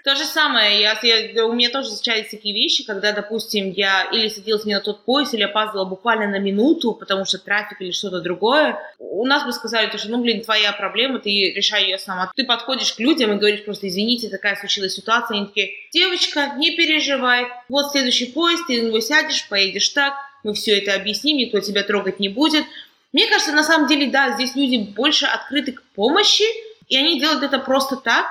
То 0.04 0.16
же 0.16 0.24
самое, 0.24 0.80
я, 0.80 0.98
я, 1.02 1.46
у 1.46 1.52
меня 1.52 1.70
тоже 1.70 1.90
случались 1.92 2.30
такие 2.30 2.54
вещи, 2.54 2.84
когда, 2.84 3.12
допустим, 3.12 3.70
я 3.70 4.04
или 4.12 4.28
садилась 4.28 4.64
не 4.64 4.74
на 4.74 4.80
тот 4.80 5.04
поезд, 5.04 5.34
или 5.34 5.42
опаздывала 5.42 5.84
буквально 5.84 6.28
на 6.28 6.38
минуту, 6.38 6.92
потому 6.92 7.24
что 7.24 7.38
трафик 7.38 7.80
или 7.80 7.90
что-то 7.90 8.20
другое. 8.20 8.78
У 8.98 9.24
нас 9.26 9.44
бы 9.44 9.52
сказали, 9.52 9.94
что, 9.96 10.10
ну, 10.10 10.20
блин, 10.22 10.42
твоя 10.42 10.72
проблема, 10.72 11.18
ты 11.18 11.52
решай 11.52 11.84
ее 11.84 11.98
сама. 11.98 12.30
Ты 12.34 12.44
подходишь 12.44 12.92
к 12.92 13.00
людям 13.00 13.32
и 13.32 13.36
говоришь 13.36 13.64
просто, 13.64 13.88
извините, 13.88 14.28
такая 14.28 14.56
случилась 14.56 14.94
ситуация. 14.94 15.36
Они 15.36 15.46
такие, 15.46 15.70
девочка, 15.92 16.54
не 16.56 16.76
переживай, 16.76 17.46
вот 17.68 17.92
следующий 17.92 18.26
поезд, 18.26 18.64
ты 18.66 18.82
на 18.82 18.86
него 18.88 19.00
сядешь, 19.00 19.48
поедешь 19.48 19.88
так, 19.90 20.14
мы 20.42 20.54
все 20.54 20.78
это 20.78 20.94
объясним, 20.94 21.36
никто 21.36 21.60
тебя 21.60 21.82
трогать 21.82 22.20
не 22.20 22.28
будет. 22.28 22.64
Мне 23.12 23.26
кажется, 23.26 23.52
на 23.52 23.62
самом 23.62 23.88
деле, 23.88 24.10
да, 24.10 24.34
здесь 24.34 24.56
люди 24.56 24.78
больше 24.78 25.26
открыты 25.26 25.72
к 25.72 25.82
помощи, 25.94 26.44
и 26.88 26.96
они 26.96 27.20
делают 27.20 27.42
это 27.42 27.58
просто 27.58 27.96
так, 27.96 28.26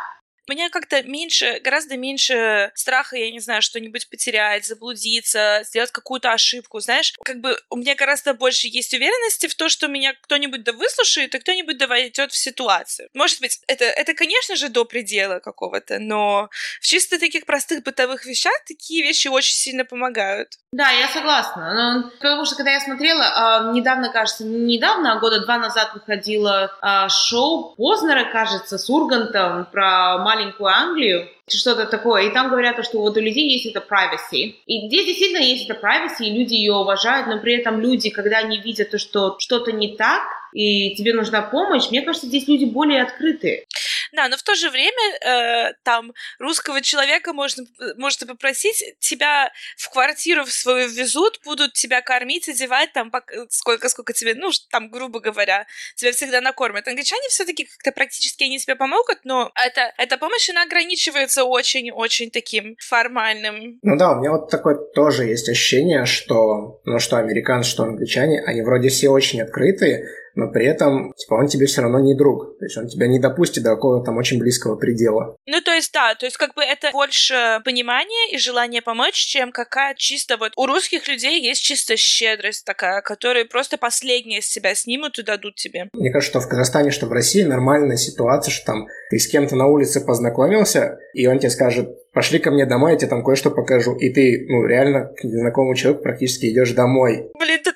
меня 0.49 0.69
как-то 0.69 1.01
меньше, 1.03 1.59
гораздо 1.63 1.97
меньше 1.97 2.71
страха, 2.75 3.15
я 3.15 3.31
не 3.31 3.39
знаю, 3.39 3.61
что-нибудь 3.61 4.09
потерять, 4.09 4.65
заблудиться, 4.65 5.61
сделать 5.63 5.91
какую-то 5.91 6.31
ошибку, 6.31 6.79
знаешь. 6.79 7.13
Как 7.23 7.39
бы 7.39 7.57
у 7.69 7.77
меня 7.77 7.95
гораздо 7.95 8.33
больше 8.33 8.67
есть 8.67 8.93
уверенности 8.93 9.47
в 9.47 9.55
то, 9.55 9.69
что 9.69 9.87
меня 9.87 10.13
кто-нибудь 10.21 10.63
да 10.63 10.73
выслушает, 10.73 11.35
и 11.35 11.39
кто-нибудь 11.39 11.77
да 11.77 11.87
войдет 11.87 12.31
в 12.31 12.37
ситуацию. 12.37 13.09
Может 13.13 13.39
быть, 13.39 13.59
это, 13.67 13.85
это, 13.85 14.13
конечно 14.13 14.55
же, 14.55 14.69
до 14.69 14.85
предела 14.85 15.39
какого-то, 15.39 15.99
но 15.99 16.49
в 16.81 16.85
чисто 16.85 17.19
таких 17.19 17.45
простых 17.45 17.83
бытовых 17.83 18.25
вещах 18.25 18.53
такие 18.67 19.03
вещи 19.03 19.27
очень 19.27 19.55
сильно 19.55 19.85
помогают. 19.85 20.57
Да, 20.73 20.89
я 20.89 21.07
согласна. 21.07 21.73
Но, 21.73 22.09
потому 22.09 22.45
что 22.45 22.55
когда 22.55 22.71
я 22.71 22.79
смотрела, 22.79 23.69
э, 23.69 23.73
недавно, 23.73 24.11
кажется, 24.11 24.43
не 24.43 24.81
недавно, 24.81 25.13
а 25.13 25.19
года 25.19 25.41
два 25.41 25.57
назад 25.57 25.93
выходило 25.93 26.71
э, 26.81 27.09
шоу 27.09 27.75
Познера, 27.75 28.31
кажется, 28.31 28.77
с 28.77 28.89
Ургантом 28.89 29.67
про 29.71 30.17
маленькую 30.31 30.67
Англию, 30.67 31.27
что-то 31.47 31.85
такое. 31.85 32.23
И 32.23 32.33
там 32.33 32.49
говорят, 32.49 32.83
что 32.85 32.99
вот 32.99 33.17
у 33.17 33.19
людей 33.19 33.49
есть 33.49 33.65
это 33.65 33.79
privacy. 33.79 34.55
И 34.65 34.87
здесь 34.87 35.05
действительно 35.05 35.43
есть 35.43 35.69
это 35.69 35.79
privacy, 35.79 36.25
и 36.25 36.37
люди 36.37 36.53
ее 36.53 36.73
уважают, 36.73 37.27
но 37.27 37.39
при 37.39 37.53
этом 37.55 37.81
люди, 37.81 38.09
когда 38.09 38.37
они 38.37 38.59
видят 38.59 38.91
то, 38.91 38.97
что 38.97 39.35
что-то 39.39 39.71
не 39.71 39.95
так, 39.95 40.21
и 40.53 40.95
тебе 40.95 41.13
нужна 41.13 41.41
помощь, 41.41 41.89
мне 41.89 42.01
кажется, 42.01 42.27
здесь 42.27 42.47
люди 42.47 42.65
более 42.65 43.03
открытые. 43.03 43.65
Да, 44.11 44.27
но 44.27 44.37
в 44.37 44.43
то 44.43 44.55
же 44.55 44.69
время 44.69 45.17
э, 45.21 45.73
там 45.83 46.13
русского 46.39 46.81
человека 46.81 47.33
можно, 47.33 47.65
можно 47.97 48.27
попросить, 48.27 48.83
тебя 48.99 49.51
в 49.77 49.89
квартиру 49.89 50.43
в 50.43 50.51
свою 50.51 50.89
везут, 50.89 51.39
будут 51.45 51.73
тебя 51.73 52.01
кормить, 52.01 52.49
одевать, 52.49 52.93
там 52.93 53.11
сколько, 53.49 53.89
сколько 53.89 54.13
тебе, 54.13 54.35
ну, 54.35 54.49
там, 54.69 54.89
грубо 54.89 55.19
говоря, 55.19 55.65
тебя 55.95 56.11
всегда 56.11 56.41
накормят. 56.41 56.87
Англичане 56.87 57.27
все-таки 57.29 57.65
как-то 57.65 57.91
практически 57.91 58.43
они 58.43 58.59
тебе 58.59 58.75
помогут, 58.75 59.19
но 59.23 59.51
это, 59.55 59.93
эта 59.97 60.17
помощь, 60.17 60.49
она 60.49 60.63
ограничивается 60.63 61.45
очень-очень 61.45 62.31
таким 62.31 62.75
формальным. 62.79 63.79
Ну 63.81 63.97
да, 63.97 64.11
у 64.11 64.19
меня 64.19 64.31
вот 64.31 64.49
такое 64.49 64.75
тоже 64.75 65.25
есть 65.25 65.47
ощущение, 65.49 66.05
что, 66.05 66.81
ну, 66.85 66.99
что 66.99 67.17
американцы, 67.17 67.69
что 67.69 67.83
англичане, 67.83 68.43
они 68.45 68.61
вроде 68.61 68.89
все 68.89 69.09
очень 69.09 69.41
открытые, 69.41 70.07
но 70.35 70.51
при 70.51 70.65
этом, 70.65 71.13
типа, 71.13 71.35
он 71.35 71.47
тебе 71.47 71.65
все 71.65 71.81
равно 71.81 71.99
не 71.99 72.15
друг. 72.15 72.57
То 72.59 72.65
есть 72.65 72.77
он 72.77 72.87
тебя 72.87 73.07
не 73.07 73.19
допустит 73.19 73.63
до 73.63 73.71
какого-то 73.71 74.05
там 74.05 74.17
очень 74.17 74.39
близкого 74.39 74.75
предела. 74.75 75.35
Ну, 75.45 75.61
то 75.61 75.71
есть, 75.71 75.91
да, 75.93 76.15
то 76.15 76.25
есть, 76.25 76.37
как 76.37 76.53
бы 76.55 76.63
это 76.63 76.91
больше 76.91 77.61
понимание 77.65 78.31
и 78.31 78.37
желание 78.37 78.81
помочь, 78.81 79.15
чем 79.15 79.51
какая 79.51 79.93
чисто 79.95 80.37
вот... 80.37 80.53
У 80.55 80.65
русских 80.65 81.07
людей 81.07 81.41
есть 81.41 81.61
чисто 81.61 81.97
щедрость 81.97 82.65
такая, 82.65 83.01
которые 83.01 83.45
просто 83.45 83.77
последние 83.77 84.39
из 84.39 84.47
себя 84.47 84.75
снимут 84.75 85.19
и 85.19 85.23
дадут 85.23 85.55
тебе. 85.55 85.89
Мне 85.93 86.11
кажется, 86.11 86.39
что 86.39 86.47
в 86.47 86.49
Казахстане, 86.49 86.91
что 86.91 87.07
в 87.07 87.11
России 87.11 87.43
нормальная 87.43 87.97
ситуация, 87.97 88.51
что 88.51 88.65
там 88.65 88.87
ты 89.09 89.19
с 89.19 89.27
кем-то 89.27 89.55
на 89.55 89.67
улице 89.67 90.05
познакомился, 90.05 90.97
и 91.13 91.27
он 91.27 91.39
тебе 91.39 91.49
скажет, 91.49 91.89
пошли 92.13 92.39
ко 92.39 92.51
мне 92.51 92.65
домой, 92.65 92.93
я 92.93 92.97
тебе 92.97 93.09
там 93.09 93.23
кое-что 93.23 93.51
покажу. 93.51 93.95
И 93.95 94.09
ты, 94.09 94.45
ну, 94.47 94.65
реально 94.65 95.11
к 95.15 95.23
незнакомому 95.23 95.75
человеку 95.75 96.03
практически 96.03 96.51
идешь 96.51 96.71
домой. 96.71 97.29
Блин, 97.39 97.59
ты 97.63 97.71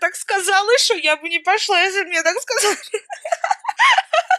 что 0.77 0.95
я 0.95 1.17
бы 1.17 1.29
не 1.29 1.39
пошла, 1.39 1.81
если 1.81 2.03
бы 2.03 2.09
мне 2.09 2.21
так 2.21 2.37
сказали. 2.39 2.77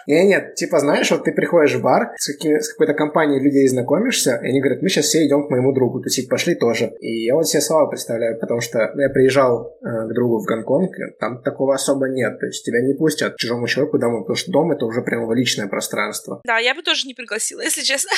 Нет, 0.07 0.27
нет, 0.27 0.55
типа, 0.55 0.79
знаешь, 0.79 1.11
вот 1.11 1.25
ты 1.25 1.33
приходишь 1.33 1.75
в 1.75 1.83
бар, 1.83 2.13
с, 2.17 2.29
с 2.29 2.69
какой-то 2.71 2.95
компанией 2.95 3.41
людей 3.41 3.67
знакомишься, 3.67 4.37
и 4.37 4.49
они 4.49 4.61
говорят, 4.61 4.81
мы 4.81 4.89
сейчас 4.89 5.07
все 5.07 5.27
идем 5.27 5.47
к 5.47 5.51
моему 5.51 5.73
другу, 5.73 6.01
то 6.01 6.09
есть 6.09 6.29
пошли 6.29 6.55
тоже. 6.55 6.93
И 7.01 7.25
я 7.25 7.35
вот 7.35 7.49
себе 7.49 7.61
слава 7.61 7.89
представляю, 7.89 8.39
потому 8.39 8.61
что 8.61 8.93
я 8.97 9.09
приезжал 9.09 9.77
э, 9.83 10.09
к 10.09 10.15
другу 10.15 10.39
в 10.39 10.45
Гонконг, 10.45 10.95
там 11.19 11.43
такого 11.43 11.75
особо 11.75 12.09
нет, 12.09 12.39
то 12.39 12.47
есть 12.47 12.65
тебя 12.65 12.81
не 12.83 12.95
пустят 12.95 13.35
к 13.35 13.39
чужому 13.39 13.67
человеку 13.67 13.99
домой, 13.99 14.21
потому 14.21 14.37
что 14.37 14.53
дом 14.53 14.71
это 14.71 14.87
уже 14.87 15.03
прямо 15.03 15.35
личное 15.35 15.67
пространство. 15.67 16.41
Да, 16.45 16.59
я 16.59 16.75
бы 16.75 16.83
тоже 16.83 17.09
не 17.09 17.15
пригласила, 17.15 17.61
если 17.63 17.83
честно. 17.83 18.13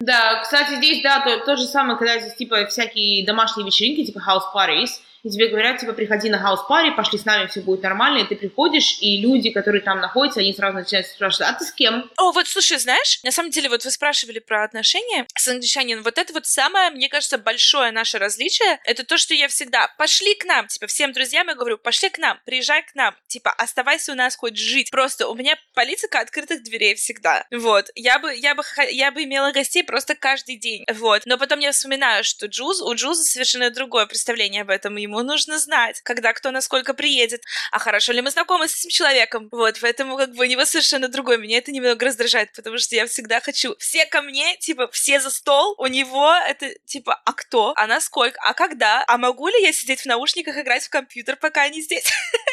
Да, 0.00 0.40
кстати, 0.42 0.76
здесь, 0.76 1.02
да, 1.02 1.22
то, 1.24 1.44
то 1.44 1.56
же 1.56 1.64
самое, 1.64 1.98
когда 1.98 2.18
здесь, 2.18 2.34
типа, 2.34 2.66
всякие 2.66 3.26
домашние 3.26 3.66
вечеринки, 3.66 4.04
типа 4.04 4.18
house 4.18 4.54
parties, 4.54 4.90
и 5.22 5.30
тебе 5.30 5.48
говорят, 5.48 5.78
типа, 5.78 5.92
приходи 5.92 6.30
на 6.30 6.38
хаус 6.38 6.60
пари, 6.68 6.90
пошли 6.92 7.18
с 7.18 7.24
нами, 7.24 7.46
все 7.46 7.60
будет 7.60 7.82
нормально, 7.82 8.18
и 8.18 8.26
ты 8.26 8.36
приходишь, 8.36 8.98
и 9.00 9.20
люди, 9.20 9.50
которые 9.50 9.82
там 9.82 10.00
находятся, 10.00 10.40
они 10.40 10.54
сразу 10.54 10.78
начинают 10.78 11.06
спрашивать, 11.06 11.50
а 11.50 11.58
ты 11.58 11.64
с 11.64 11.72
кем? 11.72 12.10
О, 12.16 12.32
вот 12.32 12.46
слушай, 12.48 12.78
знаешь, 12.78 13.20
на 13.22 13.30
самом 13.30 13.50
деле, 13.50 13.68
вот 13.68 13.84
вы 13.84 13.90
спрашивали 13.90 14.38
про 14.38 14.64
отношения 14.64 15.26
с 15.36 15.48
англичанином, 15.48 16.02
вот 16.02 16.18
это 16.18 16.32
вот 16.32 16.46
самое, 16.46 16.90
мне 16.90 17.08
кажется, 17.08 17.38
большое 17.38 17.92
наше 17.92 18.18
различие, 18.18 18.78
это 18.84 19.04
то, 19.04 19.18
что 19.18 19.34
я 19.34 19.48
всегда, 19.48 19.88
пошли 19.98 20.34
к 20.34 20.44
нам, 20.44 20.66
типа, 20.66 20.86
всем 20.86 21.12
друзьям 21.12 21.48
я 21.48 21.54
говорю, 21.54 21.78
пошли 21.78 22.08
к 22.08 22.18
нам, 22.18 22.38
приезжай 22.44 22.82
к 22.82 22.94
нам, 22.94 23.14
типа, 23.26 23.52
оставайся 23.52 24.12
у 24.12 24.14
нас 24.14 24.36
хоть 24.36 24.56
жить. 24.56 24.90
Просто 24.90 25.28
у 25.28 25.34
меня 25.34 25.56
политика 25.74 26.20
открытых 26.20 26.62
дверей 26.62 26.94
всегда. 26.94 27.44
Вот. 27.50 27.90
Я 27.94 28.18
бы, 28.18 28.34
я 28.34 28.54
бы, 28.54 28.62
я 28.90 29.10
бы 29.10 29.24
имела 29.24 29.52
гостей 29.52 29.82
просто 29.84 30.14
каждый 30.14 30.56
день. 30.56 30.84
Вот. 30.92 31.22
Но 31.26 31.38
потом 31.38 31.58
я 31.58 31.72
вспоминаю, 31.72 32.24
что 32.24 32.46
Джуз, 32.46 32.80
у 32.80 32.94
Джуза 32.94 33.22
совершенно 33.22 33.70
другое 33.70 34.06
представление 34.06 34.62
об 34.62 34.70
этом, 34.70 34.96
и 34.98 35.06
ему 35.10 35.22
нужно 35.22 35.58
знать, 35.58 36.00
когда 36.02 36.32
кто 36.32 36.50
насколько 36.50 36.94
приедет, 36.94 37.42
а 37.72 37.78
хорошо 37.78 38.12
ли 38.12 38.22
мы 38.22 38.30
знакомы 38.30 38.68
с 38.68 38.76
этим 38.76 38.90
человеком. 38.90 39.48
Вот, 39.50 39.78
поэтому 39.80 40.16
как 40.16 40.32
бы 40.34 40.44
у 40.44 40.48
него 40.48 40.64
совершенно 40.64 41.08
другой. 41.08 41.38
Меня 41.38 41.58
это 41.58 41.72
немного 41.72 42.06
раздражает, 42.06 42.52
потому 42.52 42.78
что 42.78 42.94
я 42.94 43.06
всегда 43.06 43.40
хочу 43.40 43.76
все 43.78 44.06
ко 44.06 44.22
мне, 44.22 44.56
типа, 44.56 44.88
все 44.92 45.20
за 45.20 45.30
стол, 45.30 45.74
у 45.78 45.86
него 45.86 46.32
это, 46.48 46.72
типа, 46.86 47.20
а 47.24 47.32
кто? 47.32 47.72
А 47.76 47.86
насколько? 47.86 48.38
А 48.42 48.54
когда? 48.54 49.04
А 49.06 49.18
могу 49.18 49.48
ли 49.48 49.62
я 49.62 49.72
сидеть 49.72 50.02
в 50.02 50.06
наушниках, 50.06 50.56
играть 50.56 50.84
в 50.84 50.90
компьютер, 50.90 51.36
пока 51.36 51.62
они 51.62 51.82
здесь? 51.82 52.04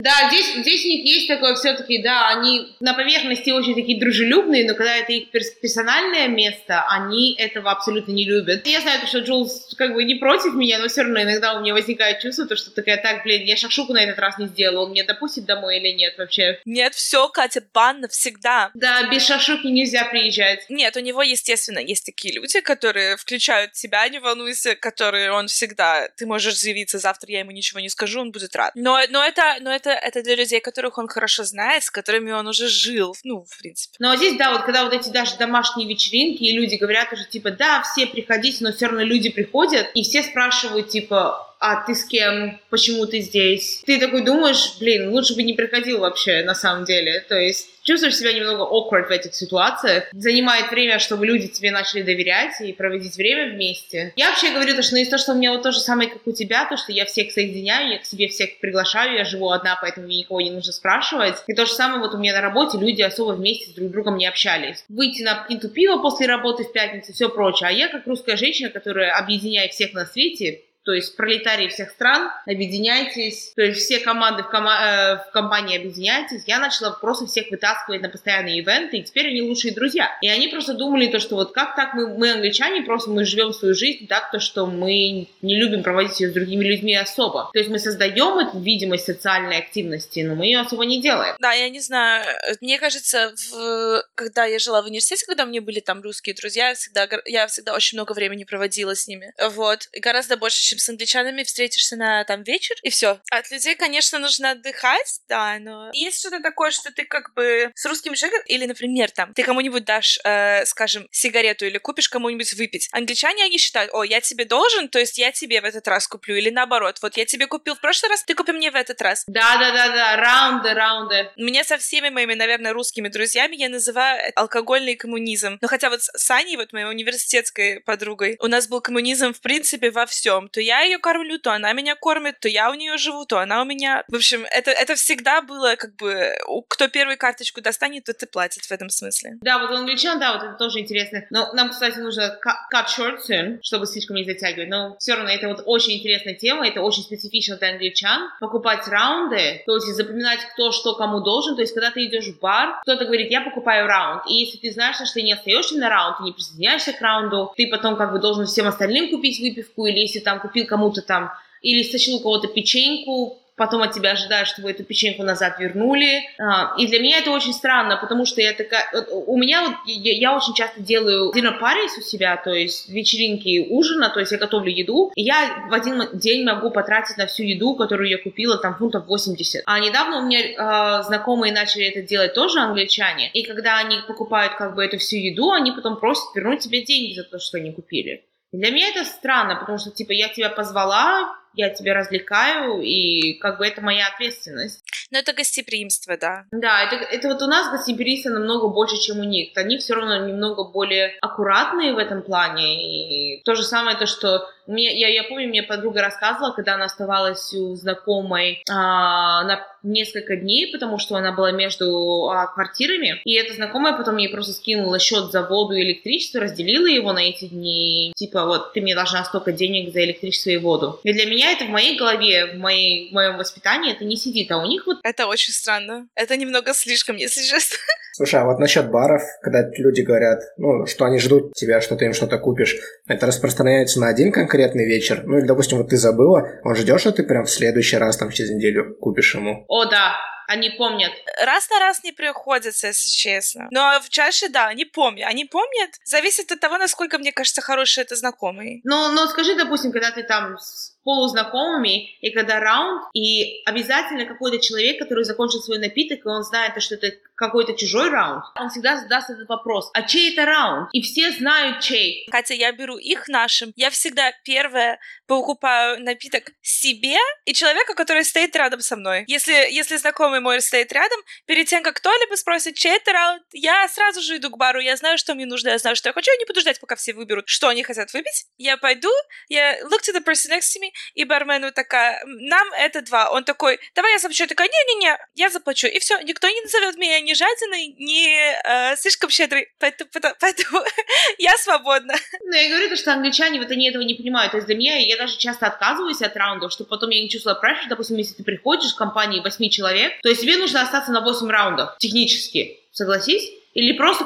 Да, 0.00 0.28
здесь, 0.28 0.54
здесь 0.58 0.84
у 0.84 0.88
них 0.88 1.04
есть 1.04 1.28
такое 1.28 1.56
все-таки, 1.56 2.00
да, 2.02 2.28
они 2.28 2.76
на 2.78 2.94
поверхности 2.94 3.50
очень 3.50 3.74
такие 3.74 3.98
дружелюбные, 3.98 4.64
но 4.64 4.76
когда 4.76 4.96
это 4.96 5.12
их 5.12 5.30
персональное 5.30 6.28
место, 6.28 6.86
они 6.88 7.34
этого 7.34 7.72
абсолютно 7.72 8.12
не 8.12 8.24
любят. 8.24 8.64
Я 8.66 8.80
знаю, 8.80 9.04
что 9.08 9.18
Джулс 9.18 9.74
как 9.76 9.94
бы 9.94 10.04
не 10.04 10.14
против 10.14 10.54
меня, 10.54 10.78
но 10.78 10.86
все 10.86 11.02
равно 11.02 11.22
иногда 11.22 11.54
у 11.54 11.62
меня 11.62 11.74
возникает 11.74 12.20
чувство, 12.20 12.46
то, 12.46 12.54
что 12.54 12.70
такая, 12.70 12.98
так, 12.98 13.24
блин, 13.24 13.42
я 13.44 13.56
шашуку 13.56 13.92
на 13.92 13.98
этот 13.98 14.20
раз 14.20 14.38
не 14.38 14.46
сделала, 14.46 14.84
он 14.84 14.92
меня 14.92 15.04
допустит 15.04 15.46
домой 15.46 15.78
или 15.78 15.88
нет 15.88 16.16
вообще? 16.16 16.60
Нет, 16.64 16.94
все, 16.94 17.28
Катя, 17.28 17.62
бан 17.74 18.00
навсегда. 18.00 18.70
Да, 18.74 19.08
без 19.10 19.26
шашуки 19.26 19.66
нельзя 19.66 20.04
приезжать. 20.04 20.64
Нет, 20.68 20.96
у 20.96 21.00
него, 21.00 21.22
естественно, 21.22 21.80
есть 21.80 22.06
такие 22.06 22.34
люди, 22.34 22.60
которые 22.60 23.16
включают 23.16 23.72
тебя, 23.72 24.08
не 24.08 24.20
волнуйся, 24.20 24.76
которые 24.76 25.32
он 25.32 25.48
всегда, 25.48 26.08
ты 26.16 26.24
можешь 26.24 26.56
заявиться, 26.56 26.98
завтра 26.98 27.32
я 27.32 27.40
ему 27.40 27.50
ничего 27.50 27.80
не 27.80 27.88
скажу, 27.88 28.20
он 28.20 28.30
будет 28.30 28.54
рад. 28.54 28.72
Но, 28.76 29.00
но 29.10 29.24
это, 29.24 29.47
но 29.60 29.70
это 29.70 29.90
это, 29.90 30.22
для 30.22 30.36
людей, 30.36 30.60
которых 30.60 30.98
он 30.98 31.08
хорошо 31.08 31.44
знает, 31.44 31.84
с 31.84 31.90
которыми 31.90 32.32
он 32.32 32.46
уже 32.46 32.68
жил, 32.68 33.14
ну, 33.24 33.44
в 33.48 33.58
принципе. 33.58 33.96
Но 33.98 34.16
здесь, 34.16 34.36
да, 34.36 34.52
вот 34.52 34.62
когда 34.62 34.84
вот 34.84 34.92
эти 34.92 35.10
даже 35.10 35.36
домашние 35.36 35.88
вечеринки, 35.88 36.42
и 36.42 36.52
люди 36.52 36.76
говорят 36.76 37.12
уже, 37.12 37.26
типа, 37.26 37.50
да, 37.50 37.82
все 37.82 38.06
приходите, 38.06 38.64
но 38.64 38.72
все 38.72 38.86
равно 38.86 39.02
люди 39.02 39.30
приходят, 39.30 39.90
и 39.94 40.02
все 40.02 40.22
спрашивают, 40.22 40.88
типа, 40.88 41.47
а 41.60 41.84
ты 41.84 41.94
с 41.94 42.04
кем, 42.04 42.60
почему 42.70 43.06
ты 43.06 43.20
здесь? 43.20 43.82
Ты 43.84 43.98
такой 43.98 44.24
думаешь, 44.24 44.76
блин, 44.78 45.10
лучше 45.10 45.34
бы 45.34 45.42
не 45.42 45.54
приходил 45.54 46.00
вообще, 46.00 46.42
на 46.44 46.54
самом 46.54 46.84
деле. 46.84 47.20
То 47.28 47.38
есть 47.38 47.68
чувствуешь 47.82 48.16
себя 48.16 48.32
немного 48.32 48.62
awkward 48.62 49.08
в 49.08 49.10
этих 49.10 49.34
ситуациях. 49.34 50.04
Занимает 50.12 50.70
время, 50.70 50.98
чтобы 50.98 51.26
люди 51.26 51.48
тебе 51.48 51.70
начали 51.70 52.02
доверять 52.02 52.60
и 52.60 52.72
проводить 52.72 53.16
время 53.16 53.54
вместе. 53.54 54.12
Я 54.16 54.30
вообще 54.30 54.52
говорю, 54.52 54.76
то, 54.76 54.82
что 54.82 54.94
ну, 54.94 55.02
из 55.02 55.08
того, 55.08 55.18
что 55.18 55.32
у 55.32 55.36
меня 55.36 55.52
вот 55.52 55.62
то 55.62 55.72
же 55.72 55.80
самое, 55.80 56.10
как 56.10 56.26
у 56.26 56.32
тебя, 56.32 56.66
то, 56.66 56.76
что 56.76 56.92
я 56.92 57.04
всех 57.06 57.32
соединяю, 57.32 57.92
я 57.92 57.98
к 57.98 58.04
себе 58.04 58.28
всех 58.28 58.60
приглашаю, 58.60 59.16
я 59.16 59.24
живу 59.24 59.50
одна, 59.50 59.76
поэтому 59.80 60.06
мне 60.06 60.18
никого 60.18 60.40
не 60.40 60.50
нужно 60.50 60.72
спрашивать. 60.72 61.36
И 61.46 61.54
то 61.54 61.66
же 61.66 61.72
самое 61.72 62.00
вот 62.00 62.14
у 62.14 62.18
меня 62.18 62.34
на 62.34 62.40
работе, 62.40 62.78
люди 62.78 63.02
особо 63.02 63.32
вместе 63.32 63.70
с 63.70 63.74
друг 63.74 63.90
другом 63.90 64.16
не 64.16 64.26
общались. 64.26 64.84
Выйти 64.88 65.22
на 65.22 65.46
пинту 65.48 65.68
пива 65.68 65.98
после 65.98 66.26
работы 66.26 66.64
в 66.64 66.72
пятницу, 66.72 67.12
все 67.12 67.28
прочее. 67.28 67.68
А 67.68 67.72
я, 67.72 67.88
как 67.88 68.06
русская 68.06 68.36
женщина, 68.36 68.70
которая 68.70 69.12
объединяет 69.12 69.72
всех 69.72 69.92
на 69.92 70.06
свете, 70.06 70.62
то 70.88 70.94
есть 70.94 71.16
пролетарии 71.16 71.68
всех 71.68 71.90
стран, 71.90 72.30
объединяйтесь, 72.46 73.52
то 73.54 73.60
есть 73.60 73.82
все 73.82 73.98
команды 73.98 74.42
в, 74.42 74.46
кома- 74.50 74.80
э, 74.80 75.28
в 75.28 75.32
компании 75.32 75.76
объединяйтесь. 75.76 76.44
Я 76.46 76.58
начала 76.60 76.92
просто 76.92 77.26
всех 77.26 77.50
вытаскивать 77.50 78.00
на 78.00 78.08
постоянные 78.08 78.56
ивенты, 78.56 78.96
и 78.96 79.02
теперь 79.02 79.26
они 79.26 79.42
лучшие 79.42 79.74
друзья. 79.74 80.08
И 80.22 80.28
они 80.28 80.48
просто 80.48 80.72
думали 80.72 81.08
то, 81.08 81.20
что 81.20 81.34
вот 81.34 81.52
как 81.52 81.76
так 81.76 81.92
мы, 81.92 82.08
мы 82.16 82.32
англичане, 82.32 82.80
просто 82.84 83.10
мы 83.10 83.26
живем 83.26 83.52
свою 83.52 83.74
жизнь 83.74 84.06
так, 84.06 84.30
то, 84.30 84.40
что 84.40 84.64
мы 84.64 85.28
не 85.42 85.56
любим 85.60 85.82
проводить 85.82 86.18
ее 86.20 86.30
с 86.30 86.32
другими 86.32 86.64
людьми 86.64 86.96
особо. 86.96 87.50
То 87.52 87.58
есть 87.58 87.70
мы 87.70 87.78
создаем 87.78 88.38
эту 88.38 88.58
видимость 88.58 89.04
социальной 89.04 89.58
активности, 89.58 90.20
но 90.20 90.36
мы 90.36 90.46
ее 90.46 90.60
особо 90.60 90.86
не 90.86 91.02
делаем. 91.02 91.36
Да, 91.38 91.52
я 91.52 91.68
не 91.68 91.80
знаю. 91.80 92.24
Мне 92.62 92.78
кажется, 92.78 93.34
в... 93.50 94.02
когда 94.14 94.46
я 94.46 94.58
жила 94.58 94.80
в 94.80 94.86
университете, 94.86 95.26
когда 95.26 95.44
у 95.44 95.48
меня 95.48 95.60
были 95.60 95.80
там 95.80 96.00
русские 96.00 96.34
друзья, 96.34 96.70
я 96.70 96.74
всегда, 96.74 97.06
я 97.26 97.46
всегда 97.46 97.74
очень 97.74 97.98
много 97.98 98.14
времени 98.14 98.44
проводила 98.44 98.94
с 98.94 99.06
ними. 99.06 99.34
Вот. 99.50 99.90
И 99.92 100.00
гораздо 100.00 100.38
больше, 100.38 100.62
чем 100.62 100.77
с 100.78 100.88
англичанами, 100.88 101.42
встретишься 101.42 101.96
на 101.96 102.24
там 102.24 102.42
вечер, 102.42 102.76
и 102.82 102.90
все. 102.90 103.20
От 103.30 103.50
людей, 103.50 103.74
конечно, 103.74 104.18
нужно 104.18 104.52
отдыхать, 104.52 105.20
да, 105.28 105.58
но 105.58 105.90
есть 105.92 106.20
что-то 106.20 106.40
такое, 106.40 106.70
что 106.70 106.92
ты 106.92 107.04
как 107.04 107.34
бы 107.34 107.70
с 107.74 107.86
русским 107.86 108.14
человеком, 108.14 108.44
или, 108.46 108.66
например, 108.66 109.10
там, 109.10 109.34
ты 109.34 109.42
кому-нибудь 109.42 109.84
дашь, 109.84 110.18
э, 110.24 110.64
скажем, 110.66 111.06
сигарету 111.10 111.66
или 111.66 111.78
купишь 111.78 112.08
кому-нибудь 112.08 112.52
выпить. 112.54 112.88
Англичане, 112.92 113.44
они 113.44 113.58
считают, 113.58 113.92
о, 113.92 114.02
я 114.04 114.20
тебе 114.20 114.44
должен, 114.44 114.88
то 114.88 114.98
есть 114.98 115.18
я 115.18 115.32
тебе 115.32 115.60
в 115.60 115.64
этот 115.64 115.86
раз 115.88 116.06
куплю, 116.06 116.36
или 116.36 116.50
наоборот, 116.50 116.98
вот 117.02 117.16
я 117.16 117.24
тебе 117.24 117.46
купил 117.46 117.74
в 117.74 117.80
прошлый 117.80 118.10
раз, 118.10 118.24
ты 118.24 118.34
купи 118.34 118.52
мне 118.52 118.70
в 118.70 118.74
этот 118.74 119.00
раз. 119.02 119.24
Да-да-да-да, 119.26 120.16
раунды, 120.16 120.74
раунды. 120.74 121.30
Мне 121.36 121.64
со 121.64 121.78
всеми 121.78 122.08
моими, 122.08 122.34
наверное, 122.34 122.72
русскими 122.72 123.08
друзьями 123.08 123.56
я 123.56 123.68
называю 123.68 124.32
алкогольный 124.34 124.96
коммунизм. 124.96 125.58
Но 125.60 125.68
хотя 125.68 125.90
вот 125.90 126.00
с 126.02 126.30
Аней, 126.30 126.56
вот 126.56 126.72
моей 126.72 126.86
университетской 126.86 127.80
подругой, 127.80 128.36
у 128.40 128.46
нас 128.46 128.68
был 128.68 128.80
коммунизм, 128.80 129.32
в 129.32 129.40
принципе, 129.40 129.90
во 129.90 130.06
всем. 130.06 130.48
То 130.48 130.60
я 130.68 130.82
ее 130.82 130.98
кормлю, 130.98 131.38
то 131.38 131.52
она 131.52 131.72
меня 131.72 131.94
кормит, 131.94 132.40
то 132.40 132.48
я 132.48 132.70
у 132.70 132.74
нее 132.74 132.98
живу, 132.98 133.24
то 133.24 133.38
она 133.38 133.62
у 133.62 133.64
меня. 133.64 134.04
В 134.08 134.16
общем, 134.16 134.44
это, 134.50 134.70
это 134.70 134.94
всегда 134.94 135.40
было 135.40 135.76
как 135.76 135.96
бы, 135.96 136.34
кто 136.68 136.88
первую 136.88 137.16
карточку 137.16 137.62
достанет, 137.62 138.04
тот 138.04 138.22
и 138.22 138.26
платит 138.26 138.64
в 138.64 138.72
этом 138.72 138.90
смысле. 138.90 139.38
Да, 139.40 139.58
вот 139.58 139.70
у 139.70 139.74
англичан, 139.74 140.20
да, 140.20 140.34
вот 140.34 140.42
это 140.44 140.54
тоже 140.54 140.80
интересно. 140.80 141.24
Но 141.30 141.52
нам, 141.54 141.70
кстати, 141.70 141.98
нужно 141.98 142.38
cut 142.74 142.86
short 142.86 143.18
soon, 143.26 143.58
чтобы 143.62 143.86
слишком 143.86 144.16
не 144.16 144.24
затягивать. 144.24 144.68
Но 144.68 144.96
все 144.98 145.14
равно 145.14 145.30
это 145.30 145.48
вот 145.48 145.62
очень 145.64 145.94
интересная 145.98 146.34
тема, 146.34 146.68
это 146.68 146.82
очень 146.82 147.02
специфично 147.02 147.56
для 147.56 147.70
англичан. 147.70 148.30
Покупать 148.40 148.86
раунды, 148.88 149.62
то 149.64 149.74
есть 149.74 149.86
запоминать, 149.86 150.40
кто 150.52 150.70
что 150.70 150.94
кому 150.96 151.20
должен. 151.20 151.56
То 151.56 151.62
есть, 151.62 151.72
когда 151.72 151.90
ты 151.90 152.04
идешь 152.04 152.26
в 152.26 152.40
бар, 152.40 152.80
кто-то 152.82 153.06
говорит, 153.06 153.30
я 153.30 153.40
покупаю 153.40 153.86
раунд. 153.86 154.24
И 154.28 154.34
если 154.34 154.58
ты 154.58 154.70
знаешь, 154.70 154.96
что 154.96 155.06
ты 155.14 155.22
не 155.22 155.32
остаешься 155.32 155.78
на 155.78 155.88
раунд, 155.88 156.18
ты 156.18 156.24
не 156.24 156.32
присоединяешься 156.32 156.92
к 156.92 157.00
раунду, 157.00 157.54
ты 157.56 157.68
потом 157.68 157.96
как 157.96 158.12
бы 158.12 158.18
должен 158.18 158.44
всем 158.44 158.66
остальным 158.66 159.08
купить 159.08 159.40
выпивку, 159.40 159.86
или 159.86 160.00
если 160.00 160.18
там 160.18 160.40
купил 160.48 160.66
кому-то 160.66 161.02
там, 161.02 161.30
или 161.62 161.82
стащил 161.82 162.16
у 162.16 162.20
кого-то 162.20 162.48
печеньку, 162.48 163.38
потом 163.58 163.82
от 163.82 163.92
тебя 163.92 164.12
ожидают, 164.12 164.48
чтобы 164.48 164.70
эту 164.70 164.84
печеньку 164.84 165.22
назад 165.22 165.58
вернули. 165.58 166.22
А, 166.38 166.74
и 166.78 166.86
для 166.86 167.00
меня 167.00 167.18
это 167.18 167.30
очень 167.30 167.52
странно, 167.52 167.98
потому 167.98 168.24
что 168.24 168.40
я 168.40 168.54
такая... 168.54 168.88
У 169.10 169.36
меня 169.36 169.62
вот... 169.62 169.74
Я 169.84 170.34
очень 170.34 170.54
часто 170.54 170.80
делаю 170.80 171.32
dinner 171.34 171.60
parties 171.60 171.98
у 171.98 172.00
себя, 172.00 172.36
то 172.36 172.50
есть 172.50 172.88
вечеринки 172.88 173.66
ужина, 173.68 174.08
то 174.08 174.20
есть 174.20 174.32
я 174.32 174.38
готовлю 174.38 174.70
еду, 174.70 175.12
и 175.14 175.22
я 175.22 175.66
в 175.68 175.74
один 175.74 176.08
день 176.14 176.44
могу 176.44 176.70
потратить 176.70 177.18
на 177.18 177.26
всю 177.26 177.42
еду, 177.42 177.74
которую 177.74 178.08
я 178.08 178.18
купила, 178.18 178.56
там, 178.56 178.76
фунтов 178.76 179.06
80. 179.06 179.64
А 179.66 179.80
недавно 179.80 180.18
у 180.18 180.26
меня 180.26 180.40
э, 180.40 181.02
знакомые 181.02 181.52
начали 181.52 181.84
это 181.84 182.02
делать 182.02 182.34
тоже, 182.34 182.60
англичане, 182.60 183.30
и 183.32 183.42
когда 183.42 183.78
они 183.78 183.96
покупают 184.06 184.54
как 184.54 184.76
бы 184.76 184.84
эту 184.84 184.98
всю 184.98 185.16
еду, 185.16 185.50
они 185.50 185.72
потом 185.72 185.98
просят 185.98 186.24
вернуть 186.34 186.60
тебе 186.60 186.82
деньги 186.82 187.14
за 187.14 187.24
то, 187.24 187.38
что 187.38 187.58
они 187.58 187.72
купили. 187.72 188.24
Для 188.52 188.70
меня 188.70 188.88
это 188.88 189.04
странно, 189.04 189.56
потому 189.56 189.78
что, 189.78 189.90
типа, 189.90 190.12
я 190.12 190.28
тебя 190.28 190.48
позвала, 190.48 191.36
я 191.54 191.70
тебя 191.70 191.94
развлекаю, 191.94 192.80
и 192.80 193.34
как 193.34 193.58
бы 193.58 193.66
это 193.66 193.80
моя 193.80 194.08
ответственность. 194.08 194.84
Но 195.10 195.18
это 195.18 195.32
гостеприимство, 195.32 196.16
да. 196.16 196.44
Да, 196.52 196.82
это, 196.82 196.96
это 196.96 197.28
вот 197.28 197.42
у 197.42 197.46
нас 197.46 197.70
гостеприимство 197.70 198.30
намного 198.30 198.68
больше, 198.68 198.96
чем 198.98 199.20
у 199.20 199.24
них. 199.24 199.50
Они 199.56 199.78
все 199.78 199.94
равно 199.94 200.26
немного 200.26 200.64
более 200.64 201.16
аккуратные 201.20 201.94
в 201.94 201.98
этом 201.98 202.22
плане. 202.22 203.38
И 203.38 203.42
то 203.44 203.54
же 203.54 203.62
самое 203.62 203.96
то, 203.96 204.06
что 204.06 204.46
мне, 204.68 205.00
я, 205.00 205.08
я 205.08 205.24
помню, 205.24 205.48
мне 205.48 205.62
подруга 205.62 206.02
рассказывала, 206.02 206.52
когда 206.52 206.74
она 206.74 206.84
оставалась 206.84 207.54
у 207.54 207.74
знакомой 207.74 208.62
а, 208.70 209.42
на 209.44 209.66
несколько 209.82 210.36
дней, 210.36 210.70
потому 210.70 210.98
что 210.98 211.16
она 211.16 211.32
была 211.32 211.52
между 211.52 212.28
а, 212.28 212.46
квартирами, 212.48 213.20
и 213.24 213.34
эта 213.34 213.54
знакомая 213.54 213.96
потом 213.96 214.18
ей 214.18 214.28
просто 214.28 214.52
скинула 214.52 214.98
счет 214.98 215.30
за 215.32 215.42
воду 215.42 215.74
и 215.74 215.82
электричество, 215.82 216.40
разделила 216.40 216.86
его 216.86 217.12
на 217.12 217.20
эти 217.20 217.46
дни, 217.46 218.12
типа 218.14 218.44
вот 218.44 218.74
ты 218.74 218.82
мне 218.82 218.94
должна 218.94 219.24
столько 219.24 219.52
денег 219.52 219.92
за 219.92 220.04
электричество 220.04 220.50
и 220.50 220.58
воду. 220.58 221.00
И 221.02 221.14
для 221.14 221.24
меня 221.24 221.37
это 221.46 221.64
в 221.64 221.68
моей 221.68 221.98
голове, 221.98 222.54
в, 222.54 222.58
моей, 222.58 223.10
в 223.10 223.14
моем 223.14 223.36
воспитании 223.36 223.92
это 223.92 224.04
не 224.04 224.16
сидит, 224.16 224.50
а 224.50 224.58
у 224.58 224.66
них 224.66 224.86
вот... 224.86 224.98
Это 225.02 225.26
очень 225.26 225.52
странно. 225.52 226.08
Это 226.14 226.36
немного 226.36 226.74
слишком, 226.74 227.16
если 227.16 227.42
честно. 227.42 227.76
Слушай, 228.12 228.40
а 228.40 228.44
вот 228.44 228.58
насчет 228.58 228.90
баров, 228.90 229.22
когда 229.42 229.68
люди 229.76 230.00
говорят, 230.00 230.40
ну, 230.56 230.86
что 230.86 231.04
они 231.04 231.18
ждут 231.18 231.54
тебя, 231.54 231.80
что 231.80 231.96
ты 231.96 232.06
им 232.06 232.14
что-то 232.14 232.38
купишь, 232.38 232.76
это 233.06 233.26
распространяется 233.26 234.00
на 234.00 234.08
один 234.08 234.32
конкретный 234.32 234.86
вечер? 234.86 235.22
Ну, 235.24 235.38
или, 235.38 235.46
допустим, 235.46 235.78
вот 235.78 235.90
ты 235.90 235.96
забыла, 235.96 236.48
он 236.64 236.74
ждет, 236.74 237.00
что 237.00 237.12
ты 237.12 237.22
прям 237.22 237.44
в 237.44 237.50
следующий 237.50 237.96
раз, 237.96 238.16
там, 238.16 238.30
через 238.30 238.50
неделю 238.50 238.96
купишь 239.00 239.34
ему? 239.34 239.64
О, 239.68 239.84
да, 239.84 240.16
они 240.48 240.70
помнят. 240.70 241.12
Раз 241.44 241.68
на 241.68 241.78
раз 241.78 242.02
не 242.02 242.12
приходится, 242.12 242.86
если 242.86 243.10
честно. 243.10 243.68
Но 243.70 244.00
в 244.00 244.08
чаще, 244.08 244.48
да, 244.48 244.68
они 244.68 244.86
помнят. 244.86 245.28
Они 245.28 245.44
помнят. 245.44 245.90
Зависит 246.04 246.50
от 246.50 246.58
того, 246.58 246.78
насколько, 246.78 247.18
мне 247.18 247.32
кажется, 247.32 247.60
хороший 247.60 248.02
это 248.02 248.16
знакомый. 248.16 248.80
Ну, 248.84 249.12
ну 249.12 249.26
скажи, 249.26 249.54
допустим, 249.56 249.92
когда 249.92 250.10
ты 250.10 250.22
там 250.22 250.56
с 250.56 250.96
полузнакомыми, 251.08 252.10
и 252.20 252.30
когда 252.32 252.60
раунд, 252.60 253.04
и 253.14 253.62
обязательно 253.64 254.26
какой-то 254.26 254.58
человек, 254.58 254.98
который 254.98 255.24
закончил 255.24 255.60
свой 255.60 255.78
напиток, 255.78 256.18
и 256.22 256.28
он 256.28 256.42
знает, 256.42 256.74
что 256.82 256.96
это 256.96 257.12
какой-то 257.34 257.72
чужой 257.72 258.10
раунд, 258.10 258.44
он 258.60 258.68
всегда 258.68 258.98
задаст 258.98 259.30
этот 259.30 259.48
вопрос, 259.48 259.90
а 259.94 260.02
чей 260.02 260.34
это 260.34 260.44
раунд? 260.44 260.90
И 260.92 261.00
все 261.00 261.30
знают 261.30 261.80
чей. 261.80 262.28
Хотя 262.30 262.52
я 262.52 262.72
беру 262.72 262.98
их 262.98 263.26
нашим, 263.28 263.72
я 263.74 263.88
всегда 263.88 264.32
первое 264.44 264.98
покупаю 265.26 266.02
напиток 266.02 266.50
себе 266.60 267.16
и 267.46 267.54
человека, 267.54 267.94
который 267.94 268.24
стоит 268.24 268.54
рядом 268.54 268.80
со 268.80 268.94
мной. 268.94 269.24
Если, 269.28 269.52
если 269.52 269.96
знакомый 269.96 270.40
мой 270.40 270.60
стоит 270.60 270.92
рядом, 270.92 271.20
перед 271.46 271.68
тем, 271.68 271.82
как 271.82 271.96
кто-либо 271.96 272.34
спросит, 272.34 272.74
чей 272.74 272.96
это 272.96 273.14
раунд, 273.14 273.42
я 273.54 273.88
сразу 273.88 274.20
же 274.20 274.36
иду 274.36 274.50
к 274.50 274.58
бару, 274.58 274.80
я 274.80 274.94
знаю, 274.96 275.16
что 275.16 275.34
мне 275.34 275.46
нужно, 275.46 275.70
я 275.70 275.78
знаю, 275.78 275.96
что 275.96 276.10
я 276.10 276.12
хочу, 276.12 276.30
я 276.30 276.36
не 276.36 276.44
буду 276.44 276.60
ждать, 276.60 276.80
пока 276.80 276.96
все 276.96 277.14
выберут, 277.14 277.48
что 277.48 277.68
они 277.68 277.82
хотят 277.82 278.12
выпить. 278.12 278.44
Я 278.58 278.76
пойду, 278.76 279.10
я 279.48 279.80
look 279.84 280.02
to 280.02 280.12
the 280.12 280.22
person 280.22 280.50
next 280.50 280.76
to 280.76 280.82
me, 280.82 280.90
и 281.14 281.24
бармену 281.24 281.72
такая, 281.72 282.22
нам 282.24 282.68
это 282.72 283.02
два. 283.02 283.30
Он 283.30 283.44
такой, 283.44 283.78
давай 283.94 284.12
я 284.12 284.18
заплачу. 284.18 284.44
Я 284.44 284.48
такая, 284.48 284.68
не-не-не, 284.68 285.18
я 285.34 285.50
заплачу. 285.50 285.86
И 285.86 285.98
все, 285.98 286.18
никто 286.20 286.48
не 286.48 286.60
назовет 286.60 286.96
меня 286.96 287.20
ни 287.20 287.34
жадиной, 287.34 287.94
ни 287.98 288.28
э, 288.28 288.96
слишком 288.96 289.30
щедрой. 289.30 289.68
Поэтому, 289.78 290.10
поэтому 290.40 290.82
я 291.38 291.56
свободна. 291.56 292.14
Ну, 292.44 292.52
я 292.52 292.68
говорю, 292.68 292.88
то, 292.88 292.96
что 292.96 293.12
англичане 293.12 293.60
вот 293.60 293.70
они 293.70 293.88
этого 293.88 294.02
не 294.02 294.14
понимают. 294.14 294.52
То 294.52 294.58
есть 294.58 294.66
для 294.66 294.76
меня, 294.76 294.96
я 294.96 295.16
даже 295.16 295.38
часто 295.38 295.66
отказываюсь 295.66 296.22
от 296.22 296.36
раундов, 296.36 296.72
чтобы 296.72 296.90
потом 296.90 297.10
я 297.10 297.22
не 297.22 297.28
чувствовала 297.28 297.60
pressure. 297.62 297.88
Допустим, 297.88 298.16
если 298.16 298.34
ты 298.34 298.44
приходишь 298.44 298.92
в 298.92 298.96
компании 298.96 299.40
8 299.40 299.70
человек, 299.70 300.20
то 300.22 300.28
есть 300.28 300.42
тебе 300.42 300.56
нужно 300.56 300.82
остаться 300.82 301.12
на 301.12 301.20
8 301.20 301.48
раундов 301.48 301.96
технически. 301.98 302.80
Согласись? 302.92 303.50
Или 303.74 303.92
просто... 303.92 304.24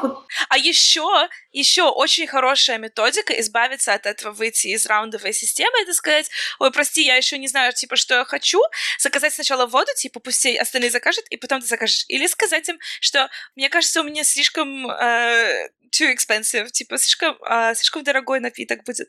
А 0.49 0.57
еще, 0.57 1.29
еще 1.53 1.85
очень 1.85 2.27
хорошая 2.27 2.79
методика 2.79 3.39
избавиться 3.41 3.95
от 3.95 4.07
этого, 4.07 4.33
выйти 4.33 4.69
из 4.69 4.87
раундовой 4.87 5.33
системы, 5.33 5.73
это 5.83 5.93
сказать, 5.95 6.31
ой, 6.59 6.73
прости, 6.73 7.05
я 7.05 7.17
еще 7.17 7.39
не 7.39 7.49
знаю, 7.49 7.73
типа, 7.73 7.97
что 7.97 8.15
я 8.15 8.25
хочу, 8.25 8.61
заказать 8.99 9.35
сначала 9.35 9.67
воду, 9.67 9.91
типа, 9.97 10.21
пусть 10.21 10.47
остальные 10.47 10.91
закажут, 10.91 11.25
и 11.31 11.37
потом 11.37 11.61
ты 11.61 11.67
закажешь. 11.67 12.05
Или 12.09 12.27
сказать 12.27 12.69
им, 12.69 12.79
что, 13.01 13.29
мне 13.57 13.69
кажется, 13.69 14.01
у 14.01 14.05
меня 14.05 14.25
слишком 14.25 14.91
э, 14.91 15.69
too 15.93 16.13
expensive, 16.13 16.71
типа, 16.71 16.99
слишком, 16.99 17.37
э, 17.43 17.75
слишком 17.75 18.03
дорогой 18.03 18.41
напиток 18.41 18.85
будет. 18.85 19.09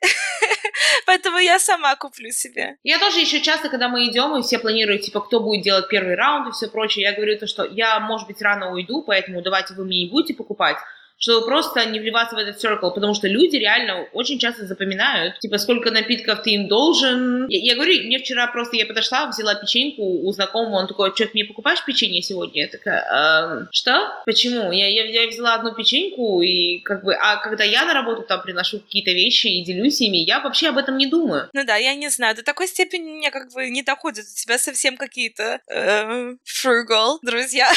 Поэтому 1.05 1.37
я 1.39 1.59
сама 1.59 1.95
куплю 1.95 2.31
себе. 2.31 2.77
Я 2.83 2.99
тоже 2.99 3.19
еще 3.19 3.41
часто, 3.41 3.69
когда 3.69 3.87
мы 3.87 4.05
идем, 4.09 4.35
и 4.35 4.41
все 4.41 4.59
планируют, 4.59 5.03
типа, 5.03 5.21
кто 5.21 5.39
будет 5.39 5.63
делать 5.63 5.87
первый 5.89 6.15
раунд 6.15 6.49
и 6.49 6.51
все 6.51 6.67
прочее, 6.67 7.03
я 7.03 7.13
говорю 7.13 7.39
то, 7.39 7.47
что 7.47 7.65
я, 7.65 7.99
может 7.99 8.27
быть, 8.27 8.41
рано 8.41 8.71
уйду, 8.71 9.03
поэтому 9.03 9.41
давайте 9.41 9.73
вы 9.73 9.85
мне 9.85 10.05
не 10.05 10.11
будете 10.11 10.33
покупать 10.33 10.77
чтобы 11.18 11.45
просто 11.45 11.86
не 11.86 11.99
вливаться 11.99 12.36
в 12.36 12.39
этот 12.39 12.64
circle, 12.64 12.93
потому 12.93 13.14
что 13.14 13.28
люди 13.28 13.55
реально 13.55 14.03
очень 14.14 14.39
часто 14.39 14.66
запоминают, 14.66 15.39
типа, 15.39 15.57
сколько 15.57 15.89
напитков 15.89 16.43
ты 16.43 16.51
им 16.51 16.68
должен. 16.68 17.47
Я, 17.47 17.59
я 17.59 17.76
говорю, 17.76 18.03
мне 18.03 18.20
вчера 18.20 18.47
просто 18.47 18.76
я 18.76 18.86
подошла, 18.86 19.28
взяла 19.28 19.55
печеньку 19.55 20.01
у 20.03 20.32
знакомого, 20.32 20.80
он 20.80 20.88
такой, 20.88 21.14
что, 21.16 21.26
ты 21.26 21.32
мне 21.34 21.45
покупаешь 21.45 21.84
печенье 21.86 22.22
сегодня? 22.22 22.64
Я 22.64 22.68
такая, 22.68 23.03
эм, 23.03 23.70
что? 23.72 24.22
Почему? 24.26 24.72
Я, 24.72 24.88
я, 24.88 25.05
я 25.05 25.28
взяла 25.28 25.55
одну 25.55 25.74
печеньку, 25.74 26.41
и 26.41 26.80
как 26.80 27.03
бы, 27.05 27.16
а 27.16 27.38
когда 27.38 27.64
я 27.64 27.86
на 27.86 27.93
работу 27.93 28.24
там 28.24 28.41
приношу 28.41 28.80
какие-то 28.80 29.11
вещи 29.11 29.47
и 29.47 29.64
делюсь 29.64 30.01
ими, 30.01 30.18
я 30.18 30.41
вообще 30.41 30.70
об 30.70 30.78
этом 30.78 30.97
не 30.97 31.07
думаю. 31.07 31.49
Ну 31.53 31.64
да, 31.66 31.78
я 31.78 31.95
не 31.95 32.09
знаю, 32.09 32.36
до 32.36 32.43
такой 32.43 32.68
степени 32.68 33.11
мне 33.11 33.32
как 33.32 33.51
бы 33.53 33.70
не 33.70 33.84
доходит, 33.84 34.26
у 34.26 34.41
тебя 34.41 34.57
совсем 34.57 34.97
какие-то 34.97 35.61
э, 35.70 36.36
frugal 36.43 37.20
друзья. 37.22 37.72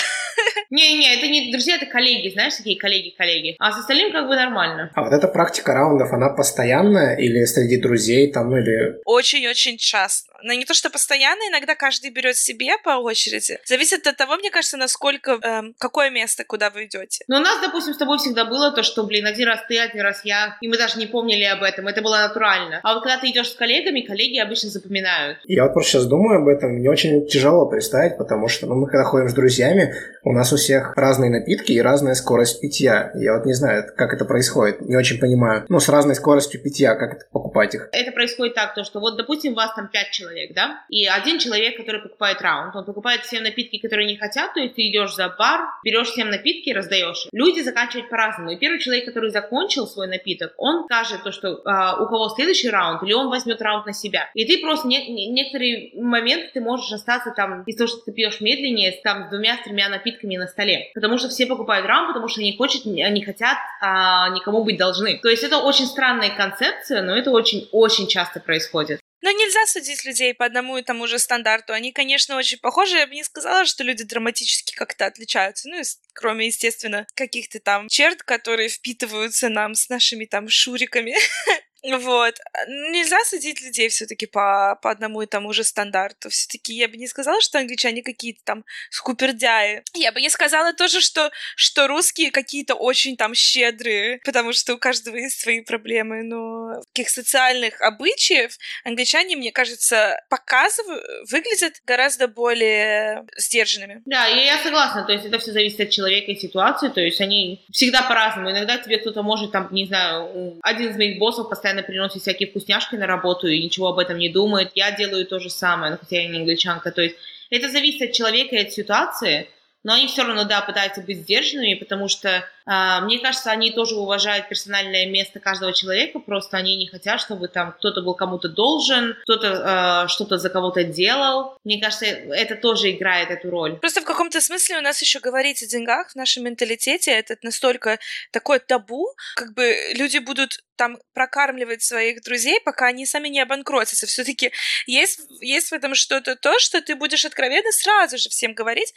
Не-не, 0.70 1.14
это 1.14 1.28
не 1.28 1.52
друзья, 1.52 1.76
это 1.76 1.86
коллеги, 1.86 2.32
знаешь, 2.32 2.56
такие 2.56 2.76
коллеги-коллеги. 2.76 3.25
А 3.58 3.72
с 3.72 3.78
остальным 3.78 4.12
как 4.12 4.28
бы 4.28 4.36
нормально. 4.36 4.90
А 4.94 5.02
вот 5.02 5.12
эта 5.12 5.28
практика 5.28 5.72
раундов, 5.72 6.12
она 6.12 6.30
постоянная 6.30 7.16
или 7.16 7.44
среди 7.44 7.80
друзей 7.80 8.32
там, 8.32 8.56
или... 8.56 9.00
Очень-очень 9.04 9.78
часто. 9.78 10.32
Но 10.42 10.52
не 10.52 10.64
то, 10.64 10.74
что 10.74 10.90
постоянно, 10.90 11.40
иногда 11.48 11.74
каждый 11.74 12.10
берет 12.10 12.36
себе 12.36 12.72
по 12.84 12.90
очереди. 12.90 13.58
Зависит 13.64 14.06
от 14.06 14.16
того, 14.16 14.36
мне 14.36 14.50
кажется, 14.50 14.76
насколько, 14.76 15.38
эм, 15.42 15.74
какое 15.78 16.10
место, 16.10 16.44
куда 16.44 16.70
вы 16.70 16.84
идете. 16.84 17.24
Но 17.28 17.38
у 17.38 17.40
нас, 17.40 17.60
допустим, 17.60 17.94
с 17.94 17.96
тобой 17.96 18.18
всегда 18.18 18.44
было 18.44 18.70
то, 18.72 18.82
что, 18.82 19.04
блин, 19.04 19.26
один 19.26 19.48
раз 19.48 19.60
ты, 19.68 19.78
один 19.78 20.02
раз 20.02 20.20
я, 20.24 20.56
и 20.60 20.68
мы 20.68 20.76
даже 20.76 20.98
не 20.98 21.06
помнили 21.06 21.44
об 21.44 21.62
этом, 21.62 21.88
это 21.88 22.02
было 22.02 22.18
натурально. 22.18 22.80
А 22.82 22.94
вот 22.94 23.02
когда 23.02 23.18
ты 23.18 23.30
идешь 23.30 23.50
с 23.50 23.54
коллегами, 23.54 24.02
коллеги 24.02 24.38
обычно 24.38 24.68
запоминают. 24.70 25.38
Я 25.44 25.64
вот 25.64 25.72
просто 25.72 25.92
сейчас 25.92 26.06
думаю 26.06 26.42
об 26.42 26.48
этом, 26.48 26.72
мне 26.72 26.90
очень 26.90 27.26
тяжело 27.26 27.66
представить, 27.66 28.18
потому 28.18 28.48
что, 28.48 28.66
ну, 28.66 28.74
мы 28.74 28.86
когда 28.86 29.04
ходим 29.04 29.28
с 29.28 29.34
друзьями, 29.34 29.94
у 30.22 30.32
нас 30.32 30.52
у 30.52 30.56
всех 30.56 30.94
разные 30.96 31.30
напитки 31.30 31.72
и 31.72 31.80
разная 31.80 32.14
скорость 32.14 32.60
питья. 32.60 33.10
Я 33.16 33.36
вот 33.36 33.46
не 33.46 33.54
знаю, 33.54 33.84
как 33.96 34.12
это 34.12 34.24
происходит, 34.24 34.80
не 34.80 34.96
очень 34.96 35.18
понимаю. 35.18 35.64
Ну, 35.68 35.80
с 35.80 35.88
разной 35.88 36.14
скоростью 36.14 36.62
питья, 36.62 36.94
как 36.94 37.14
это 37.14 37.24
покупать 37.32 37.74
их? 37.74 37.88
Это 37.92 38.12
происходит 38.12 38.54
так, 38.54 38.74
то, 38.74 38.84
что 38.84 39.00
вот, 39.00 39.16
допустим, 39.16 39.52
у 39.52 39.56
вас 39.56 39.74
там 39.74 39.88
пять 39.88 40.10
человек, 40.10 40.54
да, 40.54 40.84
и 40.88 41.06
один 41.06 41.38
человек, 41.38 41.76
который 41.76 42.00
покупает 42.00 42.40
раунд, 42.42 42.74
он 42.76 42.84
покупает 42.84 43.22
все 43.22 43.40
напитки, 43.40 43.78
которые 43.78 44.06
не 44.06 44.16
хотят, 44.16 44.54
то 44.54 44.60
есть 44.60 44.74
ты 44.74 44.88
идешь 44.88 45.14
за 45.14 45.28
бар, 45.28 45.60
берешь 45.84 46.08
всем 46.08 46.30
напитки 46.30 46.70
раздаешь. 46.70 47.28
Люди 47.32 47.60
заканчивают 47.60 48.10
по-разному. 48.10 48.50
И 48.50 48.56
первый 48.56 48.78
человек, 48.78 49.06
который 49.06 49.30
закончил 49.30 49.86
свой 49.86 50.08
напиток, 50.08 50.52
он 50.56 50.84
скажет 50.84 51.22
то, 51.22 51.32
что 51.32 51.60
а, 51.64 52.02
у 52.02 52.08
кого 52.08 52.28
следующий 52.28 52.70
раунд, 52.70 53.02
или 53.02 53.12
он 53.12 53.28
возьмет 53.28 53.60
раунд 53.62 53.86
на 53.86 53.92
себя. 53.92 54.30
И 54.34 54.44
ты 54.44 54.60
просто 54.62 54.86
не, 54.88 55.06
не, 55.08 55.26
некоторые 55.28 55.90
моменты 55.94 56.50
ты 56.54 56.60
можешь 56.60 56.92
остаться 56.92 57.32
там, 57.36 57.62
из-за 57.64 57.78
того, 57.78 57.88
что 57.88 58.04
ты 58.04 58.12
пьешь 58.12 58.40
медленнее, 58.40 58.92
там 59.02 59.26
с 59.26 59.30
двумя-тремя 59.30 59.88
напитками 59.88 60.36
на 60.36 60.46
столе. 60.46 60.90
Потому 60.94 61.18
что 61.18 61.28
все 61.28 61.46
покупают 61.46 61.86
раунд, 61.86 62.08
потому 62.08 62.28
что 62.28 62.40
они, 62.40 62.56
хочет, 62.56 62.84
они 63.06 63.24
хотят 63.24 63.58
а, 63.80 64.28
никому 64.30 64.64
быть 64.64 64.76
должны. 64.76 65.18
То 65.18 65.28
есть 65.28 65.42
это 65.42 65.58
очень 65.58 65.86
странная 65.86 66.30
концепция, 66.30 67.02
но 67.02 67.16
это 67.16 67.30
очень-очень 67.30 68.08
часто 68.08 68.40
происходит. 68.40 69.00
Но 69.22 69.30
нельзя 69.30 69.66
судить 69.66 70.04
людей 70.04 70.34
по 70.34 70.44
одному 70.44 70.76
и 70.76 70.82
тому 70.82 71.06
же 71.06 71.18
стандарту. 71.18 71.72
Они, 71.72 71.90
конечно, 71.90 72.36
очень 72.36 72.58
похожи. 72.58 72.96
Я 72.96 73.06
бы 73.06 73.14
не 73.14 73.24
сказала, 73.24 73.64
что 73.64 73.82
люди 73.82 74.04
драматически 74.04 74.74
как-то 74.74 75.06
отличаются. 75.06 75.68
Ну, 75.68 75.82
кроме, 76.12 76.46
естественно, 76.46 77.06
каких-то 77.14 77.58
там 77.58 77.88
черт, 77.88 78.22
которые 78.22 78.68
впитываются 78.68 79.48
нам 79.48 79.74
с 79.74 79.88
нашими 79.88 80.26
там 80.26 80.48
шуриками. 80.48 81.16
Вот. 81.92 82.34
Нельзя 82.68 83.18
судить 83.24 83.62
людей 83.62 83.88
все-таки 83.88 84.26
по, 84.26 84.78
по 84.82 84.90
одному 84.90 85.22
и 85.22 85.26
тому 85.26 85.52
же 85.52 85.62
стандарту. 85.64 86.30
Все-таки 86.30 86.74
я 86.74 86.88
бы 86.88 86.96
не 86.96 87.06
сказала, 87.06 87.40
что 87.40 87.58
англичане 87.58 88.02
какие-то 88.02 88.40
там 88.44 88.64
скупердяи. 88.90 89.82
Я 89.94 90.12
бы 90.12 90.20
не 90.20 90.30
сказала 90.30 90.72
тоже, 90.72 91.00
что, 91.00 91.30
что 91.54 91.86
русские 91.86 92.30
какие-то 92.30 92.74
очень 92.74 93.16
там 93.16 93.34
щедрые, 93.34 94.20
потому 94.24 94.52
что 94.52 94.74
у 94.74 94.78
каждого 94.78 95.16
есть 95.16 95.40
свои 95.40 95.60
проблемы. 95.60 96.22
Но 96.22 96.82
таких 96.92 97.10
социальных 97.10 97.80
обычаев 97.80 98.56
англичане, 98.84 99.36
мне 99.36 99.52
кажется, 99.52 100.20
показывают, 100.28 101.30
выглядят 101.30 101.74
гораздо 101.86 102.26
более 102.26 103.24
сдержанными. 103.36 104.02
Да, 104.06 104.26
я, 104.26 104.56
я 104.56 104.62
согласна. 104.62 105.04
То 105.04 105.12
есть 105.12 105.24
это 105.24 105.38
все 105.38 105.52
зависит 105.52 105.80
от 105.80 105.90
человека 105.90 106.32
и 106.32 106.36
ситуации. 106.36 106.88
То 106.88 107.00
есть 107.00 107.20
они 107.20 107.64
всегда 107.70 108.02
по-разному. 108.02 108.50
Иногда 108.50 108.78
тебе 108.78 108.98
кто-то 108.98 109.22
может, 109.22 109.52
там, 109.52 109.68
не 109.70 109.86
знаю, 109.86 110.58
один 110.62 110.90
из 110.90 110.96
моих 110.96 111.18
боссов 111.18 111.48
постоянно 111.48 111.75
постоянно 111.76 111.82
приносит 111.82 112.22
всякие 112.22 112.48
вкусняшки 112.48 112.96
на 112.96 113.06
работу 113.06 113.46
и 113.46 113.62
ничего 113.62 113.88
об 113.88 113.98
этом 113.98 114.18
не 114.18 114.28
думает. 114.28 114.70
Я 114.74 114.92
делаю 114.92 115.26
то 115.26 115.38
же 115.38 115.50
самое, 115.50 115.92
ну, 115.92 115.98
хотя 115.98 116.22
я 116.22 116.28
не 116.28 116.38
англичанка. 116.38 116.90
То 116.90 117.02
есть 117.02 117.16
это 117.50 117.68
зависит 117.68 118.10
от 118.10 118.12
человека 118.12 118.56
и 118.56 118.62
от 118.62 118.72
ситуации 118.72 119.48
но 119.86 119.92
они 119.92 120.08
все 120.08 120.24
равно, 120.24 120.42
да, 120.42 120.62
пытаются 120.62 121.00
быть 121.00 121.18
сдержанными, 121.18 121.74
потому 121.74 122.08
что, 122.08 122.28
э, 122.28 123.00
мне 123.02 123.20
кажется, 123.20 123.52
они 123.52 123.70
тоже 123.70 123.94
уважают 123.94 124.48
персональное 124.48 125.06
место 125.06 125.38
каждого 125.38 125.72
человека, 125.72 126.18
просто 126.18 126.56
они 126.56 126.76
не 126.76 126.88
хотят, 126.88 127.20
чтобы 127.20 127.46
там 127.46 127.70
кто-то 127.70 128.02
был 128.02 128.14
кому-то 128.14 128.48
должен, 128.48 129.16
кто-то 129.22 129.46
э, 129.46 130.08
что-то 130.08 130.38
за 130.38 130.50
кого-то 130.50 130.82
делал. 130.82 131.56
Мне 131.62 131.80
кажется, 131.80 132.04
это 132.04 132.56
тоже 132.56 132.90
играет 132.90 133.30
эту 133.30 133.48
роль. 133.48 133.76
Просто 133.76 134.00
в 134.00 134.04
каком-то 134.04 134.40
смысле 134.40 134.78
у 134.78 134.80
нас 134.80 135.00
еще 135.00 135.20
говорить 135.20 135.62
о 135.62 135.68
деньгах 135.68 136.10
в 136.10 136.16
нашем 136.16 136.42
менталитете, 136.42 137.12
это 137.12 137.36
настолько 137.42 138.00
такое 138.32 138.58
табу, 138.58 139.06
как 139.36 139.54
бы 139.54 139.72
люди 139.94 140.18
будут 140.18 140.58
там 140.74 140.98
прокармливать 141.14 141.82
своих 141.82 142.22
друзей, 142.22 142.60
пока 142.60 142.86
они 142.86 143.06
сами 143.06 143.28
не 143.28 143.40
обанкротятся. 143.40 144.06
Все-таки 144.06 144.50
есть, 144.86 145.20
есть 145.40 145.70
в 145.70 145.72
этом 145.72 145.94
что-то 145.94 146.34
то, 146.34 146.58
что 146.58 146.82
ты 146.82 146.96
будешь 146.96 147.24
откровенно 147.24 147.70
сразу 147.70 148.18
же 148.18 148.28
всем 148.28 148.52
говорить, 148.52 148.92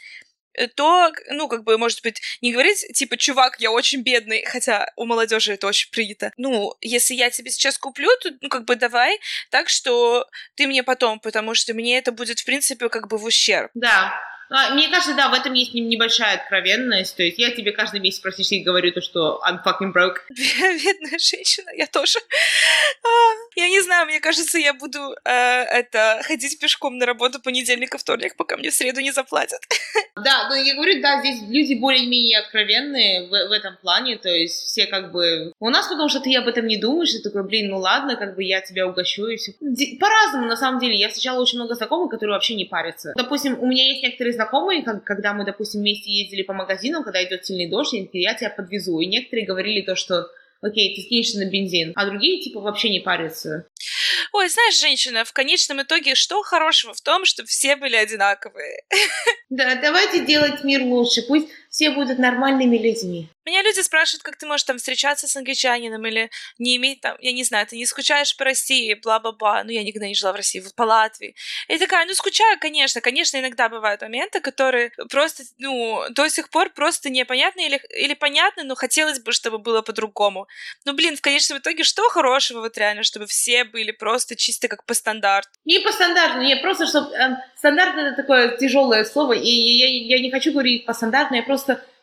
то, 0.74 1.12
ну, 1.30 1.48
как 1.48 1.64
бы, 1.64 1.78
может 1.78 2.02
быть, 2.02 2.20
не 2.40 2.52
говорить, 2.52 2.86
типа, 2.94 3.16
чувак, 3.16 3.56
я 3.60 3.70
очень 3.70 4.02
бедный, 4.02 4.44
хотя 4.44 4.90
у 4.96 5.06
молодежи 5.06 5.52
это 5.52 5.66
очень 5.66 5.90
принято. 5.90 6.32
Ну, 6.36 6.74
если 6.80 7.14
я 7.14 7.30
тебе 7.30 7.50
сейчас 7.50 7.78
куплю, 7.78 8.10
то, 8.22 8.30
ну, 8.40 8.48
как 8.48 8.64
бы, 8.64 8.76
давай 8.76 9.18
так, 9.50 9.68
что 9.68 10.26
ты 10.54 10.66
мне 10.66 10.82
потом, 10.82 11.20
потому 11.20 11.54
что 11.54 11.74
мне 11.74 11.98
это 11.98 12.12
будет, 12.12 12.40
в 12.40 12.44
принципе, 12.44 12.88
как 12.88 13.08
бы 13.08 13.18
в 13.18 13.24
ущерб. 13.24 13.70
Да, 13.74 14.12
а, 14.50 14.74
мне 14.74 14.88
кажется, 14.88 15.14
да, 15.14 15.28
в 15.28 15.32
этом 15.32 15.52
есть 15.54 15.74
небольшая 15.74 16.34
откровенность. 16.34 17.16
То 17.16 17.22
есть 17.22 17.38
я 17.38 17.52
тебе 17.52 17.70
каждый 17.70 18.00
месяц 18.00 18.18
практически 18.18 18.56
говорю 18.56 18.92
то, 18.92 19.00
что 19.00 19.40
I'm 19.48 19.62
fucking 19.64 19.92
broke. 19.94 20.18
Бедная 20.28 21.18
женщина, 21.18 21.70
я 21.76 21.86
тоже. 21.86 22.18
Я 23.60 23.68
не 23.68 23.80
знаю, 23.82 24.06
мне 24.06 24.20
кажется, 24.20 24.58
я 24.58 24.72
буду 24.72 24.98
э, 25.24 25.30
это 25.30 26.20
ходить 26.22 26.58
пешком 26.58 26.96
на 26.96 27.04
работу 27.04 27.40
понедельник 27.42 27.94
и 27.94 27.98
вторник, 27.98 28.34
пока 28.36 28.56
мне 28.56 28.70
в 28.70 28.74
среду 28.74 29.00
не 29.00 29.12
заплатят. 29.12 29.60
Да, 30.22 30.48
ну 30.50 30.54
я 30.54 30.74
говорю, 30.74 31.00
да, 31.00 31.20
здесь 31.20 31.40
люди 31.48 31.74
более-менее 31.74 32.40
откровенные 32.40 33.26
в, 33.26 33.30
в 33.30 33.52
этом 33.52 33.78
плане, 33.80 34.18
то 34.18 34.28
есть 34.28 34.54
все 34.54 34.86
как 34.86 35.12
бы... 35.12 35.54
У 35.58 35.70
нас 35.70 35.86
потому 35.88 36.10
что 36.10 36.20
ты 36.20 36.36
об 36.36 36.46
этом 36.46 36.66
не 36.66 36.76
думаешь, 36.76 37.12
ты 37.12 37.20
такой, 37.20 37.42
блин, 37.44 37.70
ну 37.70 37.78
ладно, 37.78 38.16
как 38.16 38.34
бы 38.34 38.42
я 38.44 38.60
тебя 38.60 38.86
угощу 38.86 39.26
и 39.28 39.36
все. 39.36 39.52
По-разному, 39.98 40.46
на 40.46 40.56
самом 40.56 40.78
деле. 40.78 40.98
Я 40.98 41.08
встречала 41.08 41.40
очень 41.40 41.58
много 41.58 41.74
знакомых, 41.74 42.10
которые 42.10 42.34
вообще 42.34 42.54
не 42.54 42.66
парятся. 42.66 43.14
Допустим, 43.16 43.58
у 43.60 43.66
меня 43.66 43.86
есть 43.88 44.02
некоторые 44.02 44.34
знакомые, 44.34 44.82
как, 44.82 45.04
когда 45.04 45.32
мы, 45.32 45.44
допустим, 45.44 45.80
вместе 45.80 46.10
ездили 46.10 46.42
по 46.42 46.52
магазинам, 46.52 47.02
когда 47.02 47.24
идет 47.24 47.46
сильный 47.46 47.70
дождь, 47.70 47.94
я 48.12 48.34
тебя 48.34 48.50
подвезу. 48.50 49.00
И 49.00 49.06
некоторые 49.06 49.46
говорили 49.46 49.80
то, 49.80 49.96
что 49.96 50.26
окей, 50.62 50.94
ты 50.94 51.02
скинешься 51.02 51.38
на 51.38 51.46
бензин, 51.46 51.92
а 51.96 52.06
другие, 52.06 52.42
типа, 52.42 52.60
вообще 52.60 52.88
не 52.90 53.00
парятся. 53.00 53.66
Ой, 54.32 54.48
знаешь, 54.48 54.78
женщина, 54.78 55.24
в 55.24 55.32
конечном 55.32 55.82
итоге, 55.82 56.14
что 56.14 56.42
хорошего 56.42 56.94
в 56.94 57.00
том, 57.00 57.24
чтобы 57.24 57.48
все 57.48 57.76
были 57.76 57.96
одинаковые? 57.96 58.84
Да, 59.48 59.74
давайте 59.74 60.24
делать 60.24 60.62
мир 60.62 60.82
лучше, 60.82 61.22
пусть 61.22 61.48
все 61.70 61.90
будут 61.90 62.18
нормальными 62.18 62.76
людьми. 62.76 63.28
Меня 63.46 63.62
люди 63.62 63.80
спрашивают, 63.80 64.22
как 64.22 64.36
ты 64.36 64.46
можешь 64.46 64.64
там 64.64 64.76
встречаться 64.76 65.26
с 65.26 65.36
англичанином 65.36 66.04
или 66.06 66.30
не 66.58 66.76
иметь 66.76 67.00
там, 67.00 67.16
я 67.20 67.32
не 67.32 67.42
знаю, 67.42 67.66
ты 67.66 67.76
не 67.76 67.86
скучаешь 67.86 68.36
по 68.36 68.44
России, 68.44 68.94
бла-бла-бла. 68.94 69.64
Ну, 69.64 69.70
я 69.70 69.82
никогда 69.82 70.06
не 70.06 70.14
жила 70.14 70.32
в 70.32 70.36
России, 70.36 70.60
вот 70.60 70.74
по 70.74 70.82
Латвии. 70.82 71.34
И 71.68 71.78
такая, 71.78 72.06
ну, 72.06 72.14
скучаю, 72.14 72.58
конечно. 72.60 73.00
Конечно, 73.00 73.38
иногда 73.38 73.68
бывают 73.68 74.02
моменты, 74.02 74.40
которые 74.40 74.92
просто, 75.10 75.44
ну, 75.58 76.02
до 76.10 76.28
сих 76.28 76.50
пор 76.50 76.70
просто 76.70 77.08
непонятны 77.08 77.66
или, 77.66 77.80
или 77.96 78.14
понятны, 78.14 78.64
но 78.64 78.74
хотелось 78.74 79.20
бы, 79.20 79.32
чтобы 79.32 79.58
было 79.58 79.80
по-другому. 79.80 80.46
Ну, 80.84 80.92
блин, 80.92 81.16
в 81.16 81.20
конечном 81.20 81.58
итоге, 81.58 81.84
что 81.84 82.08
хорошего 82.10 82.60
вот 82.60 82.76
реально, 82.76 83.04
чтобы 83.04 83.26
все 83.26 83.64
были 83.64 83.92
просто 83.92 84.36
чисто 84.36 84.68
как 84.68 84.84
по 84.84 84.94
стандарту? 84.94 85.50
Не 85.64 85.80
по 85.80 85.92
стандарту, 85.92 86.40
не 86.40 86.56
просто, 86.56 86.86
чтобы... 86.86 87.14
Э, 87.14 87.36
стандарт— 87.56 87.94
это 87.96 88.16
такое 88.16 88.56
тяжелое 88.56 89.04
слово, 89.04 89.32
и 89.32 89.48
я, 89.48 90.16
я 90.16 90.22
не 90.22 90.30
хочу 90.30 90.52
говорить 90.52 90.84
по 90.84 90.92
стандарту, 90.92 91.34
я 91.34 91.42
просто 91.42 91.59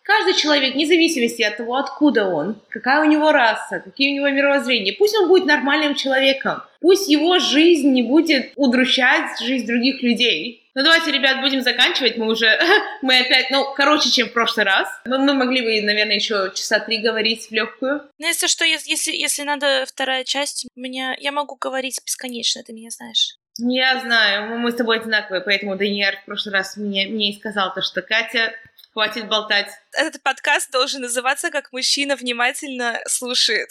Каждый 0.08 0.36
человек, 0.36 0.74
вне 0.74 0.86
зависимости 0.86 1.42
от 1.42 1.58
того, 1.58 1.76
откуда 1.76 2.30
он, 2.30 2.56
какая 2.70 3.02
у 3.02 3.06
него 3.06 3.34
раса, 3.34 3.82
какие 3.82 4.12
у 4.12 4.16
него 4.16 4.30
мировоззрения, 4.30 4.96
пусть 4.98 5.14
он 5.18 5.28
будет 5.28 5.46
нормальным 5.46 5.96
человеком, 5.96 6.64
пусть 6.80 7.10
его 7.10 7.40
жизнь 7.40 7.92
не 7.92 8.04
будет 8.04 8.54
удручать 8.56 9.38
жизнь 9.42 9.68
других 9.68 10.02
людей. 10.02 10.64
Ну 10.76 10.84
давайте, 10.84 11.12
ребят, 11.12 11.42
будем 11.42 11.62
заканчивать. 11.62 12.18
Мы 12.18 12.32
уже, 12.32 12.58
мы 13.02 13.18
опять, 13.18 13.50
ну, 13.50 13.66
короче, 13.76 14.12
чем 14.12 14.30
в 14.30 14.34
прошлый 14.34 14.66
раз. 14.66 14.88
Мы, 15.06 15.18
мы 15.18 15.34
могли 15.34 15.62
бы, 15.62 15.86
наверное, 15.86 16.16
еще 16.16 16.52
часа 16.54 16.80
три 16.80 17.00
говорить 17.00 17.48
в 17.48 17.52
легкую. 17.52 18.04
Ну, 18.20 18.28
если 18.28 18.46
что, 18.46 18.64
если, 18.64 19.12
если 19.12 19.42
надо 19.42 19.86
вторая 19.88 20.24
часть, 20.24 20.68
меня, 20.76 21.18
я 21.20 21.32
могу 21.32 21.58
говорить 21.60 22.00
бесконечно, 22.06 22.64
ты 22.64 22.74
меня 22.74 22.92
знаешь. 22.92 23.37
Я 23.60 24.00
знаю, 24.00 24.58
мы 24.60 24.72
с 24.72 24.76
тобой 24.76 25.00
одинаковые, 25.00 25.42
поэтому 25.42 25.76
Даниэль 25.76 26.18
в 26.18 26.26
прошлый 26.26 26.54
раз 26.54 26.78
мне, 26.78 27.08
мне 27.08 27.32
и 27.32 27.40
сказал 27.40 27.74
то, 27.74 27.82
что 27.82 28.02
Катя, 28.02 28.54
Хватит 28.98 29.28
болтать. 29.28 29.70
Этот 29.94 30.24
подкаст 30.24 30.72
должен 30.72 31.02
называться 31.02 31.52
«Как 31.52 31.72
мужчина 31.72 32.16
внимательно 32.16 33.00
слушает». 33.06 33.70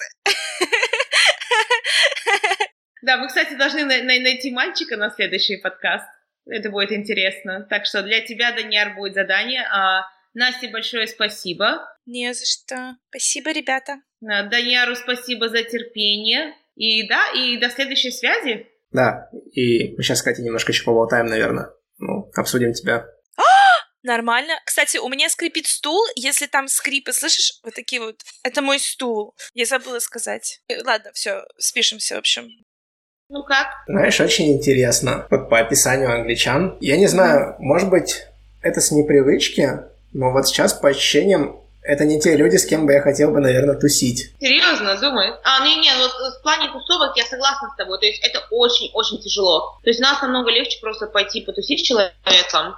Да, 3.03 3.17
мы, 3.17 3.27
кстати, 3.27 3.55
должны 3.55 3.85
найти 3.85 4.53
мальчика 4.53 4.97
на 4.97 5.11
следующий 5.11 5.57
подкаст. 5.57 6.07
Это 6.49 6.71
будет 6.71 6.93
интересно. 6.93 7.67
Так 7.69 7.87
что 7.87 8.03
для 8.03 8.21
тебя, 8.21 8.53
Даниар, 8.53 8.95
будет 8.95 9.15
задание. 9.15 9.67
А 9.69 10.03
Насте 10.33 10.69
большое 10.69 11.09
спасибо. 11.09 11.89
Не 12.05 12.33
за 12.33 12.47
что. 12.47 12.97
Спасибо, 13.11 13.51
ребята. 13.51 14.01
Даниару 14.21 14.95
спасибо 14.95 15.49
за 15.49 15.65
терпение. 15.65 16.55
И 16.77 17.09
да, 17.09 17.33
и 17.33 17.57
до 17.57 17.69
следующей 17.69 18.13
связи. 18.13 18.69
Да, 18.91 19.29
и 19.53 19.95
мы 19.97 20.03
сейчас, 20.03 20.23
Катя, 20.23 20.43
немножко 20.43 20.73
еще 20.73 20.85
поболтаем, 20.85 21.27
наверное. 21.27 21.71
Ну, 21.99 22.31
обсудим 22.35 22.73
тебя 22.73 23.07
Нормально. 24.03 24.55
Кстати, 24.65 24.99
у 24.99 25.09
меня 25.09 25.29
скрипит 25.29 25.67
стул. 25.67 26.03
Если 26.15 26.47
там 26.47 26.69
скрипы, 26.69 27.13
слышишь, 27.13 27.61
вот 27.65 27.75
такие 27.75 28.01
вот. 28.01 28.17
Это 28.43 28.63
мой 28.63 28.79
стул. 28.79 29.35
Я 29.55 29.67
забыла 29.67 29.99
сказать. 29.99 30.61
Э, 30.69 30.83
ладно, 30.85 31.11
все, 31.15 31.43
спишемся, 31.59 32.17
в 32.17 32.19
общем. 32.19 32.49
Ну 33.29 33.43
как? 33.43 33.67
Знаешь, 33.89 34.21
очень 34.21 34.53
интересно. 34.53 35.27
Вот 35.31 35.51
по 35.51 35.59
описанию 35.59 36.13
англичан. 36.13 36.77
Я 36.81 36.97
не 36.97 37.09
знаю, 37.09 37.57
может 37.59 37.91
быть, 37.91 38.23
это 38.63 38.81
с 38.81 38.93
непривычки, 38.93 39.81
но 40.13 40.31
вот 40.31 40.47
сейчас 40.47 40.75
по 40.75 40.89
ощущениям 40.89 41.61
это 41.87 42.05
не 42.05 42.21
те 42.21 42.37
люди, 42.37 42.57
с 42.57 42.67
кем 42.67 42.87
бы 42.87 42.93
я 42.93 43.01
хотел 43.01 43.31
бы, 43.31 43.41
наверное, 43.41 43.77
тусить. 43.77 44.33
Серьезно, 44.41 44.97
думаешь? 44.97 45.37
А, 45.45 45.65
не, 45.65 45.77
не, 45.77 45.91
вот 45.97 46.13
в 46.39 46.43
плане 46.43 46.71
тусовок 46.71 47.17
я 47.17 47.25
согласна 47.25 47.71
с 47.73 47.77
тобой. 47.77 47.99
То 47.99 48.07
есть 48.07 48.23
это 48.27 48.45
очень-очень 48.51 49.21
тяжело. 49.21 49.79
То 49.83 49.91
есть 49.91 50.01
нас 50.01 50.21
намного 50.21 50.51
легче 50.51 50.79
просто 50.81 51.07
пойти 51.07 51.41
потусить 51.41 51.81
с 51.81 51.83
человеком 51.83 52.77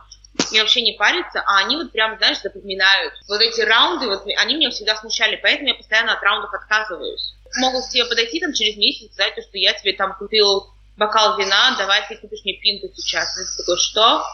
и 0.53 0.61
вообще 0.61 0.83
не 0.83 0.93
париться, 0.93 1.43
а 1.47 1.59
они 1.59 1.77
вот 1.77 1.91
прям, 1.91 2.17
знаешь, 2.19 2.41
запоминают. 2.41 3.15
Вот 3.29 3.41
эти 3.41 3.61
раунды, 3.63 4.07
вот 4.07 4.25
они 4.37 4.57
меня 4.57 4.71
всегда 4.71 4.95
смущали, 4.97 5.39
поэтому 5.43 5.69
я 5.69 5.75
постоянно 5.75 6.13
от 6.13 6.23
раундов 6.23 6.53
отказываюсь. 6.53 7.35
Могут 7.57 7.87
к 7.87 7.91
тебе 7.91 8.05
подойти 8.05 8.41
там 8.41 8.53
через 8.53 8.77
месяц 8.77 9.13
сказать, 9.13 9.33
что 9.33 9.59
я 9.59 9.73
тебе 9.73 9.95
там 9.95 10.15
купил 10.17 10.71
бокал 10.99 11.39
вина, 11.39 11.77
давай 11.79 12.07
ты 12.09 12.17
купишь 12.17 12.45
мне 12.45 12.55
пинту 12.55 12.89
сейчас. 12.95 13.29
И 13.39 13.63
такой, 13.63 13.79
что? 13.79 14.25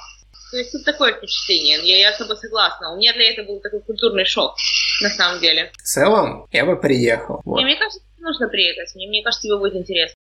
То 0.55 0.59
есть 0.59 0.71
тут 0.71 0.85
такое 0.85 1.13
впечатление, 1.15 1.81
я, 1.83 1.99
я 1.99 2.13
с 2.13 2.19
тобой 2.19 2.37
согласна. 2.37 2.93
У 2.93 2.97
меня 2.97 3.13
для 3.13 3.33
этого 3.33 3.47
был 3.47 3.61
такой 3.61 3.81
культурный 3.81 4.25
шок, 4.25 4.55
на 5.03 5.09
самом 5.09 5.41
деле. 5.41 5.73
В 5.73 5.83
целом, 5.83 6.47
я 6.53 6.65
бы 6.65 6.81
приехал. 6.81 7.41
Вот. 7.45 7.61
мне 7.61 7.75
кажется, 7.75 8.01
нужно 8.19 8.47
приехать. 8.49 8.95
Мне, 8.95 9.09
мне 9.09 9.25
кажется, 9.25 9.49
тебе 9.49 9.59
будет 9.59 9.75
интересно. 9.75 10.15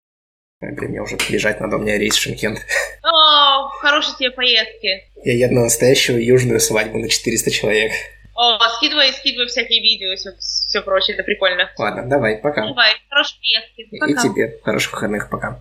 Блин, 0.62 0.90
мне 0.92 1.02
уже 1.02 1.18
бежать 1.28 1.60
надо, 1.60 1.76
у 1.76 1.80
меня 1.80 1.98
рейс 1.98 2.16
в 2.16 2.20
Шимкент. 2.22 2.60
О, 3.02 3.68
хорошей 3.80 4.16
тебе 4.16 4.30
поездки. 4.30 5.02
Я 5.22 5.34
еду 5.34 5.56
на 5.56 5.64
настоящую 5.64 6.24
южную 6.24 6.60
свадьбу 6.60 6.96
на 6.96 7.10
400 7.10 7.50
человек. 7.50 7.92
О, 8.34 8.58
скидывай, 8.78 9.12
скидывай 9.12 9.48
всякие 9.48 9.82
видео, 9.82 10.16
все, 10.16 10.30
все 10.38 10.80
прочее, 10.80 11.14
это 11.14 11.24
прикольно. 11.24 11.70
Ладно, 11.76 12.08
давай, 12.08 12.38
пока. 12.38 12.66
Давай, 12.66 12.92
хорошей 13.10 13.36
поездки. 13.38 13.98
Пока. 13.98 14.12
И 14.12 14.16
тебе 14.16 14.58
хороших 14.64 14.94
выходных, 14.94 15.28
пока. 15.28 15.60